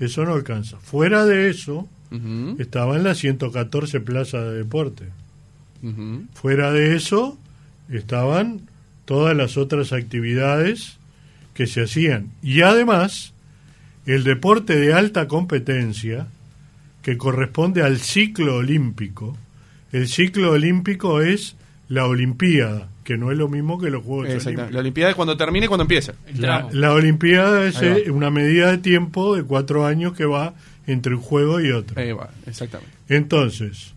eso 0.00 0.24
no 0.24 0.34
alcanza. 0.34 0.78
Fuera 0.78 1.24
de 1.24 1.48
eso, 1.48 1.88
Ujú, 2.10 2.56
estaban 2.58 3.02
las 3.02 3.18
114 3.18 4.00
plazas 4.00 4.44
de 4.44 4.54
deporte. 4.58 5.04
Fuera 6.34 6.70
de 6.72 6.96
eso, 6.96 7.38
estaban 7.90 8.62
todas 9.04 9.36
las 9.36 9.56
otras 9.56 9.92
actividades 9.92 10.96
que 11.54 11.66
se 11.66 11.82
hacían. 11.82 12.30
Y 12.42 12.62
además, 12.62 13.32
el 14.06 14.24
deporte 14.24 14.76
de 14.76 14.92
alta 14.92 15.28
competencia, 15.28 16.26
que 17.02 17.16
corresponde 17.16 17.82
al 17.82 17.98
ciclo 17.98 18.56
olímpico, 18.56 19.36
el 19.92 20.08
ciclo 20.08 20.52
olímpico 20.52 21.20
es 21.20 21.56
la 21.88 22.06
Olimpiada, 22.06 22.88
que 23.04 23.16
no 23.16 23.30
es 23.30 23.38
lo 23.38 23.48
mismo 23.48 23.78
que 23.78 23.90
los 23.90 24.02
Juegos 24.02 24.26
Exacto. 24.26 24.48
Olímpicos. 24.48 24.72
La 24.74 24.80
Olimpiada 24.80 25.10
es 25.10 25.16
cuando 25.16 25.36
termine 25.36 25.66
y 25.66 25.68
cuando 25.68 25.82
empieza. 25.82 26.14
El 26.26 26.40
La, 26.42 26.58
tramo. 26.58 26.70
la 26.72 26.92
Olimpiada 26.94 27.64
es 27.66 27.80
eh, 27.82 28.10
una 28.10 28.30
medida 28.30 28.70
de 28.72 28.78
tiempo 28.78 29.36
de 29.36 29.44
cuatro 29.44 29.86
años 29.86 30.14
que 30.14 30.24
va 30.24 30.54
entre 30.86 31.14
un 31.14 31.20
juego 31.20 31.60
y 31.60 31.70
otro. 31.70 32.00
Ahí 32.00 32.12
va, 32.12 32.30
exactamente. 32.46 32.92
Entonces, 33.08 33.93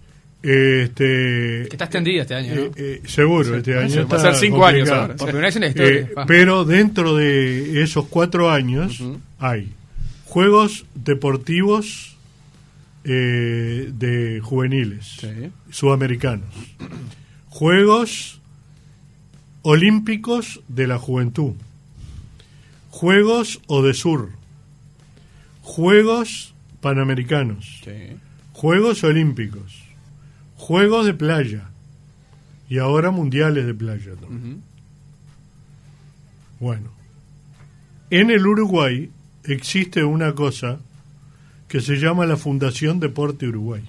este, 0.49 1.67
Que 1.67 1.67
está 1.71 1.85
extendida 1.85 2.21
este 2.21 2.35
año, 2.35 2.55
¿no? 2.55 2.61
eh, 2.61 2.71
eh, 2.77 3.01
seguro, 3.05 3.57
este 3.57 3.77
año 3.77 3.89
ser- 3.89 3.99
va 4.11 4.13
a 4.13 4.17
está 4.17 4.31
ser 4.33 4.35
cinco 4.35 4.65
años 4.65 4.89
ahora. 4.89 5.15
Por 5.15 5.27
primera 5.27 5.47
vez 5.47 5.55
en 5.57 5.61
la 5.63 5.67
historia. 5.67 5.91
Eh, 5.99 6.09
pero 6.25 6.63
dentro 6.63 7.15
de 7.15 7.83
esos 7.83 8.05
cuatro 8.07 8.49
años 8.49 9.03
hay 9.39 9.71
juegos 10.25 10.85
deportivos 10.95 12.15
de 13.03 14.41
juveniles 14.43 15.05
Sí. 15.21 15.29
sudamericanos, 15.71 16.49
juegos 17.47 18.41
olímpicos 19.61 20.61
de 20.67 20.87
la 20.87 20.97
juventud, 20.97 21.53
juegos 22.89 23.61
Odesur, 23.67 24.31
juegos 25.61 26.53
panamericanos, 26.81 27.81
Sí. 27.83 27.91
Juegos 28.53 29.03
Olímpicos, 29.03 29.83
Juegos 30.57 31.05
de 31.05 31.13
Playa 31.13 31.69
y 32.69 32.79
ahora 32.79 33.11
Mundiales 33.11 33.65
de 33.65 33.73
Playa. 33.73 34.11
también. 34.19 34.61
Bueno, 36.59 36.89
en 38.09 38.31
el 38.31 38.45
Uruguay 38.45 39.09
existe 39.43 40.03
una 40.03 40.33
cosa 40.33 40.79
que 41.67 41.81
se 41.81 41.97
llama 41.97 42.25
la 42.25 42.37
Fundación 42.37 42.99
Deporte 42.99 43.47
Uruguay. 43.47 43.83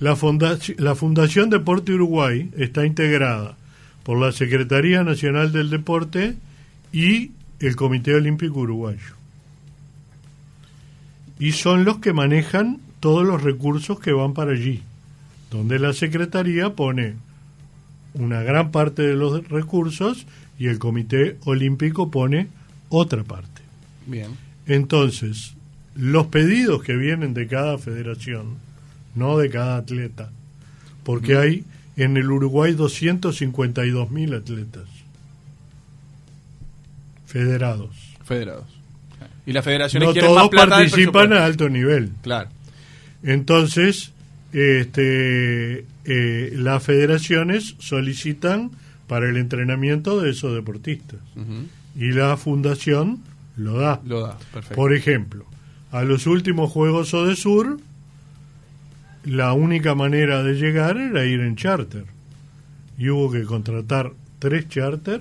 La, 0.00 0.14
Fundaci- 0.14 0.76
la 0.78 0.94
Fundación 0.94 1.48
Deporte 1.48 1.92
Uruguay 1.92 2.50
está 2.56 2.84
integrada 2.84 3.56
por 4.02 4.18
la 4.20 4.30
Secretaría 4.32 5.02
Nacional 5.02 5.52
del 5.52 5.70
Deporte 5.70 6.36
y 6.92 7.30
el 7.60 7.74
Comité 7.76 8.14
Olímpico 8.14 8.60
Uruguayo. 8.60 9.14
Y 11.38 11.52
son 11.52 11.84
los 11.84 11.98
que 11.98 12.12
manejan 12.12 12.78
todos 13.00 13.26
los 13.26 13.42
recursos 13.42 13.98
que 14.00 14.12
van 14.12 14.34
para 14.34 14.52
allí, 14.52 14.82
donde 15.50 15.78
la 15.78 15.92
Secretaría 15.92 16.74
pone 16.74 17.14
una 18.14 18.42
gran 18.42 18.70
parte 18.70 19.02
de 19.02 19.14
los 19.14 19.48
recursos 19.48 20.26
y 20.58 20.68
el 20.68 20.78
Comité 20.78 21.36
Olímpico 21.44 22.10
pone 22.10 22.48
otra 22.88 23.24
parte. 23.24 23.62
Bien. 24.06 24.30
Entonces, 24.66 25.54
los 25.94 26.26
pedidos 26.26 26.82
que 26.82 26.96
vienen 26.96 27.34
de 27.34 27.46
cada 27.46 27.78
federación, 27.78 28.56
no 29.14 29.38
de 29.38 29.50
cada 29.50 29.76
atleta, 29.76 30.30
porque 31.04 31.36
hay 31.36 31.64
en 31.96 32.16
el 32.16 32.30
Uruguay 32.30 32.72
252 32.74 34.10
mil 34.10 34.34
atletas 34.34 34.84
federados. 37.26 37.90
Federados. 38.24 38.64
Y 39.44 39.52
las 39.52 39.64
federaciones 39.64 40.08
No 40.08 40.12
quieren 40.12 40.30
todos 40.30 40.42
más 40.42 40.48
plata 40.48 40.78
del 40.78 40.90
participan 40.90 41.32
a 41.32 41.44
alto 41.44 41.68
nivel. 41.68 42.10
Claro. 42.22 42.48
Entonces, 43.22 44.12
este, 44.56 45.84
eh, 46.06 46.52
las 46.54 46.82
federaciones 46.82 47.74
solicitan 47.78 48.70
para 49.06 49.28
el 49.28 49.36
entrenamiento 49.36 50.18
de 50.18 50.30
esos 50.30 50.54
deportistas 50.54 51.20
y 51.94 52.12
la 52.12 52.38
fundación 52.38 53.22
lo 53.58 53.78
da. 53.78 54.00
Lo 54.06 54.22
da, 54.22 54.38
perfecto. 54.52 54.74
Por 54.74 54.94
ejemplo, 54.94 55.44
a 55.92 56.04
los 56.04 56.26
últimos 56.26 56.72
Juegos 56.72 57.12
Odesur, 57.12 57.78
la 59.24 59.52
única 59.52 59.94
manera 59.94 60.42
de 60.42 60.54
llegar 60.54 60.96
era 60.96 61.26
ir 61.26 61.40
en 61.40 61.56
charter. 61.56 62.06
Y 62.96 63.10
hubo 63.10 63.30
que 63.30 63.44
contratar 63.44 64.12
tres 64.38 64.70
charter 64.70 65.20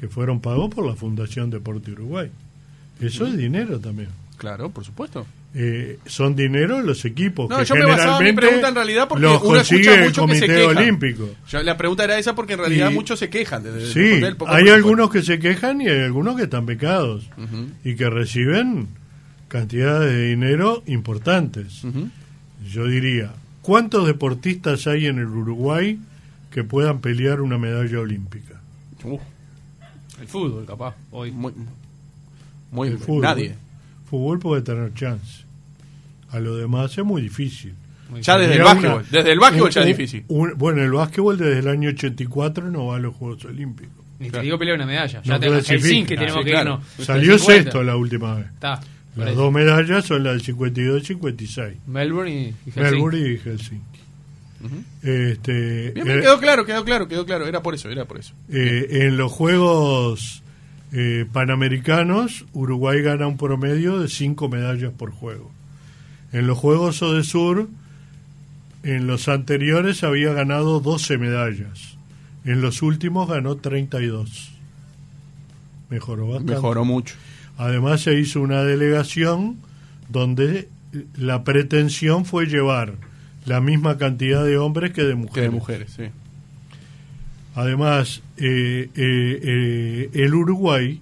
que 0.00 0.08
fueron 0.08 0.40
pagos 0.40 0.74
por 0.74 0.84
la 0.84 0.96
Fundación 0.96 1.50
Deporte 1.50 1.92
Uruguay. 1.92 2.28
Eso 3.00 3.24
es 3.24 3.36
dinero 3.36 3.78
también. 3.78 4.08
Claro, 4.36 4.70
por 4.70 4.84
supuesto. 4.84 5.26
Eh, 5.54 5.98
son 6.06 6.34
dinero 6.34 6.80
los 6.80 7.04
equipos 7.04 7.50
No, 7.50 7.58
que 7.58 7.66
yo 7.66 7.74
me 7.74 7.82
basaba 7.84 8.18
mi 8.20 8.24
generalmente 8.24 8.40
pregunta 8.40 8.68
en 8.68 8.74
realidad 8.74 9.06
porque 9.06 9.22
los 9.22 9.42
uno 9.42 9.60
escucha 9.60 9.74
consigue 9.74 9.94
el 9.94 10.04
mucho 10.04 10.26
que 10.26 10.34
se 10.36 10.46
Comité. 10.46 10.66
Olímpico. 10.66 11.28
Yo- 11.50 11.62
la 11.62 11.76
pregunta 11.76 12.04
era 12.04 12.18
esa 12.18 12.34
porque 12.34 12.54
en 12.54 12.58
realidad 12.60 12.90
Y- 12.90 12.94
muchos 12.94 13.18
se 13.18 13.28
quejan. 13.28 13.62
de- 13.62 13.72
de- 13.72 13.86
Sí, 13.92 14.00
del 14.20 14.36
poco 14.36 14.50
hay 14.50 14.70
algunos 14.70 15.10
que 15.10 15.20
se 15.22 15.38
quejan 15.38 15.82
y 15.82 15.88
hay 15.88 16.00
algunos 16.00 16.36
que 16.38 16.44
están 16.44 16.64
pecados 16.64 17.28
y 17.84 17.96
que 17.96 18.08
reciben 18.08 18.88
cantidades 19.48 20.10
de 20.10 20.28
dinero 20.28 20.82
importantes. 20.86 21.82
Yo 22.66 22.86
diría, 22.86 23.32
¿cuántos 23.60 24.06
deportistas 24.06 24.86
hay 24.86 25.04
en 25.06 25.18
el 25.18 25.26
Uruguay 25.26 25.98
que 26.50 26.64
puedan 26.64 27.00
pelear 27.00 27.42
una 27.42 27.58
medalla 27.58 28.00
olímpica? 28.00 28.58
El 30.18 30.28
fútbol, 30.28 30.64
capaz, 30.64 30.94
hoy. 31.10 31.30
muy, 31.30 31.52
muy 32.70 32.88
El 32.88 32.98
fútbol. 32.98 33.22
nadie. 33.22 33.54
Fútbol 34.08 34.38
puede 34.38 34.62
tener 34.62 34.92
chance. 34.94 35.41
A 36.32 36.40
lo 36.40 36.56
demás 36.56 36.96
es 36.98 37.04
muy 37.04 37.22
difícil. 37.22 37.74
Muy 38.10 38.20
Ya 38.22 38.36
desde 38.36 38.56
el 38.56 38.62
básquetbol. 38.62 39.04
Desde 39.10 39.32
el 39.32 39.38
básquetbol 39.38 39.70
ya 39.70 39.80
es 39.82 39.86
difícil. 39.86 40.24
un- 40.28 40.52
bueno, 40.56 40.82
el 40.82 40.90
básquetbol 40.92 41.38
desde 41.38 41.60
el 41.60 41.68
año 41.68 41.90
84 41.90 42.70
no 42.70 42.86
va 42.88 42.96
a 42.96 42.98
los 42.98 43.14
Juegos 43.14 43.44
Olímpicos. 43.46 43.94
Ni 44.18 44.30
te 44.30 44.40
digo 44.40 44.58
pelear 44.58 44.76
una 44.76 44.86
medalla. 44.86 45.18
No 45.18 45.24
Ya 45.24 45.38
tenemos 45.40 45.64
clasifica. 45.64 45.86
Helsinki, 45.88 46.14
tenemos 46.14 46.38
Sí, 46.38 46.44
que 46.44 46.50
claro. 46.50 46.70
irnos. 46.98 47.06
Salió 47.06 47.38
50. 47.38 47.62
sexto 47.62 47.82
la 47.82 47.96
última 47.96 48.34
vez. 48.36 48.46
Está. 48.46 48.80
Las 49.16 49.34
dos 49.34 49.52
medallas 49.52 50.04
son 50.06 50.22
las 50.24 50.32
del 50.34 50.42
52 50.42 51.02
y 51.02 51.06
56. 51.06 51.76
Melbourne 51.86 52.30
y, 52.30 52.34
y 52.34 52.70
Helsinki. 52.70 52.80
Melbourne 52.80 53.18
y 53.18 53.36
Helsinki. 53.38 53.84
Este, 55.02 55.90
Bien, 55.90 56.06
bien, 56.06 56.18
eh, 56.18 56.22
quedó 56.22 56.38
claro, 56.38 56.64
quedó 56.64 56.84
claro, 56.84 57.08
quedó 57.08 57.26
claro. 57.26 57.46
Era 57.46 57.62
por 57.62 57.74
eso, 57.74 57.90
era 57.90 58.04
por 58.04 58.18
eso. 58.18 58.32
eh, 58.48 58.86
en 59.06 59.16
los 59.16 59.32
Juegos 59.32 60.42
eh, 60.92 61.26
Panamericanos, 61.32 62.44
Uruguay 62.52 63.02
gana 63.02 63.26
un 63.26 63.36
promedio 63.36 63.98
de 63.98 64.08
5 64.08 64.48
medallas 64.48 64.92
por 64.96 65.10
juego. 65.10 65.50
En 66.32 66.46
los 66.46 66.58
Juegos 66.58 67.02
Odesur, 67.02 67.68
en 68.82 69.06
los 69.06 69.28
anteriores 69.28 70.02
había 70.02 70.32
ganado 70.32 70.80
12 70.80 71.18
medallas. 71.18 71.96
En 72.44 72.60
los 72.60 72.82
últimos 72.82 73.28
ganó 73.28 73.56
32. 73.56 74.52
Mejoró 75.90 76.26
bastante. 76.28 76.54
Mejoró 76.54 76.84
mucho. 76.84 77.14
Además 77.58 78.00
se 78.00 78.18
hizo 78.18 78.40
una 78.40 78.62
delegación 78.64 79.58
donde 80.08 80.68
la 81.16 81.44
pretensión 81.44 82.24
fue 82.24 82.46
llevar 82.46 82.94
la 83.44 83.60
misma 83.60 83.98
cantidad 83.98 84.44
de 84.44 84.56
hombres 84.56 84.92
que 84.92 85.02
de 85.02 85.10
Que 85.10 85.16
mujeres. 85.16 85.44
de 85.44 85.50
mujeres, 85.50 85.92
sí. 85.96 86.04
Además, 87.54 88.22
eh, 88.38 88.88
eh, 88.94 89.40
eh, 89.42 90.10
el 90.14 90.34
Uruguay 90.34 91.00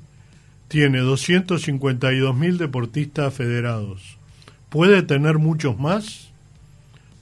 tiene 0.68 0.98
252 0.98 2.36
mil 2.36 2.58
deportistas 2.58 3.32
federados. 3.32 4.16
¿Puede 4.70 5.02
tener 5.02 5.38
muchos 5.38 5.78
más? 5.78 6.30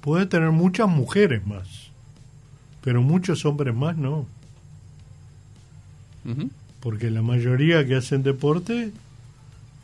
Puede 0.01 0.27
tener 0.27 0.51
muchas 0.53 0.89
mujeres 0.89 1.45
más. 1.47 1.67
pero 2.83 3.03
muchos 3.03 3.45
hombres 3.45 3.75
más 3.75 3.97
no, 3.99 4.27
porque 6.81 7.11
la 7.11 7.23
mayoría 7.23 7.87
que 7.87 7.97
hacen 7.97 8.23
deporte 8.23 8.93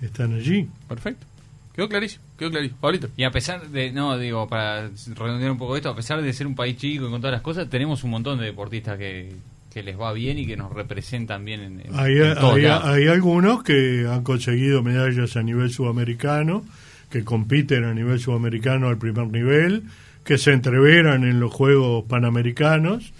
están 0.00 0.34
allí. 0.34 0.68
Perfecto. 0.88 1.26
Quedó 1.74 1.88
clarísimo, 1.88 2.22
quedó 2.38 2.50
clarísimo. 2.50 2.80
Pablito. 2.80 3.08
Y 3.16 3.24
a 3.24 3.30
pesar 3.30 3.68
de, 3.68 3.90
no, 3.92 4.16
digo, 4.16 4.46
para 4.48 4.90
redondear 5.16 5.50
un 5.50 5.58
poco 5.58 5.76
esto, 5.76 5.88
a 5.90 5.96
pesar 5.96 6.22
de 6.22 6.32
ser 6.32 6.46
un 6.46 6.54
país 6.54 6.76
chico 6.76 7.06
y 7.08 7.10
con 7.10 7.20
todas 7.20 7.32
las 7.32 7.42
cosas, 7.42 7.68
tenemos 7.68 8.04
un 8.04 8.10
montón 8.10 8.38
de 8.38 8.44
deportistas 8.46 8.96
que, 8.96 9.32
que 9.72 9.82
les 9.82 9.98
va 9.98 10.12
bien 10.12 10.38
y 10.38 10.46
que 10.46 10.56
nos 10.56 10.72
representan 10.72 11.44
bien 11.44 11.60
en, 11.60 11.80
en- 11.80 11.98
Hay, 11.98 12.12
en 12.18 12.38
hay- 12.38 12.64
hay 12.66 13.06
algunos 13.08 13.64
que 13.64 14.06
han 14.08 14.22
conseguido 14.22 14.82
medallas 14.82 15.36
a 15.36 15.42
nivel 15.42 15.70
sudamericano, 15.70 16.64
que 17.10 17.24
compiten 17.24 17.84
a 17.84 17.94
nivel 17.94 18.18
sudamericano 18.20 18.88
al 18.88 18.98
primer 18.98 19.26
nivel, 19.28 19.82
que 20.24 20.38
se 20.38 20.52
entreveran 20.52 21.24
en 21.24 21.38
los 21.40 21.52
Juegos 21.52 22.04
Panamericanos, 22.08 23.12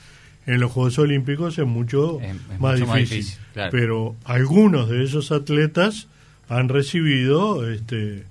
en 0.46 0.60
los 0.60 0.70
Juegos 0.72 0.98
Olímpicos 0.98 1.58
es 1.58 1.66
mucho, 1.66 2.20
Es- 2.20 2.34
es 2.52 2.60
más, 2.60 2.78
mucho 2.80 2.86
más 2.90 2.98
difícil. 2.98 3.38
claro. 3.52 3.70
Pero 3.72 4.16
algunos 4.24 4.88
de 4.90 5.04
esos 5.04 5.32
atletas 5.32 6.06
han 6.48 6.68
recibido 6.68 7.70
este, 7.70 8.24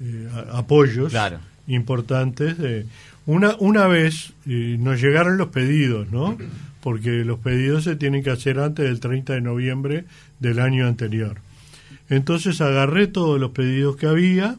eh, 0.00 0.28
apoyos 0.52 1.10
Claro. 1.10 1.38
importantes. 1.66 2.58
De, 2.58 2.86
una, 3.26 3.56
una 3.58 3.86
vez 3.86 4.32
eh, 4.48 4.76
nos 4.78 5.00
llegaron 5.00 5.36
los 5.38 5.48
pedidos, 5.48 6.10
¿no? 6.10 6.36
Porque 6.80 7.24
los 7.24 7.38
pedidos 7.38 7.84
se 7.84 7.94
tienen 7.96 8.22
que 8.24 8.30
hacer 8.30 8.58
antes 8.58 8.84
del 8.84 8.98
30 9.00 9.34
de 9.34 9.40
noviembre 9.40 10.04
del 10.40 10.58
año 10.58 10.86
anterior. 10.88 11.36
Entonces 12.10 12.60
agarré 12.60 13.06
todos 13.06 13.40
los 13.40 13.52
pedidos 13.52 13.96
que 13.96 14.06
había, 14.06 14.56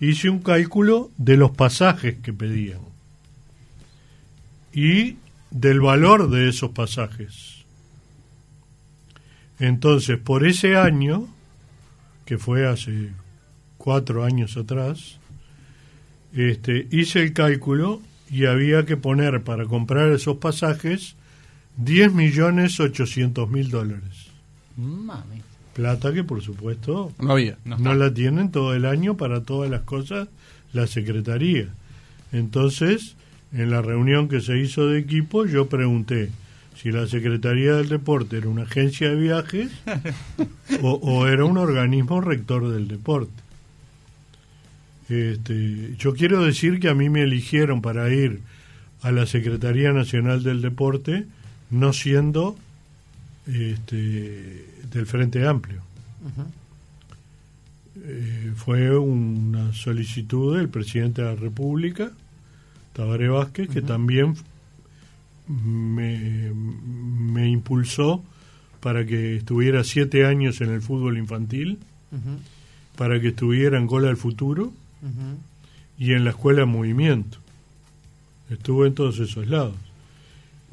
hice 0.00 0.28
un 0.28 0.40
cálculo 0.40 1.10
de 1.16 1.36
los 1.36 1.52
pasajes 1.52 2.16
que 2.18 2.32
pedían 2.32 2.80
y 4.72 5.16
del 5.50 5.80
valor 5.80 6.28
de 6.28 6.50
esos 6.50 6.70
pasajes. 6.72 7.64
Entonces, 9.58 10.18
por 10.18 10.46
ese 10.46 10.76
año, 10.76 11.26
que 12.26 12.36
fue 12.36 12.68
hace 12.68 13.12
cuatro 13.78 14.24
años 14.24 14.58
atrás, 14.58 15.18
este, 16.34 16.88
hice 16.90 17.22
el 17.22 17.32
cálculo 17.32 18.02
y 18.30 18.44
había 18.44 18.84
que 18.84 18.98
poner 18.98 19.42
para 19.44 19.64
comprar 19.64 20.10
esos 20.10 20.36
pasajes 20.36 21.16
10 21.78 22.12
millones 22.12 22.78
800 22.78 23.48
mil 23.48 23.70
dólares. 23.70 24.26
Mami. 24.76 25.45
Plata 25.76 26.14
que, 26.14 26.24
por 26.24 26.40
supuesto, 26.42 27.12
No 27.20 27.32
había. 27.32 27.58
No 27.66 27.94
la 27.94 28.12
tienen 28.14 28.50
todo 28.50 28.74
el 28.74 28.86
año 28.86 29.18
para 29.18 29.42
todas 29.42 29.70
las 29.70 29.82
cosas 29.82 30.28
la 30.72 30.86
Secretaría. 30.86 31.68
Entonces, 32.32 33.14
en 33.52 33.70
la 33.70 33.82
reunión 33.82 34.28
que 34.28 34.40
se 34.40 34.58
hizo 34.58 34.86
de 34.86 34.98
equipo, 34.98 35.44
yo 35.44 35.68
pregunté 35.68 36.30
si 36.80 36.90
la 36.90 37.06
Secretaría 37.06 37.74
del 37.74 37.90
Deporte 37.90 38.38
era 38.38 38.48
una 38.48 38.62
agencia 38.62 39.10
de 39.10 39.16
viajes 39.16 39.70
o, 40.82 40.92
o 40.92 41.26
era 41.26 41.44
un 41.44 41.58
organismo 41.58 42.22
rector 42.22 42.72
del 42.72 42.88
deporte. 42.88 43.42
Este, 45.10 45.94
yo 45.98 46.14
quiero 46.14 46.42
decir 46.42 46.80
que 46.80 46.88
a 46.88 46.94
mí 46.94 47.10
me 47.10 47.22
eligieron 47.22 47.82
para 47.82 48.10
ir 48.10 48.40
a 49.02 49.12
la 49.12 49.26
Secretaría 49.26 49.92
Nacional 49.92 50.42
del 50.42 50.62
Deporte, 50.62 51.26
no 51.70 51.92
siendo 51.92 52.56
este, 53.46 54.64
del 54.90 55.06
Frente 55.06 55.46
Amplio. 55.46 55.82
Eh, 58.02 58.52
fue 58.56 58.96
una 58.98 59.72
solicitud 59.72 60.56
del 60.56 60.68
presidente 60.68 61.22
de 61.22 61.28
la 61.28 61.34
República, 61.34 62.10
Tabaré 62.92 63.28
Vázquez, 63.28 63.68
que 63.68 63.82
también 63.82 64.34
me, 65.48 66.52
me 66.52 67.48
impulsó 67.48 68.22
para 68.80 69.04
que 69.04 69.36
estuviera 69.36 69.84
siete 69.84 70.26
años 70.26 70.60
en 70.60 70.70
el 70.70 70.80
fútbol 70.80 71.18
infantil, 71.18 71.78
para 72.96 73.20
que 73.20 73.28
estuviera 73.28 73.78
en 73.78 73.86
Gola 73.86 74.08
del 74.08 74.16
Futuro 74.16 74.72
y 75.98 76.12
en 76.12 76.24
la 76.24 76.30
Escuela 76.30 76.60
de 76.60 76.66
Movimiento. 76.66 77.38
Estuve 78.48 78.88
en 78.88 78.94
todos 78.94 79.18
esos 79.18 79.48
lados. 79.48 79.74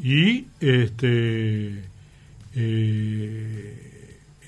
Y 0.02 0.46
este 0.60 1.84
eh, 2.56 3.93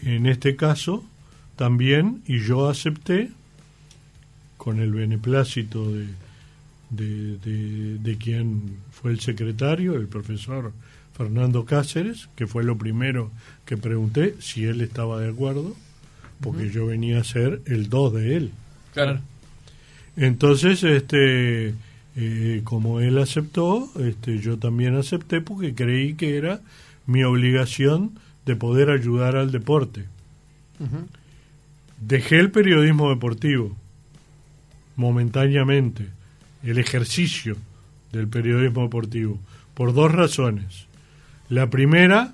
en 0.05 0.25
este 0.25 0.55
caso 0.55 1.03
también, 1.55 2.21
y 2.27 2.39
yo 2.39 2.69
acepté, 2.69 3.29
con 4.57 4.79
el 4.79 4.91
beneplácito 4.93 5.91
de, 5.91 6.07
de, 6.89 7.37
de- 7.37 7.97
de 7.99 8.17
quien 8.17 8.77
fue 8.91 9.11
el 9.11 9.19
secretario, 9.19 9.95
el 9.95 10.07
profesor 10.07 10.71
Fernando 11.15 11.65
Cáceres, 11.65 12.29
que 12.35 12.47
fue 12.47 12.63
lo 12.63 12.77
primero 12.77 13.31
que 13.65 13.77
pregunté 13.77 14.35
si 14.39 14.65
él 14.65 14.81
estaba 14.81 15.19
de 15.19 15.29
acuerdo, 15.29 15.75
porque 16.41 16.69
yo 16.71 16.85
venía 16.87 17.19
a 17.21 17.23
ser 17.23 17.61
el 17.65 17.89
2 17.89 18.13
de 18.13 18.35
él. 18.37 18.51
Claro. 18.93 19.19
Entonces, 20.17 20.83
este, 20.83 21.73
eh, 22.15 22.61
como 22.63 22.99
él 23.01 23.17
aceptó, 23.17 23.89
este, 23.99 24.39
yo 24.39 24.57
también 24.57 24.95
acepté 24.95 25.41
porque 25.41 25.73
creí 25.73 26.13
que 26.15 26.37
era 26.37 26.61
mi 27.05 27.23
obligación 27.23 28.11
de 28.45 28.55
poder 28.55 28.89
ayudar 28.89 29.35
al 29.35 29.51
deporte. 29.51 30.05
Dejé 31.99 32.39
el 32.39 32.51
periodismo 32.51 33.09
deportivo 33.09 33.75
momentáneamente, 34.95 36.07
el 36.63 36.77
ejercicio 36.77 37.57
del 38.11 38.27
periodismo 38.27 38.83
deportivo, 38.83 39.39
por 39.73 39.93
dos 39.93 40.11
razones. 40.11 40.85
La 41.49 41.69
primera, 41.69 42.33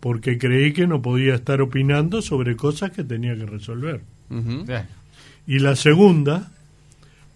porque 0.00 0.38
creí 0.38 0.72
que 0.72 0.86
no 0.86 1.02
podía 1.02 1.34
estar 1.34 1.60
opinando 1.60 2.22
sobre 2.22 2.56
cosas 2.56 2.90
que 2.90 3.04
tenía 3.04 3.34
que 3.36 3.46
resolver. 3.46 4.02
Y 5.46 5.58
la 5.58 5.76
segunda, 5.76 6.50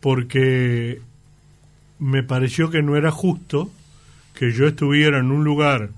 porque 0.00 1.00
me 1.98 2.22
pareció 2.22 2.70
que 2.70 2.82
no 2.82 2.96
era 2.96 3.10
justo 3.10 3.70
que 4.34 4.52
yo 4.52 4.66
estuviera 4.66 5.18
en 5.18 5.30
un 5.30 5.44
lugar 5.44 5.90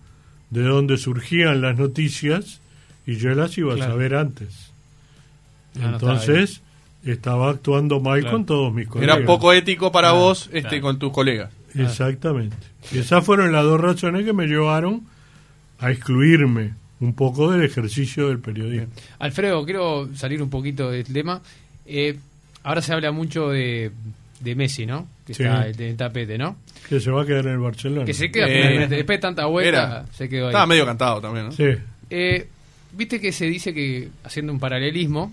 de 0.50 0.62
donde 0.62 0.96
surgían 0.98 1.60
las 1.60 1.78
noticias 1.78 2.60
y 3.06 3.16
yo 3.16 3.30
las 3.34 3.56
iba 3.58 3.74
Claro. 3.74 3.90
a 3.90 3.94
saber 3.94 4.14
antes. 4.14 4.70
Ah, 5.76 5.78
no, 5.86 5.92
Entonces, 5.94 6.60
estaba 7.04 7.50
actuando 7.50 8.00
mal 8.00 8.20
Claro. 8.20 8.36
con 8.36 8.46
todos 8.46 8.74
mis 8.74 8.88
colegas. 8.88 9.16
Era 9.16 9.26
poco 9.26 9.52
ético 9.52 9.90
para 9.92 10.12
vos 10.12 10.46
este, 10.52 10.68
claro. 10.68 10.82
con 10.82 10.98
tus 10.98 11.12
colegas. 11.12 11.50
Exactamente. 11.74 12.56
Y 12.92 12.98
esas 12.98 13.24
fueron 13.24 13.52
las 13.52 13.62
dos 13.64 13.80
razones 13.80 14.24
que 14.24 14.32
me 14.32 14.46
llevaron 14.46 15.02
a 15.78 15.90
excluirme 15.92 16.74
un 16.98 17.14
poco 17.14 17.50
del 17.52 17.62
ejercicio 17.62 18.28
del 18.28 18.40
periodismo. 18.40 18.88
Alfredo, 19.20 19.64
quiero 19.64 20.08
salir 20.14 20.42
un 20.42 20.50
poquito 20.50 20.90
del 20.90 21.04
tema. 21.04 21.40
Eh, 21.86 22.18
ahora 22.64 22.82
se 22.82 22.92
habla 22.92 23.12
mucho 23.12 23.48
de, 23.50 23.90
de 24.40 24.54
Messi, 24.54 24.84
¿no? 24.84 25.06
Que 25.30 25.34
Sí. 25.34 25.42
está 25.44 25.68
en 25.68 25.80
el 25.82 25.96
tapete, 25.96 26.36
¿no? 26.38 26.56
Que 26.88 26.98
se 27.00 27.10
va 27.10 27.22
a 27.22 27.26
quedar 27.26 27.46
en 27.46 27.52
el 27.52 27.58
Barcelona. 27.58 28.04
Que 28.04 28.14
se 28.14 28.30
queda 28.30 28.46
Eh, 28.48 28.56
finalmente. 28.62 28.96
Después 28.96 29.18
de 29.18 29.20
tanta 29.22 29.46
vuelta, 29.46 29.68
Era. 29.70 30.06
se 30.12 30.28
quedó 30.28 30.46
ahí. 30.46 30.50
Estaba 30.50 30.66
medio 30.66 30.84
cantado 30.86 31.20
también, 31.20 31.46
¿no? 31.46 31.52
Sí. 31.52 31.64
Eh, 32.10 32.48
Viste 32.92 33.20
que 33.20 33.30
se 33.30 33.44
dice 33.46 33.72
que, 33.72 34.08
haciendo 34.24 34.52
un 34.52 34.58
paralelismo 34.58 35.32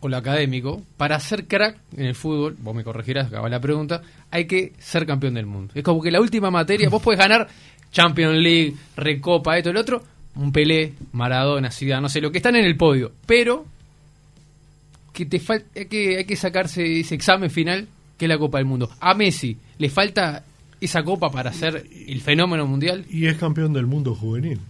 con 0.00 0.10
lo 0.10 0.16
académico, 0.16 0.82
para 0.96 1.20
ser 1.20 1.46
crack 1.46 1.76
en 1.96 2.06
el 2.06 2.16
fútbol, 2.16 2.56
vos 2.58 2.74
me 2.74 2.82
corregirás, 2.82 3.28
acaba 3.28 3.48
la 3.48 3.60
pregunta, 3.60 4.02
hay 4.32 4.46
que 4.46 4.72
ser 4.80 5.06
campeón 5.06 5.34
del 5.34 5.46
mundo. 5.46 5.72
Es 5.76 5.84
como 5.84 6.02
que 6.02 6.10
la 6.10 6.20
última 6.20 6.50
materia, 6.50 6.88
vos 6.88 7.00
podés 7.00 7.20
ganar 7.20 7.46
Champions 7.92 8.36
League, 8.36 8.74
Recopa, 8.96 9.56
esto, 9.56 9.70
el 9.70 9.76
otro, 9.76 10.02
un 10.34 10.50
Pelé, 10.50 10.94
Maradona, 11.12 11.70
Zidane, 11.70 12.02
no 12.02 12.08
sé, 12.08 12.20
lo 12.20 12.32
que 12.32 12.38
están 12.38 12.56
en 12.56 12.64
el 12.64 12.76
podio, 12.76 13.12
pero 13.26 13.64
que 15.12 15.24
te 15.26 15.40
fal- 15.40 15.62
hay 15.76 15.86
que 15.86 16.16
hay 16.18 16.24
que 16.24 16.34
sacarse 16.36 16.98
ese 17.00 17.14
examen 17.14 17.48
final 17.50 17.86
que 18.22 18.26
es 18.26 18.28
la 18.28 18.38
Copa 18.38 18.58
del 18.58 18.68
Mundo. 18.68 18.88
A 19.00 19.14
Messi 19.14 19.56
le 19.78 19.90
falta 19.90 20.44
esa 20.80 21.02
copa 21.02 21.28
para 21.28 21.52
ser 21.52 21.84
el 22.06 22.20
fenómeno 22.20 22.68
mundial. 22.68 23.04
Y 23.10 23.26
es 23.26 23.36
campeón 23.36 23.72
del 23.72 23.86
mundo 23.86 24.14
juvenil. 24.14 24.60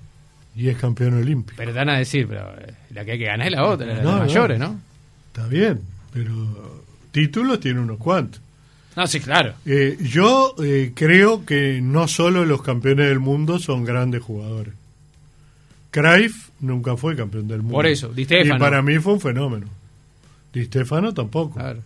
Y 0.57 0.68
es 0.68 0.78
campeón 0.78 1.14
olímpico. 1.20 1.55
Pero 1.59 1.74
van 1.74 1.90
a 1.90 1.98
decir, 1.98 2.26
pero 2.26 2.50
eh, 2.59 2.72
la 2.94 3.05
que 3.05 3.12
hay 3.12 3.18
que 3.18 3.26
ganar 3.26 3.46
es 3.48 3.53
la 3.53 3.66
otra, 3.66 3.86
la 3.86 3.94
de 3.96 4.03
No, 4.03 4.12
no. 4.12 4.18
mayores, 4.20 4.59
¿no? 4.59 4.80
Está 5.26 5.46
bien, 5.48 5.80
pero 6.14 6.82
títulos 7.11 7.61
tiene 7.61 7.80
unos 7.80 7.98
cuantos. 7.98 8.40
No, 8.96 9.07
sí, 9.07 9.20
claro. 9.20 9.53
Eh, 9.66 9.98
yo 10.00 10.55
eh, 10.64 10.92
creo 10.94 11.44
que 11.44 11.80
no 11.82 12.09
solo 12.09 12.46
los 12.46 12.62
campeones 12.62 13.09
del 13.09 13.18
mundo 13.20 13.59
son 13.59 13.84
grandes 13.84 14.22
jugadores. 14.22 14.72
Cruyff 15.90 16.48
nunca 16.61 16.96
fue 16.96 17.16
campeón 17.16 17.48
del 17.48 17.59
mundo. 17.61 17.74
Por 17.74 17.86
eso, 17.86 18.09
Di 18.09 18.24
Stéfano. 18.24 18.57
Y 18.57 18.59
para 18.59 18.80
mí 18.80 18.98
fue 18.98 19.12
un 19.12 19.20
fenómeno. 19.20 19.66
Di 20.55 20.64
Stefano 20.64 21.12
tampoco. 21.12 21.59
Claro. 21.59 21.80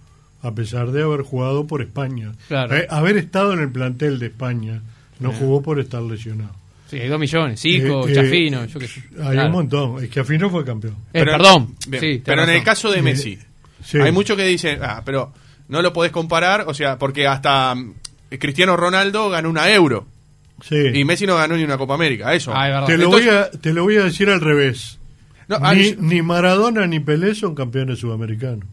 A 0.47 0.55
pesar 0.55 0.90
de 0.92 1.03
haber 1.03 1.22
jugado 1.22 1.66
por 1.66 1.82
España. 1.82 2.32
Claro. 2.49 2.76
Eh, 2.76 2.86
haber 2.90 3.16
estado 3.16 3.53
en 3.53 3.61
el 3.61 3.70
plantel 3.70 4.18
de 4.18 4.26
España. 4.26 4.80
No 5.18 5.32
jugó 5.32 5.62
por 5.62 5.80
estar 5.80 6.03
lesionado. 6.03 6.55
Sí, 6.88 6.99
hay 7.01 7.09
dos 7.09 7.18
millones, 7.18 7.61
Zico, 7.61 8.07
Eh, 8.07 8.12
eh, 8.12 8.14
Chafino, 8.14 8.64
yo 8.66 8.78
qué 8.78 8.86
sé. 8.86 9.03
Hay 9.22 9.32
Claro. 9.32 9.47
un 9.47 9.53
montón. 9.53 10.05
Es 10.05 10.11
que 10.11 10.20
Afino 10.20 10.49
fue 10.51 10.64
campeón. 10.64 10.94
Eh, 11.12 11.24
perdón. 11.24 11.74
Bien, 11.88 12.01
Sí, 12.01 12.22
pero 12.24 12.44
en 12.44 12.51
el 12.51 12.62
caso 12.62 12.90
de 12.92 13.03
Messi, 13.03 13.38
Sí. 13.84 13.99
hay 13.99 14.12
muchos 14.12 14.36
que 14.36 14.44
dicen, 14.44 14.78
ah, 14.82 15.03
pero 15.05 15.32
no 15.68 15.82
lo 15.82 15.92
podés 15.92 16.12
comparar, 16.12 16.64
o 16.68 16.74
sea, 16.74 16.97
porque 16.99 17.26
hasta 17.26 17.74
mm, 17.74 17.94
Cristiano 18.38 18.76
Ronaldo 18.76 19.30
ganó 19.30 19.51
una 19.51 19.68
euro. 19.72 20.07
Sí. 20.62 20.76
Y 20.94 21.05
Messi 21.05 21.26
no 21.26 21.34
ganó 21.36 21.57
ni 21.57 21.64
una 21.64 21.76
Copa 21.76 21.94
América, 21.94 22.32
eso. 22.34 22.53
Ah. 22.55 22.84
Te 22.86 22.97
lo, 22.97 23.05
Entonces- 23.07 23.26
voy 23.26 23.34
a, 23.36 23.51
te 23.51 23.72
lo 23.72 23.82
voy 23.82 23.97
a 23.97 24.05
decir 24.05 24.28
al 24.30 24.40
revés. 24.40 24.99
No, 25.49 25.59
ni, 25.74 25.92
ni 25.99 26.22
Maradona 26.22 26.86
ni 26.86 27.01
Pelé 27.01 27.34
son 27.34 27.55
campeones 27.55 27.99
sudamericanos. 28.01 28.64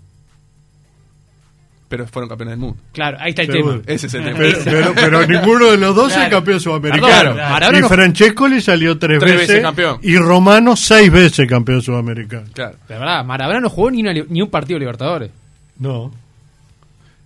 Pero 1.93 2.07
fueron 2.07 2.27
campeones 2.27 2.53
del 2.53 2.59
mundo. 2.59 2.77
Claro, 2.91 3.17
ahí 3.19 3.29
está 3.29 3.43
el 3.43 3.51
Seguro. 3.51 3.81
tema. 3.81 3.93
Ese 3.93 4.07
es 4.07 4.13
el 4.15 4.23
tema. 4.23 4.37
Pero, 4.39 4.57
pero- 4.63 4.93
pero 4.95 5.27
ninguno 5.27 5.69
de 5.69 5.77
los 5.77 5.95
dos 5.95 6.07
Claro. 6.07 6.23
es 6.23 6.29
campeón 6.31 6.59
sudamericano. 6.59 7.33
Claro, 7.35 7.77
y 7.77 7.81
Francesco 7.83 8.47
le 8.47 8.61
salió 8.61 8.97
tres, 8.97 9.19
Tres 9.19 9.31
veces, 9.33 9.47
veces 9.49 9.61
campeón. 9.63 9.99
y 10.01 10.17
Romano 10.17 10.75
seis 10.75 11.11
veces 11.11 11.47
campeón 11.47 11.83
sudamericano. 11.83 12.47
Claro. 12.51 12.77
De 12.89 12.95
verdad, 12.97 13.23
Maradona 13.23 13.59
no 13.59 13.69
jugó 13.69 13.91
ni, 13.91 14.01
una 14.01 14.11
ni 14.11 14.41
un 14.41 14.49
partido 14.49 14.77
de 14.77 14.79
Libertadores. 14.79 15.29
No. 15.77 16.11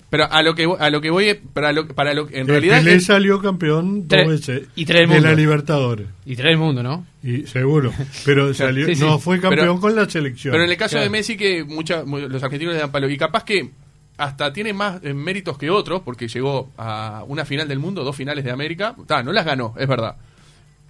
Pero 0.10 0.30
a 0.32 0.42
lo 0.42 0.54
que 0.56 0.66
voy- 0.66 0.78
a 0.80 0.90
lo 0.90 1.00
que 1.02 1.10
voy 1.10 1.30
es- 1.30 1.38
para 1.54 1.72
lo, 1.72 1.88
para 1.88 2.14
lo 2.14 2.28
en 2.30 2.42
El 2.42 2.48
realidad 2.48 2.78
Pelé 2.80 2.96
es- 2.96 3.06
salió 3.06 3.42
campeón 3.42 4.00
dos 4.02 4.08
Tres- 4.10 4.28
veces 4.28 4.62
y 4.76 4.86
tres 4.86 5.02
del 5.02 5.10
de 5.10 5.16
la 5.22 5.28
mundo. 5.30 5.42
Libertadores. 5.42 6.08
Y 6.26 6.36
trae 6.36 6.52
el 6.52 6.58
mundo, 6.58 6.84
¿no? 6.84 7.06
Y 7.24 7.46
seguro. 7.48 7.94
Pero 8.26 8.54
salió, 8.54 8.86
Sí, 8.88 8.96
sí. 8.96 9.02
no 9.04 9.18
fue 9.20 9.40
campeón 9.40 9.60
Pero- 9.68 9.80
con 9.80 9.96
la 9.96 10.10
selección. 10.10 10.52
Pero 10.52 10.64
en 10.66 10.70
el 10.72 10.78
caso 10.78 10.92
Claro. 10.96 11.04
de 11.06 11.10
Messi, 11.10 11.36
que 11.38 11.64
mucha, 11.64 12.04
mu- 12.04 12.20
los 12.20 12.42
argentinos 12.44 12.74
le 12.74 12.80
dan 12.82 12.92
palo. 12.92 13.10
Y 13.10 13.18
capaz 13.18 13.44
que 13.46 13.70
hasta 14.18 14.52
tiene 14.52 14.74
más 14.74 15.00
eh, 15.04 15.14
méritos 15.14 15.58
que 15.58 15.70
otros, 15.70 16.02
porque 16.04 16.28
llegó 16.28 16.70
a 16.78 17.24
una 17.28 17.46
final 17.46 17.68
del 17.68 17.80
mundo, 17.80 18.04
dos 18.04 18.16
finales 18.16 18.44
de 18.44 18.52
América. 18.52 18.96
Ta, 19.06 19.22
no 19.24 19.32
las 19.32 19.46
ganó, 19.46 19.74
es 19.78 19.88
verdad. 19.88 20.16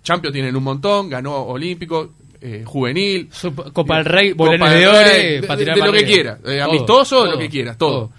Champions 0.03 0.33
tienen 0.33 0.55
un 0.55 0.63
montón, 0.63 1.09
ganó 1.09 1.35
Olímpico, 1.43 2.11
eh, 2.39 2.63
Juvenil. 2.65 3.29
Sup- 3.31 3.73
Copa 3.73 3.97
del 3.97 4.05
Rey, 4.05 4.31
Copa 4.33 4.51
del 4.51 4.59
de 4.61 5.03
Rey, 5.03 5.41
de- 5.41 5.41
de- 5.41 5.65
de 5.65 5.75
lo 5.85 5.91
que 5.91 6.05
quiera, 6.05 6.37
eh, 6.45 6.59
Todo, 6.59 6.63
amistoso, 6.69 7.25
lo 7.25 7.31
todo, 7.31 7.39
que 7.39 7.49
quieras, 7.49 7.77
todo. 7.77 8.11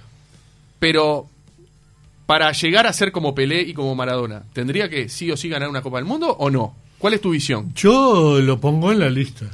Pero 0.78 1.26
para 2.26 2.52
llegar 2.52 2.86
a 2.86 2.92
ser 2.92 3.10
como 3.10 3.34
Pelé 3.34 3.62
y 3.62 3.72
como 3.72 3.94
Maradona, 3.94 4.42
¿tendría 4.52 4.88
que 4.90 5.08
sí 5.08 5.30
o 5.30 5.36
sí 5.36 5.48
ganar 5.48 5.68
una 5.70 5.80
Copa 5.82 5.96
del 5.96 6.04
Mundo 6.04 6.30
o 6.38 6.50
no? 6.50 6.74
¿Cuál 6.98 7.14
es 7.14 7.20
tu 7.20 7.30
visión? 7.30 7.72
Yo 7.74 8.38
lo 8.40 8.60
pongo 8.60 8.92
en 8.92 8.98
la 8.98 9.08
lista. 9.08 9.46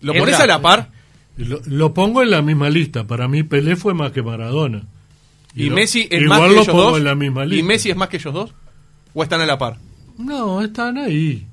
¿Lo 0.00 0.14
pones 0.14 0.36
a 0.40 0.46
la 0.46 0.60
par? 0.62 0.88
Lo, 1.36 1.60
lo 1.66 1.92
pongo 1.94 2.22
en 2.22 2.30
la 2.30 2.42
misma 2.42 2.70
lista. 2.70 3.06
Para 3.06 3.28
mí 3.28 3.42
Pelé 3.42 3.76
fue 3.76 3.92
más 3.94 4.12
que 4.12 4.22
Maradona. 4.22 4.82
¿Y, 5.54 5.68
lo- 5.70 5.76
Messi 5.76 6.06
es 6.10 6.22
más 6.22 6.40
que 6.40 6.46
lo 6.48 6.52
ellos 6.52 6.66
pongo 6.68 6.82
dos? 6.82 6.98
en 6.98 7.04
la 7.04 7.14
misma 7.14 7.44
¿Y 7.44 7.48
lista. 7.48 7.66
Messi 7.66 7.90
es 7.90 7.96
más 7.96 8.08
que 8.08 8.16
ellos 8.18 8.34
dos? 8.34 8.54
¿O 9.14 9.22
están 9.22 9.40
a 9.40 9.46
la 9.46 9.58
par? 9.58 9.76
No, 10.18 10.62
están 10.62 10.96
ahí. 10.98 11.44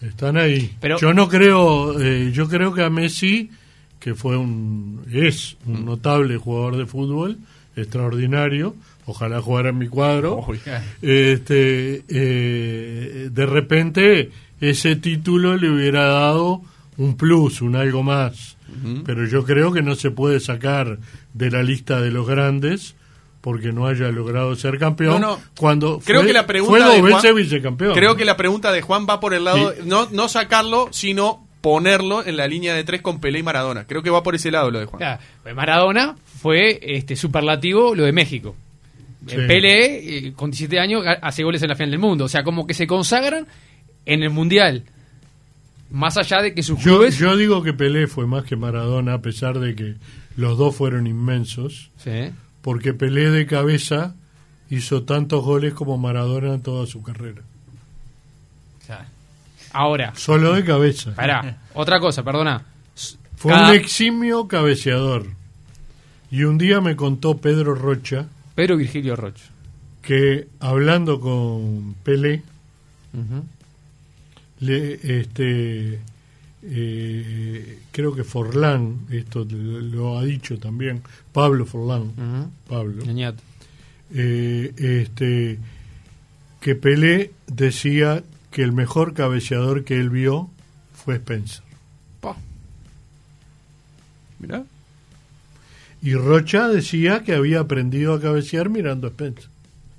Están 0.00 0.36
ahí. 0.36 0.74
Pero- 0.80 0.98
yo 0.98 1.14
no 1.14 1.28
creo, 1.28 1.98
eh, 2.00 2.30
yo 2.32 2.48
creo 2.48 2.74
que 2.74 2.82
a 2.82 2.90
Messi, 2.90 3.50
que 4.00 4.14
fue 4.14 4.36
un, 4.36 5.00
es 5.10 5.56
un 5.66 5.82
Mm. 5.82 5.84
notable 5.86 6.36
jugador 6.36 6.76
de 6.76 6.84
fútbol, 6.86 7.38
extraordinario, 7.76 8.74
ojalá 9.06 9.40
jugara 9.40 9.70
en 9.70 9.78
mi 9.78 9.88
cuadro, 9.88 10.46
este, 11.02 12.04
eh, 12.08 13.28
de 13.32 13.46
repente 13.46 14.30
ese 14.60 14.96
título 14.96 15.56
le 15.56 15.70
hubiera 15.70 16.04
dado 16.04 16.62
un 16.98 17.16
plus, 17.16 17.60
un 17.62 17.76
algo 17.76 18.02
más. 18.02 18.56
Pero 19.04 19.26
yo 19.26 19.44
creo 19.44 19.72
que 19.72 19.82
no 19.82 19.94
se 19.94 20.10
puede 20.10 20.40
sacar 20.40 20.98
de 21.32 21.50
la 21.50 21.62
lista 21.62 22.00
de 22.00 22.10
los 22.10 22.26
grandes 22.26 22.96
porque 23.40 23.72
no 23.72 23.86
haya 23.86 24.08
logrado 24.08 24.56
ser 24.56 24.78
campeón 24.78 25.20
No, 25.20 25.36
no. 25.36 25.40
cuando 25.56 26.00
Creo 26.04 26.20
fue, 26.20 26.28
que 26.28 26.32
la 26.32 26.46
pregunta 26.46 26.70
fue 26.70 26.80
dos 26.80 26.94
de 26.94 27.00
Juan- 27.02 27.22
veces 27.22 27.34
vicecampeón. 27.36 27.94
Creo 27.94 28.16
que 28.16 28.24
la 28.24 28.36
pregunta 28.36 28.72
de 28.72 28.80
Juan 28.82 29.06
va 29.08 29.20
por 29.20 29.32
el 29.34 29.44
lado, 29.44 29.72
Sí. 29.74 29.82
no, 29.84 30.08
no 30.10 30.28
sacarlo, 30.28 30.88
sino 30.92 31.46
ponerlo 31.60 32.24
en 32.26 32.36
la 32.36 32.48
línea 32.48 32.74
de 32.74 32.84
tres 32.84 33.00
con 33.02 33.20
Pelé 33.20 33.38
y 33.40 33.42
Maradona. 33.42 33.86
Creo 33.86 34.02
que 34.02 34.10
va 34.10 34.22
por 34.22 34.34
ese 34.34 34.50
lado 34.50 34.70
lo 34.70 34.80
de 34.80 34.86
Juan. 34.86 34.98
Claro, 34.98 35.20
pues 35.42 35.54
Maradona 35.54 36.16
fue 36.40 36.78
este 36.82 37.16
superlativo 37.16 37.94
lo 37.94 38.04
de 38.04 38.12
México. 38.12 38.56
Sí. 39.26 39.36
Pelé, 39.46 40.26
eh, 40.28 40.32
con 40.34 40.50
17 40.50 40.80
años, 40.80 41.06
ha- 41.06 41.26
hace 41.26 41.42
goles 41.44 41.62
en 41.62 41.68
la 41.68 41.74
final 41.76 41.90
del 41.90 42.00
mundo. 42.00 42.24
O 42.24 42.28
sea, 42.28 42.42
como 42.44 42.66
que 42.66 42.74
se 42.74 42.86
consagran 42.86 43.46
en 44.04 44.22
el 44.22 44.30
Mundial. 44.30 44.84
Más 45.90 46.16
allá 46.16 46.42
de 46.42 46.54
que 46.54 46.62
sus 46.62 46.78
Yo, 46.80 46.96
clubes... 46.98 47.18
yo 47.18 47.36
digo 47.36 47.62
que 47.62 47.72
Pelé 47.72 48.06
fue 48.08 48.26
más 48.26 48.44
que 48.44 48.56
Maradona, 48.56 49.14
a 49.14 49.22
pesar 49.22 49.58
de 49.60 49.74
que 49.74 49.94
los 50.36 50.58
dos 50.58 50.74
fueron 50.74 51.06
inmensos, 51.06 51.90
Sí. 51.98 52.30
porque 52.62 52.94
Pelé 52.94 53.30
de 53.30 53.46
cabeza 53.46 54.14
hizo 54.70 55.02
tantos 55.04 55.44
goles 55.44 55.72
como 55.74 55.96
Maradona 55.98 56.54
en 56.54 56.62
toda 56.62 56.86
su 56.86 57.02
carrera. 57.02 57.42
Ahora, 59.72 60.12
Solo 60.14 60.52
de 60.54 60.64
cabeza. 60.64 61.14
pará, 61.16 61.58
otra 61.74 61.98
cosa, 61.98 62.22
perdona. 62.22 62.62
Fue 63.36 63.52
Cada- 63.52 63.70
un 63.70 63.74
eximio 63.74 64.46
cabeceador. 64.46 65.26
Y 66.30 66.44
un 66.44 66.58
día 66.58 66.80
me 66.80 66.94
contó 66.96 67.38
Pedro 67.38 67.74
Rocha 67.74 68.26
Pedro 68.54 68.76
Virgilio 68.76 69.16
Rocho. 69.16 69.44
que 70.02 70.46
hablando 70.60 71.18
con 71.20 71.94
Pelé. 72.04 72.42
Le, 74.60 75.20
este, 75.20 76.00
eh, 76.62 77.78
creo 77.92 78.14
que 78.14 78.24
Forlán, 78.24 79.00
esto 79.10 79.46
lo, 79.50 80.18
ha 80.18 80.24
dicho 80.24 80.58
también, 80.58 81.02
Pablo 81.32 81.66
Forlán. 81.66 82.50
Pablo, 82.68 83.04
eh, 84.16 84.72
este, 84.76 85.58
que 86.60 86.74
Pelé 86.74 87.32
decía 87.46 88.22
que 88.50 88.62
el 88.62 88.72
mejor 88.72 89.14
cabeceador 89.14 89.84
que 89.84 89.98
él 89.98 90.08
vio 90.08 90.48
fue 90.94 91.16
Spencer. 91.16 91.64
Pa. 92.20 92.36
Mirá. 94.38 94.64
Y 96.00 96.14
Rocha 96.14 96.68
decía 96.68 97.24
que 97.24 97.34
había 97.34 97.60
aprendido 97.60 98.14
a 98.14 98.20
cabecear 98.20 98.70
mirando 98.70 99.06
a 99.06 99.10
Spencer. 99.10 99.48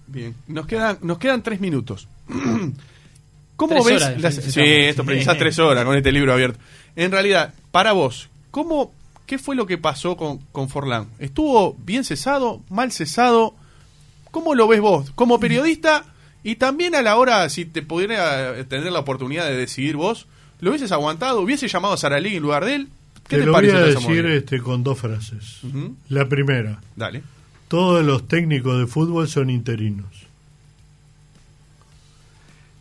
Bien. 0.08 0.36
Nos 0.48 0.66
quedan, 0.66 1.00
nos 1.02 1.18
quedan 1.18 1.44
tres 1.44 1.60
minutos. 1.60 2.08
¿Cómo 3.56 3.74
Tres 3.74 3.86
ves? 3.86 4.04
horas 4.04 4.22
las- 4.22 4.36
sí, 4.36 4.62
esto 4.62 5.06
precisás 5.06 5.38
tres 5.38 5.58
horas 5.60 5.86
con 5.86 5.96
este 5.96 6.12
libro 6.12 6.34
abierto. 6.34 6.60
En 6.96 7.12
realidad, 7.12 7.54
para 7.72 7.94
vos, 7.94 8.30
¿cómo, 8.52 8.92
¿qué 9.26 9.38
fue 9.38 9.56
lo 9.56 9.66
que 9.66 9.78
pasó 9.78 10.18
con, 10.18 10.40
con 10.52 10.70
Forlán? 10.70 11.08
¿Estuvo 11.20 11.76
bien 11.86 12.04
cesado? 12.04 12.62
¿Mal 12.70 12.92
cesado? 12.92 13.54
¿Cómo 14.32 14.56
lo 14.56 14.68
ves 14.68 14.82
vos? 14.82 15.12
Como 15.16 15.40
periodista 15.40 16.06
y 16.44 16.56
también 16.56 16.96
a 16.96 17.02
la 17.02 17.16
hora, 17.18 17.48
si 17.50 17.66
te 17.66 17.82
pudiera 17.82 18.64
tener 18.66 18.92
la 18.92 19.00
oportunidad 19.00 19.46
de 19.48 19.56
decidir 19.56 19.96
vos, 19.96 20.28
¿lo 20.60 20.72
hubieses 20.72 20.92
aguantado? 20.92 21.40
¿Hubiese 21.42 21.68
llamado 21.70 21.94
a 21.94 21.98
Saralí 21.98 22.36
en 22.36 22.44
lugar 22.44 22.66
de 22.66 22.76
él? 22.76 22.88
¿Qué 23.28 23.38
Te, 23.38 23.42
te, 23.42 23.46
lo 23.48 23.54
voy 23.54 23.70
a 23.70 23.80
decir 23.80 24.26
este, 24.28 24.60
con 24.60 24.84
dos 24.84 25.00
frases. 25.00 25.62
La 26.10 26.28
primera, 26.30 26.80
Dale. 26.96 27.24
todos 27.70 28.06
los 28.06 28.28
técnicos 28.28 28.78
de 28.78 28.86
fútbol 28.86 29.28
son 29.28 29.50
interinos. 29.50 30.25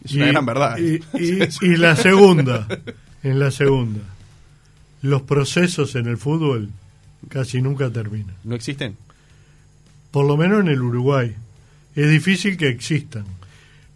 Es 0.05 0.13
una 0.15 0.27
gran 0.27 0.47
verdad. 0.47 0.77
Y, 0.79 0.95
y- 1.19 1.49
y 1.63 1.77
la 1.77 1.97
segunda, 1.97 2.67
en 3.23 3.39
la 3.39 3.51
segunda, 3.51 4.01
los 5.03 5.23
procesos 5.23 5.95
en 5.97 6.07
el 6.07 6.17
fútbol 6.19 6.71
casi 7.29 7.61
nunca 7.63 7.91
terminan. 7.91 8.35
¿No 8.45 8.55
existen? 8.55 8.97
Por 10.11 10.27
lo 10.27 10.37
menos 10.37 10.61
en 10.61 10.69
el 10.69 10.83
Uruguay. 10.83 11.35
Es 11.97 12.11
difícil 12.11 12.57
que 12.57 12.69
existan. 12.69 13.25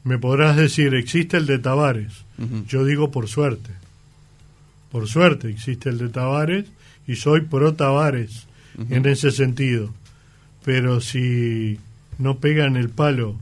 Me 0.05 0.19
podrás 0.19 0.57
decir, 0.57 0.95
existe 0.95 1.37
el 1.37 1.47
de 1.47 1.59
Tavares. 1.59 2.13
Yo 2.69 2.85
digo 2.85 3.11
por 3.11 3.29
suerte. 3.29 3.71
Por 4.93 5.09
suerte 5.09 5.51
existe 5.51 5.89
el 5.91 5.99
de 5.99 6.09
Tavares 6.09 6.67
y 7.07 7.17
soy 7.17 7.43
pro 7.43 7.75
Tavares 7.75 8.47
en 8.91 9.07
ese 9.07 9.31
sentido. 9.33 9.93
Pero 10.65 11.01
si 11.01 11.79
no 12.19 12.39
pegan 12.39 12.77
el 12.77 12.89
palo 12.91 13.37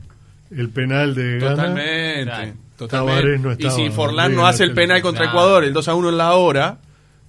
el 0.51 0.69
penal 0.69 1.13
de 1.15 1.39
Gana, 1.39 1.55
Totalmente. 1.55 2.53
Totalmente. 2.77 3.67
Y 3.67 3.71
si 3.71 3.89
Forlán 3.89 4.35
no 4.35 4.45
hace 4.45 4.63
el 4.63 4.73
penal 4.73 5.01
contra 5.01 5.23
Claro. 5.25 5.39
Ecuador, 5.39 5.63
el 5.63 5.73
2 5.73 5.87
a 5.87 5.95
1 5.95 6.09
en 6.09 6.17
la 6.17 6.33
hora, 6.33 6.77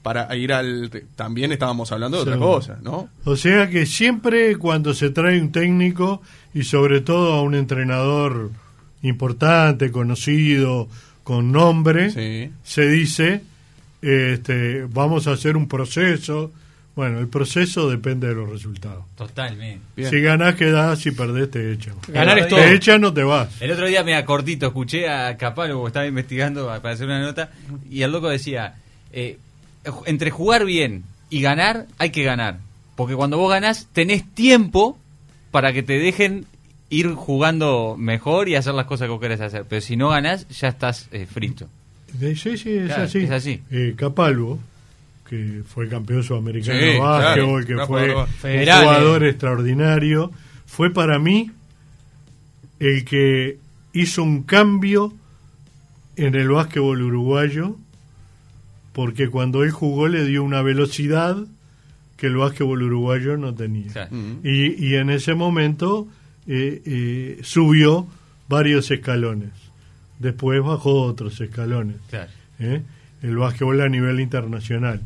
para 0.02 0.34
ir 0.36 0.52
al. 0.52 0.90
También 1.16 1.52
estábamos 1.52 1.90
hablando 1.92 2.18
de 2.18 2.22
otra 2.22 2.36
cosa, 2.38 2.78
¿no? 2.82 3.08
O 3.24 3.34
sea 3.36 3.68
que 3.70 3.86
siempre 3.86 4.56
cuando 4.56 4.92
se 4.94 5.10
trae 5.10 5.40
un 5.40 5.50
técnico 5.52 6.22
y 6.54 6.64
sobre 6.64 7.00
todo 7.00 7.32
a 7.34 7.42
un 7.42 7.54
entrenador 7.54 8.50
importante, 9.02 9.90
conocido, 9.90 10.88
con 11.24 11.52
nombre, 11.52 12.10
Sí. 12.10 12.50
se 12.62 12.88
dice, 12.88 13.42
este, 14.02 14.84
vamos 14.84 15.26
a 15.26 15.32
hacer 15.32 15.56
un 15.56 15.68
proceso. 15.68 16.50
Bueno, 16.98 17.20
el 17.20 17.28
proceso 17.28 17.88
depende 17.88 18.26
de 18.26 18.34
los 18.34 18.50
resultados. 18.50 19.04
Totalmente. 19.14 19.78
Bien. 19.94 20.10
Si 20.10 20.20
ganás 20.20 20.56
quedás, 20.56 20.98
si 20.98 21.12
perdés 21.12 21.48
te 21.48 21.70
echan. 21.70 21.94
Ganar 22.08 22.40
es 22.40 22.48
todo. 22.48 22.58
Te 22.58 22.74
echan 22.74 23.00
no 23.00 23.14
te 23.14 23.22
vas. 23.22 23.62
El 23.62 23.70
otro 23.70 23.86
día 23.86 24.02
me 24.02 24.24
cortito, 24.24 24.66
escuché 24.66 25.08
a 25.08 25.36
Capalo, 25.36 25.86
estaba 25.86 26.06
investigando 26.08 26.66
para 26.66 26.90
hacer 26.90 27.06
una 27.06 27.20
nota, 27.20 27.52
y 27.88 28.02
el 28.02 28.10
loco 28.10 28.28
decía, 28.28 28.74
eh, 29.12 29.38
entre 30.06 30.32
jugar 30.32 30.64
bien 30.64 31.04
y 31.30 31.40
ganar, 31.40 31.86
hay 31.98 32.10
que 32.10 32.24
ganar. 32.24 32.58
Porque 32.96 33.14
cuando 33.14 33.38
vos 33.38 33.48
ganás, 33.48 33.86
tenés 33.92 34.24
tiempo 34.34 34.98
para 35.52 35.72
que 35.72 35.84
te 35.84 36.00
dejen 36.00 36.46
ir 36.90 37.12
jugando 37.14 37.94
mejor 37.96 38.48
y 38.48 38.56
hacer 38.56 38.74
las 38.74 38.86
cosas 38.86 39.06
que 39.06 39.12
vos 39.12 39.20
querés 39.20 39.40
hacer. 39.40 39.66
Pero 39.68 39.80
si 39.82 39.96
no 39.96 40.08
ganás, 40.08 40.48
ya 40.48 40.66
estás 40.66 41.08
eh, 41.12 41.26
frito. 41.26 41.68
Sí, 42.18 42.34
sí, 42.34 42.72
es 42.76 42.86
Claro, 42.86 43.02
así. 43.04 43.18
es 43.20 43.30
así. 43.30 43.62
Eh, 43.70 43.94
Capalvo, 43.96 44.58
que 45.28 45.62
fue 45.66 45.88
campeón 45.88 46.22
sudamericano 46.22 46.78
Sí, 46.78 46.84
de 46.86 46.98
básquetbol, 46.98 47.64
claro, 47.64 47.80
que 47.80 47.86
fue 47.86 48.08
jugador. 48.10 48.28
un 48.42 48.64
jugador 48.84 49.24
extraordinario, 49.24 50.30
fue 50.66 50.92
para 50.92 51.18
mí 51.18 51.50
el 52.78 53.04
que 53.04 53.58
hizo 53.92 54.22
un 54.22 54.42
cambio 54.42 55.12
en 56.16 56.34
el 56.34 56.48
básquetbol 56.48 57.02
uruguayo 57.02 57.76
porque 58.92 59.28
cuando 59.28 59.62
él 59.62 59.70
jugó 59.70 60.08
le 60.08 60.24
dio 60.24 60.42
una 60.42 60.62
velocidad 60.62 61.36
que 62.16 62.26
el 62.26 62.36
básquetbol 62.36 62.82
uruguayo 62.82 63.36
no 63.36 63.54
tenía. 63.54 63.92
Claro. 63.92 64.16
Y, 64.42 64.84
y 64.84 64.96
en 64.96 65.10
ese 65.10 65.34
momento 65.34 66.08
eh, 66.48 66.82
eh, 66.84 67.38
subió 67.42 68.08
varios 68.48 68.90
escalones. 68.90 69.50
Después 70.18 70.60
bajó 70.64 71.02
otros 71.02 71.40
escalones. 71.40 71.96
Claro. 72.10 72.30
¿eh? 72.58 72.82
El 73.22 73.36
básquetbol 73.36 73.80
a 73.82 73.88
nivel 73.88 74.18
internacional. 74.18 75.00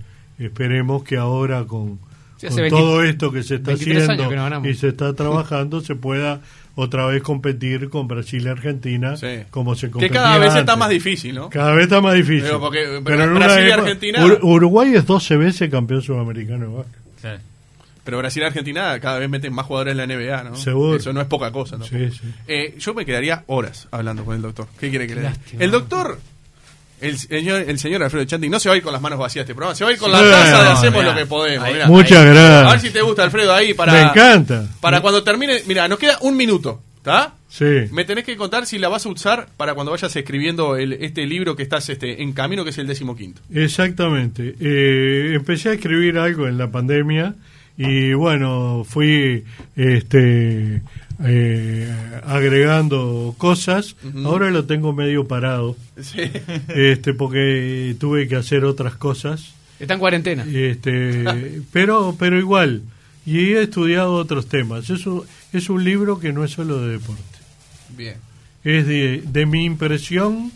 Esperemos 0.46 1.02
que 1.04 1.16
ahora 1.16 1.64
con, 1.64 1.98
Sí, 2.36 2.46
con 2.48 2.52
hace 2.54 2.60
20 2.62 2.70
todo 2.76 3.02
esto 3.04 3.32
que 3.32 3.42
se 3.42 3.54
está 3.56 3.70
23 3.72 3.96
años 3.96 4.10
haciendo 4.26 4.28
que 4.28 4.36
no 4.60 4.68
y 4.68 4.74
se 4.74 4.88
está 4.88 5.12
trabajando 5.14 5.80
se 5.80 5.94
pueda 5.94 6.40
otra 6.74 7.04
vez 7.06 7.22
competir 7.22 7.90
con 7.90 8.08
Brasil 8.08 8.44
y 8.44 8.48
Argentina 8.48 9.16
Sí. 9.16 9.40
como 9.50 9.74
se 9.74 9.88
Que 9.88 9.92
competía 9.92 10.20
cada 10.22 10.38
vez 10.38 10.54
está 10.54 10.74
más 10.74 10.88
difícil, 10.88 11.34
¿no? 11.34 11.50
Cada 11.50 11.72
vez 11.74 11.84
está 11.84 12.00
más 12.00 12.14
difícil. 12.14 12.42
Pero 12.44 12.60
porque- 12.60 12.84
Pero 12.84 13.04
pero 13.04 13.24
en 13.24 13.30
una 13.30 13.46
Brasil 13.46 13.64
y 13.64 13.68
época- 13.68 13.82
Argentina- 13.82 14.24
Ur- 14.24 14.38
Uruguay 14.42 14.94
es 14.94 15.06
12 15.06 15.36
veces 15.36 15.70
campeón 15.70 16.00
sudamericano 16.02 16.68
de 16.70 16.76
básquet. 16.76 17.00
Claro. 17.20 17.40
Pero 18.04 18.18
Brasil 18.18 18.42
y 18.42 18.46
Argentina 18.46 18.98
cada 18.98 19.18
vez 19.20 19.28
meten 19.30 19.52
más 19.52 19.64
jugadores 19.66 19.92
en 19.92 19.98
la 19.98 20.04
NBA, 20.06 20.42
¿no? 20.42 20.56
Seguro. 20.56 20.96
Eso 20.96 21.12
no 21.12 21.20
es 21.20 21.26
poca 21.28 21.52
cosa, 21.52 21.76
¿no? 21.76 21.84
Sí, 21.84 22.10
sí. 22.10 22.22
Eh, 22.48 22.74
yo 22.78 22.94
me 22.94 23.04
quedaría 23.04 23.44
horas 23.46 23.86
hablando 23.92 24.24
con 24.24 24.34
el 24.34 24.42
doctor. 24.42 24.66
¿Qué 24.80 24.90
quiere 24.90 25.06
que 25.06 25.14
le 25.14 25.20
diga? 25.20 25.34
El 25.60 25.70
doctor, 25.70 26.18
el 27.02 27.18
señor, 27.18 27.64
el 27.68 27.78
señor 27.78 28.02
Alfredo 28.02 28.24
Chanti, 28.24 28.48
no 28.48 28.58
se 28.60 28.68
va 28.68 28.74
a 28.74 28.78
ir 28.78 28.82
con 28.82 28.92
las 28.92 29.02
manos 29.02 29.18
vacías 29.18 29.42
este 29.42 29.54
programa, 29.54 29.74
se 29.74 29.84
va 29.84 29.90
a 29.90 29.92
ir 29.92 29.98
con 29.98 30.10
la 30.12 30.18
taza 30.20 30.62
de 30.64 30.70
hacemos 30.70 31.00
mirá. 31.02 31.12
lo 31.12 31.18
que 31.18 31.26
podemos. 31.26 31.68
Mirá. 31.72 31.86
Muchas 31.88 32.18
A 32.18 32.24
ver 32.24 32.34
gracias. 32.34 32.82
si 32.82 32.90
te 32.90 33.02
gusta, 33.02 33.22
Alfredo, 33.24 33.52
ahí 33.52 33.74
para. 33.74 33.92
Me 33.92 34.00
encanta. 34.02 34.66
Para 34.80 35.00
cuando 35.00 35.22
termine. 35.22 35.62
Mira, 35.66 35.86
nos 35.88 35.98
queda 35.98 36.16
un 36.22 36.36
minuto, 36.36 36.80
¿está? 36.96 37.34
Sí. 37.48 37.66
Me 37.90 38.04
tenés 38.06 38.24
que 38.24 38.34
contar 38.36 38.64
si 38.64 38.78
la 38.78 38.88
vas 38.88 39.04
a 39.04 39.10
usar 39.10 39.48
para 39.58 39.74
cuando 39.74 39.90
vayas 39.92 40.16
escribiendo 40.16 40.76
el- 40.76 40.94
este 40.94 41.26
libro 41.26 41.54
que 41.54 41.62
estás 41.62 41.86
este, 41.90 42.22
en 42.22 42.32
camino, 42.32 42.64
que 42.64 42.70
es 42.70 42.78
el 42.78 42.86
decimoquinto. 42.86 43.42
Exactamente. 43.52 44.54
Eh, 44.58 45.32
empecé 45.34 45.68
a 45.68 45.72
escribir 45.74 46.16
algo 46.18 46.48
en 46.48 46.56
la 46.56 46.70
pandemia 46.70 47.34
y 47.76 48.12
bueno, 48.14 48.84
fui 48.88 49.44
este, 49.76 50.82
eh, 51.24 51.92
agregando 52.24 53.34
cosas. 53.38 53.96
Ahora 54.24 54.50
lo 54.50 54.64
tengo 54.64 54.92
medio 54.92 55.26
parado, 55.28 55.76
Sí. 56.00 56.20
este, 56.74 57.14
porque 57.14 57.94
tuve 57.98 58.28
que 58.28 58.36
hacer 58.36 58.64
otras 58.64 58.94
cosas. 58.96 59.54
Está 59.80 59.94
en 59.94 60.00
cuarentena. 60.00 60.44
Este, 60.44 61.62
pero, 61.72 62.14
pero 62.18 62.38
igual. 62.38 62.82
Y 63.24 63.38
he 63.52 63.62
estudiado 63.62 64.14
otros 64.14 64.46
temas. 64.48 64.90
Es 64.90 65.06
un, 65.06 65.22
es 65.52 65.68
un 65.70 65.84
libro 65.84 66.18
que 66.18 66.32
no 66.32 66.44
es 66.44 66.50
solo 66.52 66.80
de 66.80 66.92
deporte. 66.92 67.22
Bien. 67.96 68.16
Es 68.64 68.86
de, 68.86 69.22
de 69.26 69.46
mi 69.46 69.64
impresión 69.64 70.52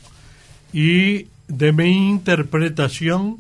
y 0.73 1.27
de 1.49 1.73
mi 1.73 2.11
interpretación 2.11 3.39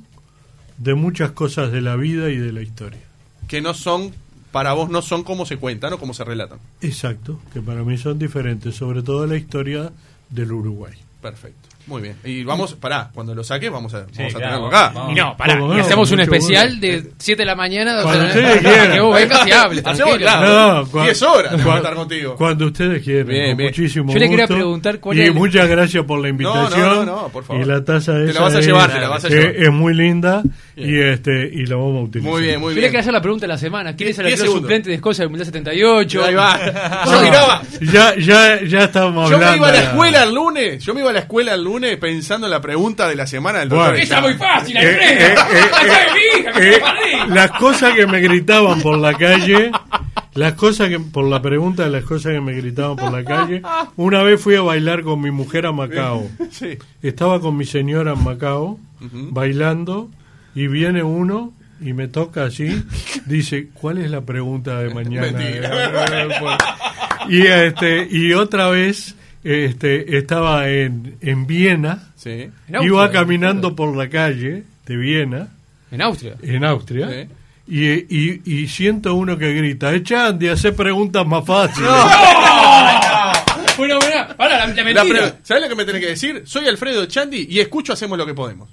de 0.78 0.94
muchas 0.94 1.30
cosas 1.32 1.72
de 1.72 1.80
la 1.80 1.96
vida 1.96 2.30
y 2.30 2.36
de 2.36 2.52
la 2.52 2.62
historia. 2.62 3.00
Que 3.48 3.60
no 3.60 3.74
son, 3.74 4.12
para 4.56 4.72
vos 4.72 4.88
no 4.88 5.02
son 5.02 5.22
como 5.22 5.44
se 5.44 5.58
cuentan 5.58 5.92
o 5.92 5.98
como 5.98 6.14
se 6.14 6.24
relatan. 6.24 6.58
Exacto, 6.80 7.38
que 7.52 7.60
para 7.60 7.82
mí 7.82 7.98
son 7.98 8.18
diferentes, 8.18 8.74
sobre 8.74 9.02
todo 9.02 9.26
la 9.26 9.36
historia 9.36 9.92
del 10.30 10.50
Uruguay. 10.50 10.94
Perfecto. 11.20 11.65
Muy 11.86 12.02
bien. 12.02 12.16
Y 12.24 12.42
vamos, 12.42 12.74
pará, 12.74 13.10
cuando 13.14 13.32
lo 13.34 13.44
saques 13.44 13.70
vamos 13.70 13.94
a, 13.94 14.06
vamos 14.16 14.34
a 14.34 14.38
tenerlo 14.38 14.66
acá. 14.66 14.90
vamos. 14.92 15.12
Y 15.12 15.14
no, 15.14 15.36
pará, 15.36 15.56
¿Cómo 15.58 15.72
y 15.72 15.76
no? 15.76 15.82
hacemos 15.84 16.10
un 16.10 16.20
especial 16.20 16.78
bueno. 16.80 16.80
de 17.04 17.10
7 17.18 17.42
de 17.42 17.46
la 17.46 17.54
mañana 17.54 18.02
Cuando 18.02 18.26
ustedes 18.26 18.56
para 18.58 18.60
quieran. 18.70 18.92
que 18.92 19.00
vos 19.00 19.14
vengas 19.14 19.46
y 19.46 19.52
hables. 19.52 19.86
Hacemos, 19.86 20.16
claro. 20.18 20.86
cua- 20.88 21.04
10 21.04 21.22
horas 21.22 21.56
tengo 21.56 21.70
que 21.70 21.76
estar 21.76 21.94
contigo. 21.94 22.34
Cuando 22.36 22.66
ustedes 22.66 23.02
quieran, 23.04 23.28
Bien, 23.28 23.56
bien. 23.56 23.68
muchísimo 23.70 24.12
Yo 24.12 24.18
le 24.18 24.28
quería 24.28 24.44
gusto. 24.46 24.54
preguntar 24.56 24.98
cuál 25.00 25.16
y 25.16 25.20
es 25.22 25.28
el- 25.28 25.34
muchas 25.34 25.68
gracias 25.68 26.04
por 26.04 26.20
la 26.20 26.28
invitación. 26.28 26.80
no, 26.80 27.04
no, 27.04 27.28
por 27.28 27.44
favor. 27.44 27.62
Y 27.62 27.64
la 27.66 27.84
taza 27.84 28.14
Te 28.14 28.32
la 28.32 28.40
vas 28.40 28.54
a 28.54 28.58
es- 28.58 28.66
llevar, 28.66 28.92
te 28.92 28.98
la 29.00 29.08
vas 29.08 29.24
a 29.24 29.28
llevar. 29.28 29.54
Es 29.56 29.70
muy 29.70 29.94
linda 29.94 30.42
Bien. 30.74 30.90
y 30.90 31.00
este 31.12 31.50
y 31.52 31.66
la 31.66 31.76
vamos 31.76 32.00
a 32.00 32.02
utilizar. 32.04 32.32
Muy 32.32 32.42
bien, 32.42 32.60
muy 32.60 32.70
Yo 32.70 32.74
le 32.74 32.80
bien. 32.80 32.88
quería 32.90 33.00
hacer 33.00 33.12
la 33.12 33.22
pregunta 33.22 33.44
de 33.44 33.48
la 33.48 33.58
semana. 33.58 33.94
¿Quién 33.94 34.10
es 34.10 34.18
el 34.18 34.26
arquero 34.26 34.50
suplente 34.52 34.88
de 34.88 34.96
Escocia 34.96 35.22
del 35.22 35.30
Mundial 35.30 35.46
78? 35.46 36.24
Ahí 36.24 36.34
va. 36.34 36.58
Yo 37.06 37.22
miraba. 37.22 37.62
Ya, 37.80 38.14
ya, 38.16 38.60
ya 38.64 38.84
estamos 38.84 39.30
Yo 39.30 39.38
me 39.38 39.44
hablando. 39.44 39.56
iba 39.58 39.68
a 39.68 39.72
la 39.72 39.78
de- 39.78 39.84
escuela 39.84 40.22
el 40.24 40.34
lunes, 40.34 40.84
yo 40.84 40.92
me 40.94 41.00
iba 41.00 41.10
a 41.10 41.12
la 41.12 41.20
escuela 41.20 41.54
el 41.54 41.62
lunes 41.62 41.75
pensando 42.00 42.46
en 42.46 42.50
la 42.50 42.60
pregunta 42.60 43.08
de 43.08 43.16
la 43.16 43.26
semana 43.26 43.60
del 43.60 43.68
doctor. 43.68 43.90
Bueno. 43.90 44.02
Esa 44.02 44.16
es 44.16 44.22
muy 44.22 44.34
fácil, 44.34 44.76
Eh, 44.76 44.82
eh, 44.82 45.34
eh, 45.34 46.44
Eh, 46.58 46.80
las 47.28 47.50
cosas 47.52 47.94
que 47.94 48.06
me 48.06 48.20
gritaban 48.20 48.80
por 48.80 48.96
la 48.98 49.14
calle, 49.14 49.70
las 50.34 50.54
cosas 50.54 50.88
que, 50.88 50.98
por 51.00 51.24
la 51.26 51.40
pregunta 51.42 51.84
de 51.84 51.90
las 51.90 52.04
cosas 52.04 52.32
que 52.32 52.40
me 52.40 52.54
gritaban 52.54 52.96
por 52.96 53.12
la 53.12 53.24
calle, 53.24 53.62
una 53.96 54.22
vez 54.22 54.40
fui 54.40 54.54
a 54.54 54.62
bailar 54.62 55.02
con 55.02 55.20
mi 55.20 55.30
mujer 55.30 55.66
a 55.66 55.72
Macao. 55.72 56.28
Sí. 56.50 56.78
Estaba 57.02 57.40
con 57.40 57.56
mi 57.56 57.64
señora 57.64 58.12
en 58.12 58.24
Macao, 58.24 58.78
bailando, 59.00 60.10
y 60.54 60.66
viene 60.68 61.02
uno 61.02 61.52
y 61.80 61.92
me 61.92 62.08
toca 62.08 62.44
así, 62.44 62.82
dice, 63.26 63.68
¿cuál 63.74 63.98
es 63.98 64.10
la 64.10 64.22
pregunta 64.22 64.78
de 64.78 64.94
mañana? 64.94 65.38
y 67.28 67.42
este 67.46 68.06
y 68.10 68.32
otra 68.32 68.68
vez 68.68 69.15
este 69.48 70.18
estaba 70.18 70.68
en, 70.68 71.16
en 71.20 71.46
Viena, 71.46 72.10
Sí. 72.16 72.50
En 72.68 72.82
iba 72.82 73.10
caminando 73.10 73.76
por 73.76 73.96
la 73.96 74.08
calle 74.08 74.64
de 74.86 74.96
Viena, 74.96 75.48
En 75.90 76.02
Austria. 76.02 76.34
en 76.42 76.64
Austria, 76.64 77.08
Sí. 77.10 77.28
y, 77.68 77.88
y, 78.18 78.42
y 78.44 78.68
siento 78.68 79.14
uno 79.14 79.38
que 79.38 79.52
grita, 79.54 79.92
Echandi, 79.94 80.48
hace 80.48 80.72
preguntas 80.72 81.26
más 81.26 81.44
fáciles. 81.44 81.88
Bueno, 83.76 83.98
mirá, 84.00 84.34
ahora 84.38 84.58
la, 84.58 84.66
la 84.68 84.74
La 84.74 84.84
mentira. 84.84 85.04
pre- 85.04 85.32
¿Sabés 85.42 85.62
lo 85.64 85.68
que 85.68 85.74
me 85.74 85.84
tenés 85.84 86.00
que 86.00 86.08
decir? 86.08 86.42
Soy 86.46 86.66
Alfredo 86.66 87.04
Chandi 87.04 87.46
y 87.50 87.60
escucho 87.60 87.92
Hacemos 87.92 88.16
lo 88.16 88.24
que 88.24 88.32
podemos. 88.32 88.70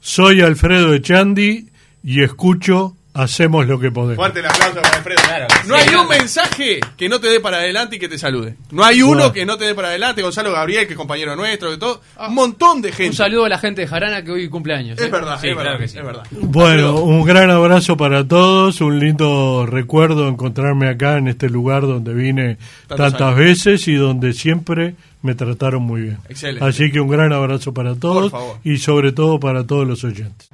Soy 0.00 0.40
Alfredo 0.40 0.94
Echandi 0.94 1.68
y 2.02 2.22
escucho 2.22 2.96
Hacemos 3.14 3.66
lo 3.66 3.78
que 3.78 3.90
podemos. 3.90 4.16
Fuerte 4.16 4.40
el 4.40 4.46
aplauso 4.46 4.80
para 4.80 4.96
Alfredo. 4.96 5.20
Claro, 5.26 5.46
no 5.66 5.76
sí, 5.76 5.88
hay 5.88 5.94
un 5.96 6.08
mensaje 6.08 6.80
que 6.96 7.08
no 7.10 7.20
te 7.20 7.26
dé 7.28 7.40
para 7.40 7.58
adelante 7.58 7.96
y 7.96 7.98
que 7.98 8.08
te 8.08 8.16
salude. 8.18 8.56
No 8.70 8.84
hay 8.84 9.02
uno 9.02 9.32
que 9.34 9.44
no 9.44 9.58
te 9.58 9.66
dé 9.66 9.74
para 9.74 9.88
adelante. 9.88 10.22
Gonzalo 10.22 10.50
Gabriel, 10.50 10.86
que 10.86 10.94
es 10.94 10.96
compañero 10.96 11.36
nuestro, 11.36 11.70
de 11.70 11.76
todo. 11.76 12.00
Un 12.26 12.34
montón 12.34 12.80
de 12.80 12.90
gente. 12.90 13.10
Un 13.10 13.14
saludo 13.16 13.44
a 13.44 13.48
la 13.50 13.58
gente 13.58 13.82
de 13.82 13.86
Jarana 13.86 14.24
que 14.24 14.30
hoy 14.30 14.48
cumple 14.48 14.74
años. 14.74 14.98
Es 14.98 15.04
¿eh? 15.06 15.10
verdad, 15.10 15.38
Sí, 15.40 15.48
es 15.48 15.52
claro 15.54 15.68
verdad, 15.70 15.80
que 15.82 15.88
sí. 15.88 15.98
es 15.98 16.04
verdad. 16.04 16.22
Bueno, 16.30 16.94
un 17.02 17.22
gran 17.24 17.50
abrazo 17.50 17.98
para 17.98 18.26
todos, 18.26 18.80
un 18.80 18.98
lindo 18.98 19.66
recuerdo 19.66 20.26
encontrarme 20.28 20.88
acá 20.88 21.18
en 21.18 21.28
este 21.28 21.50
lugar 21.50 21.82
donde 21.82 22.14
vine 22.14 22.56
Tantos 22.88 22.96
tantas 23.12 23.22
años. 23.28 23.36
veces 23.38 23.88
y 23.88 23.94
donde 23.94 24.32
siempre 24.32 24.94
me 25.20 25.34
trataron 25.34 25.82
muy 25.82 26.00
bien. 26.00 26.18
Excelente. 26.30 26.64
Así 26.64 26.90
que 26.90 26.98
un 27.00 27.08
gran 27.08 27.32
abrazo 27.34 27.74
para 27.74 27.94
todos 27.94 28.30
favor. 28.30 28.56
y 28.64 28.78
sobre 28.78 29.12
todo 29.12 29.38
para 29.38 29.66
todos 29.66 29.86
los 29.86 30.02
oyentes. 30.02 30.48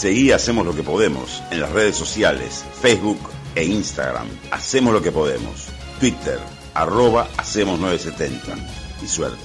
Seguí 0.00 0.32
Hacemos 0.32 0.64
lo 0.64 0.74
que 0.74 0.82
podemos 0.82 1.42
en 1.50 1.60
las 1.60 1.72
redes 1.72 1.94
sociales, 1.94 2.64
Facebook 2.80 3.18
e 3.54 3.64
Instagram. 3.64 4.26
Hacemos 4.50 4.94
lo 4.94 5.02
que 5.02 5.12
podemos. 5.12 5.66
Twitter, 6.00 6.38
arroba 6.72 7.28
Hacemos 7.36 7.78
970. 7.78 8.56
Y 9.02 9.06
suerte. 9.06 9.44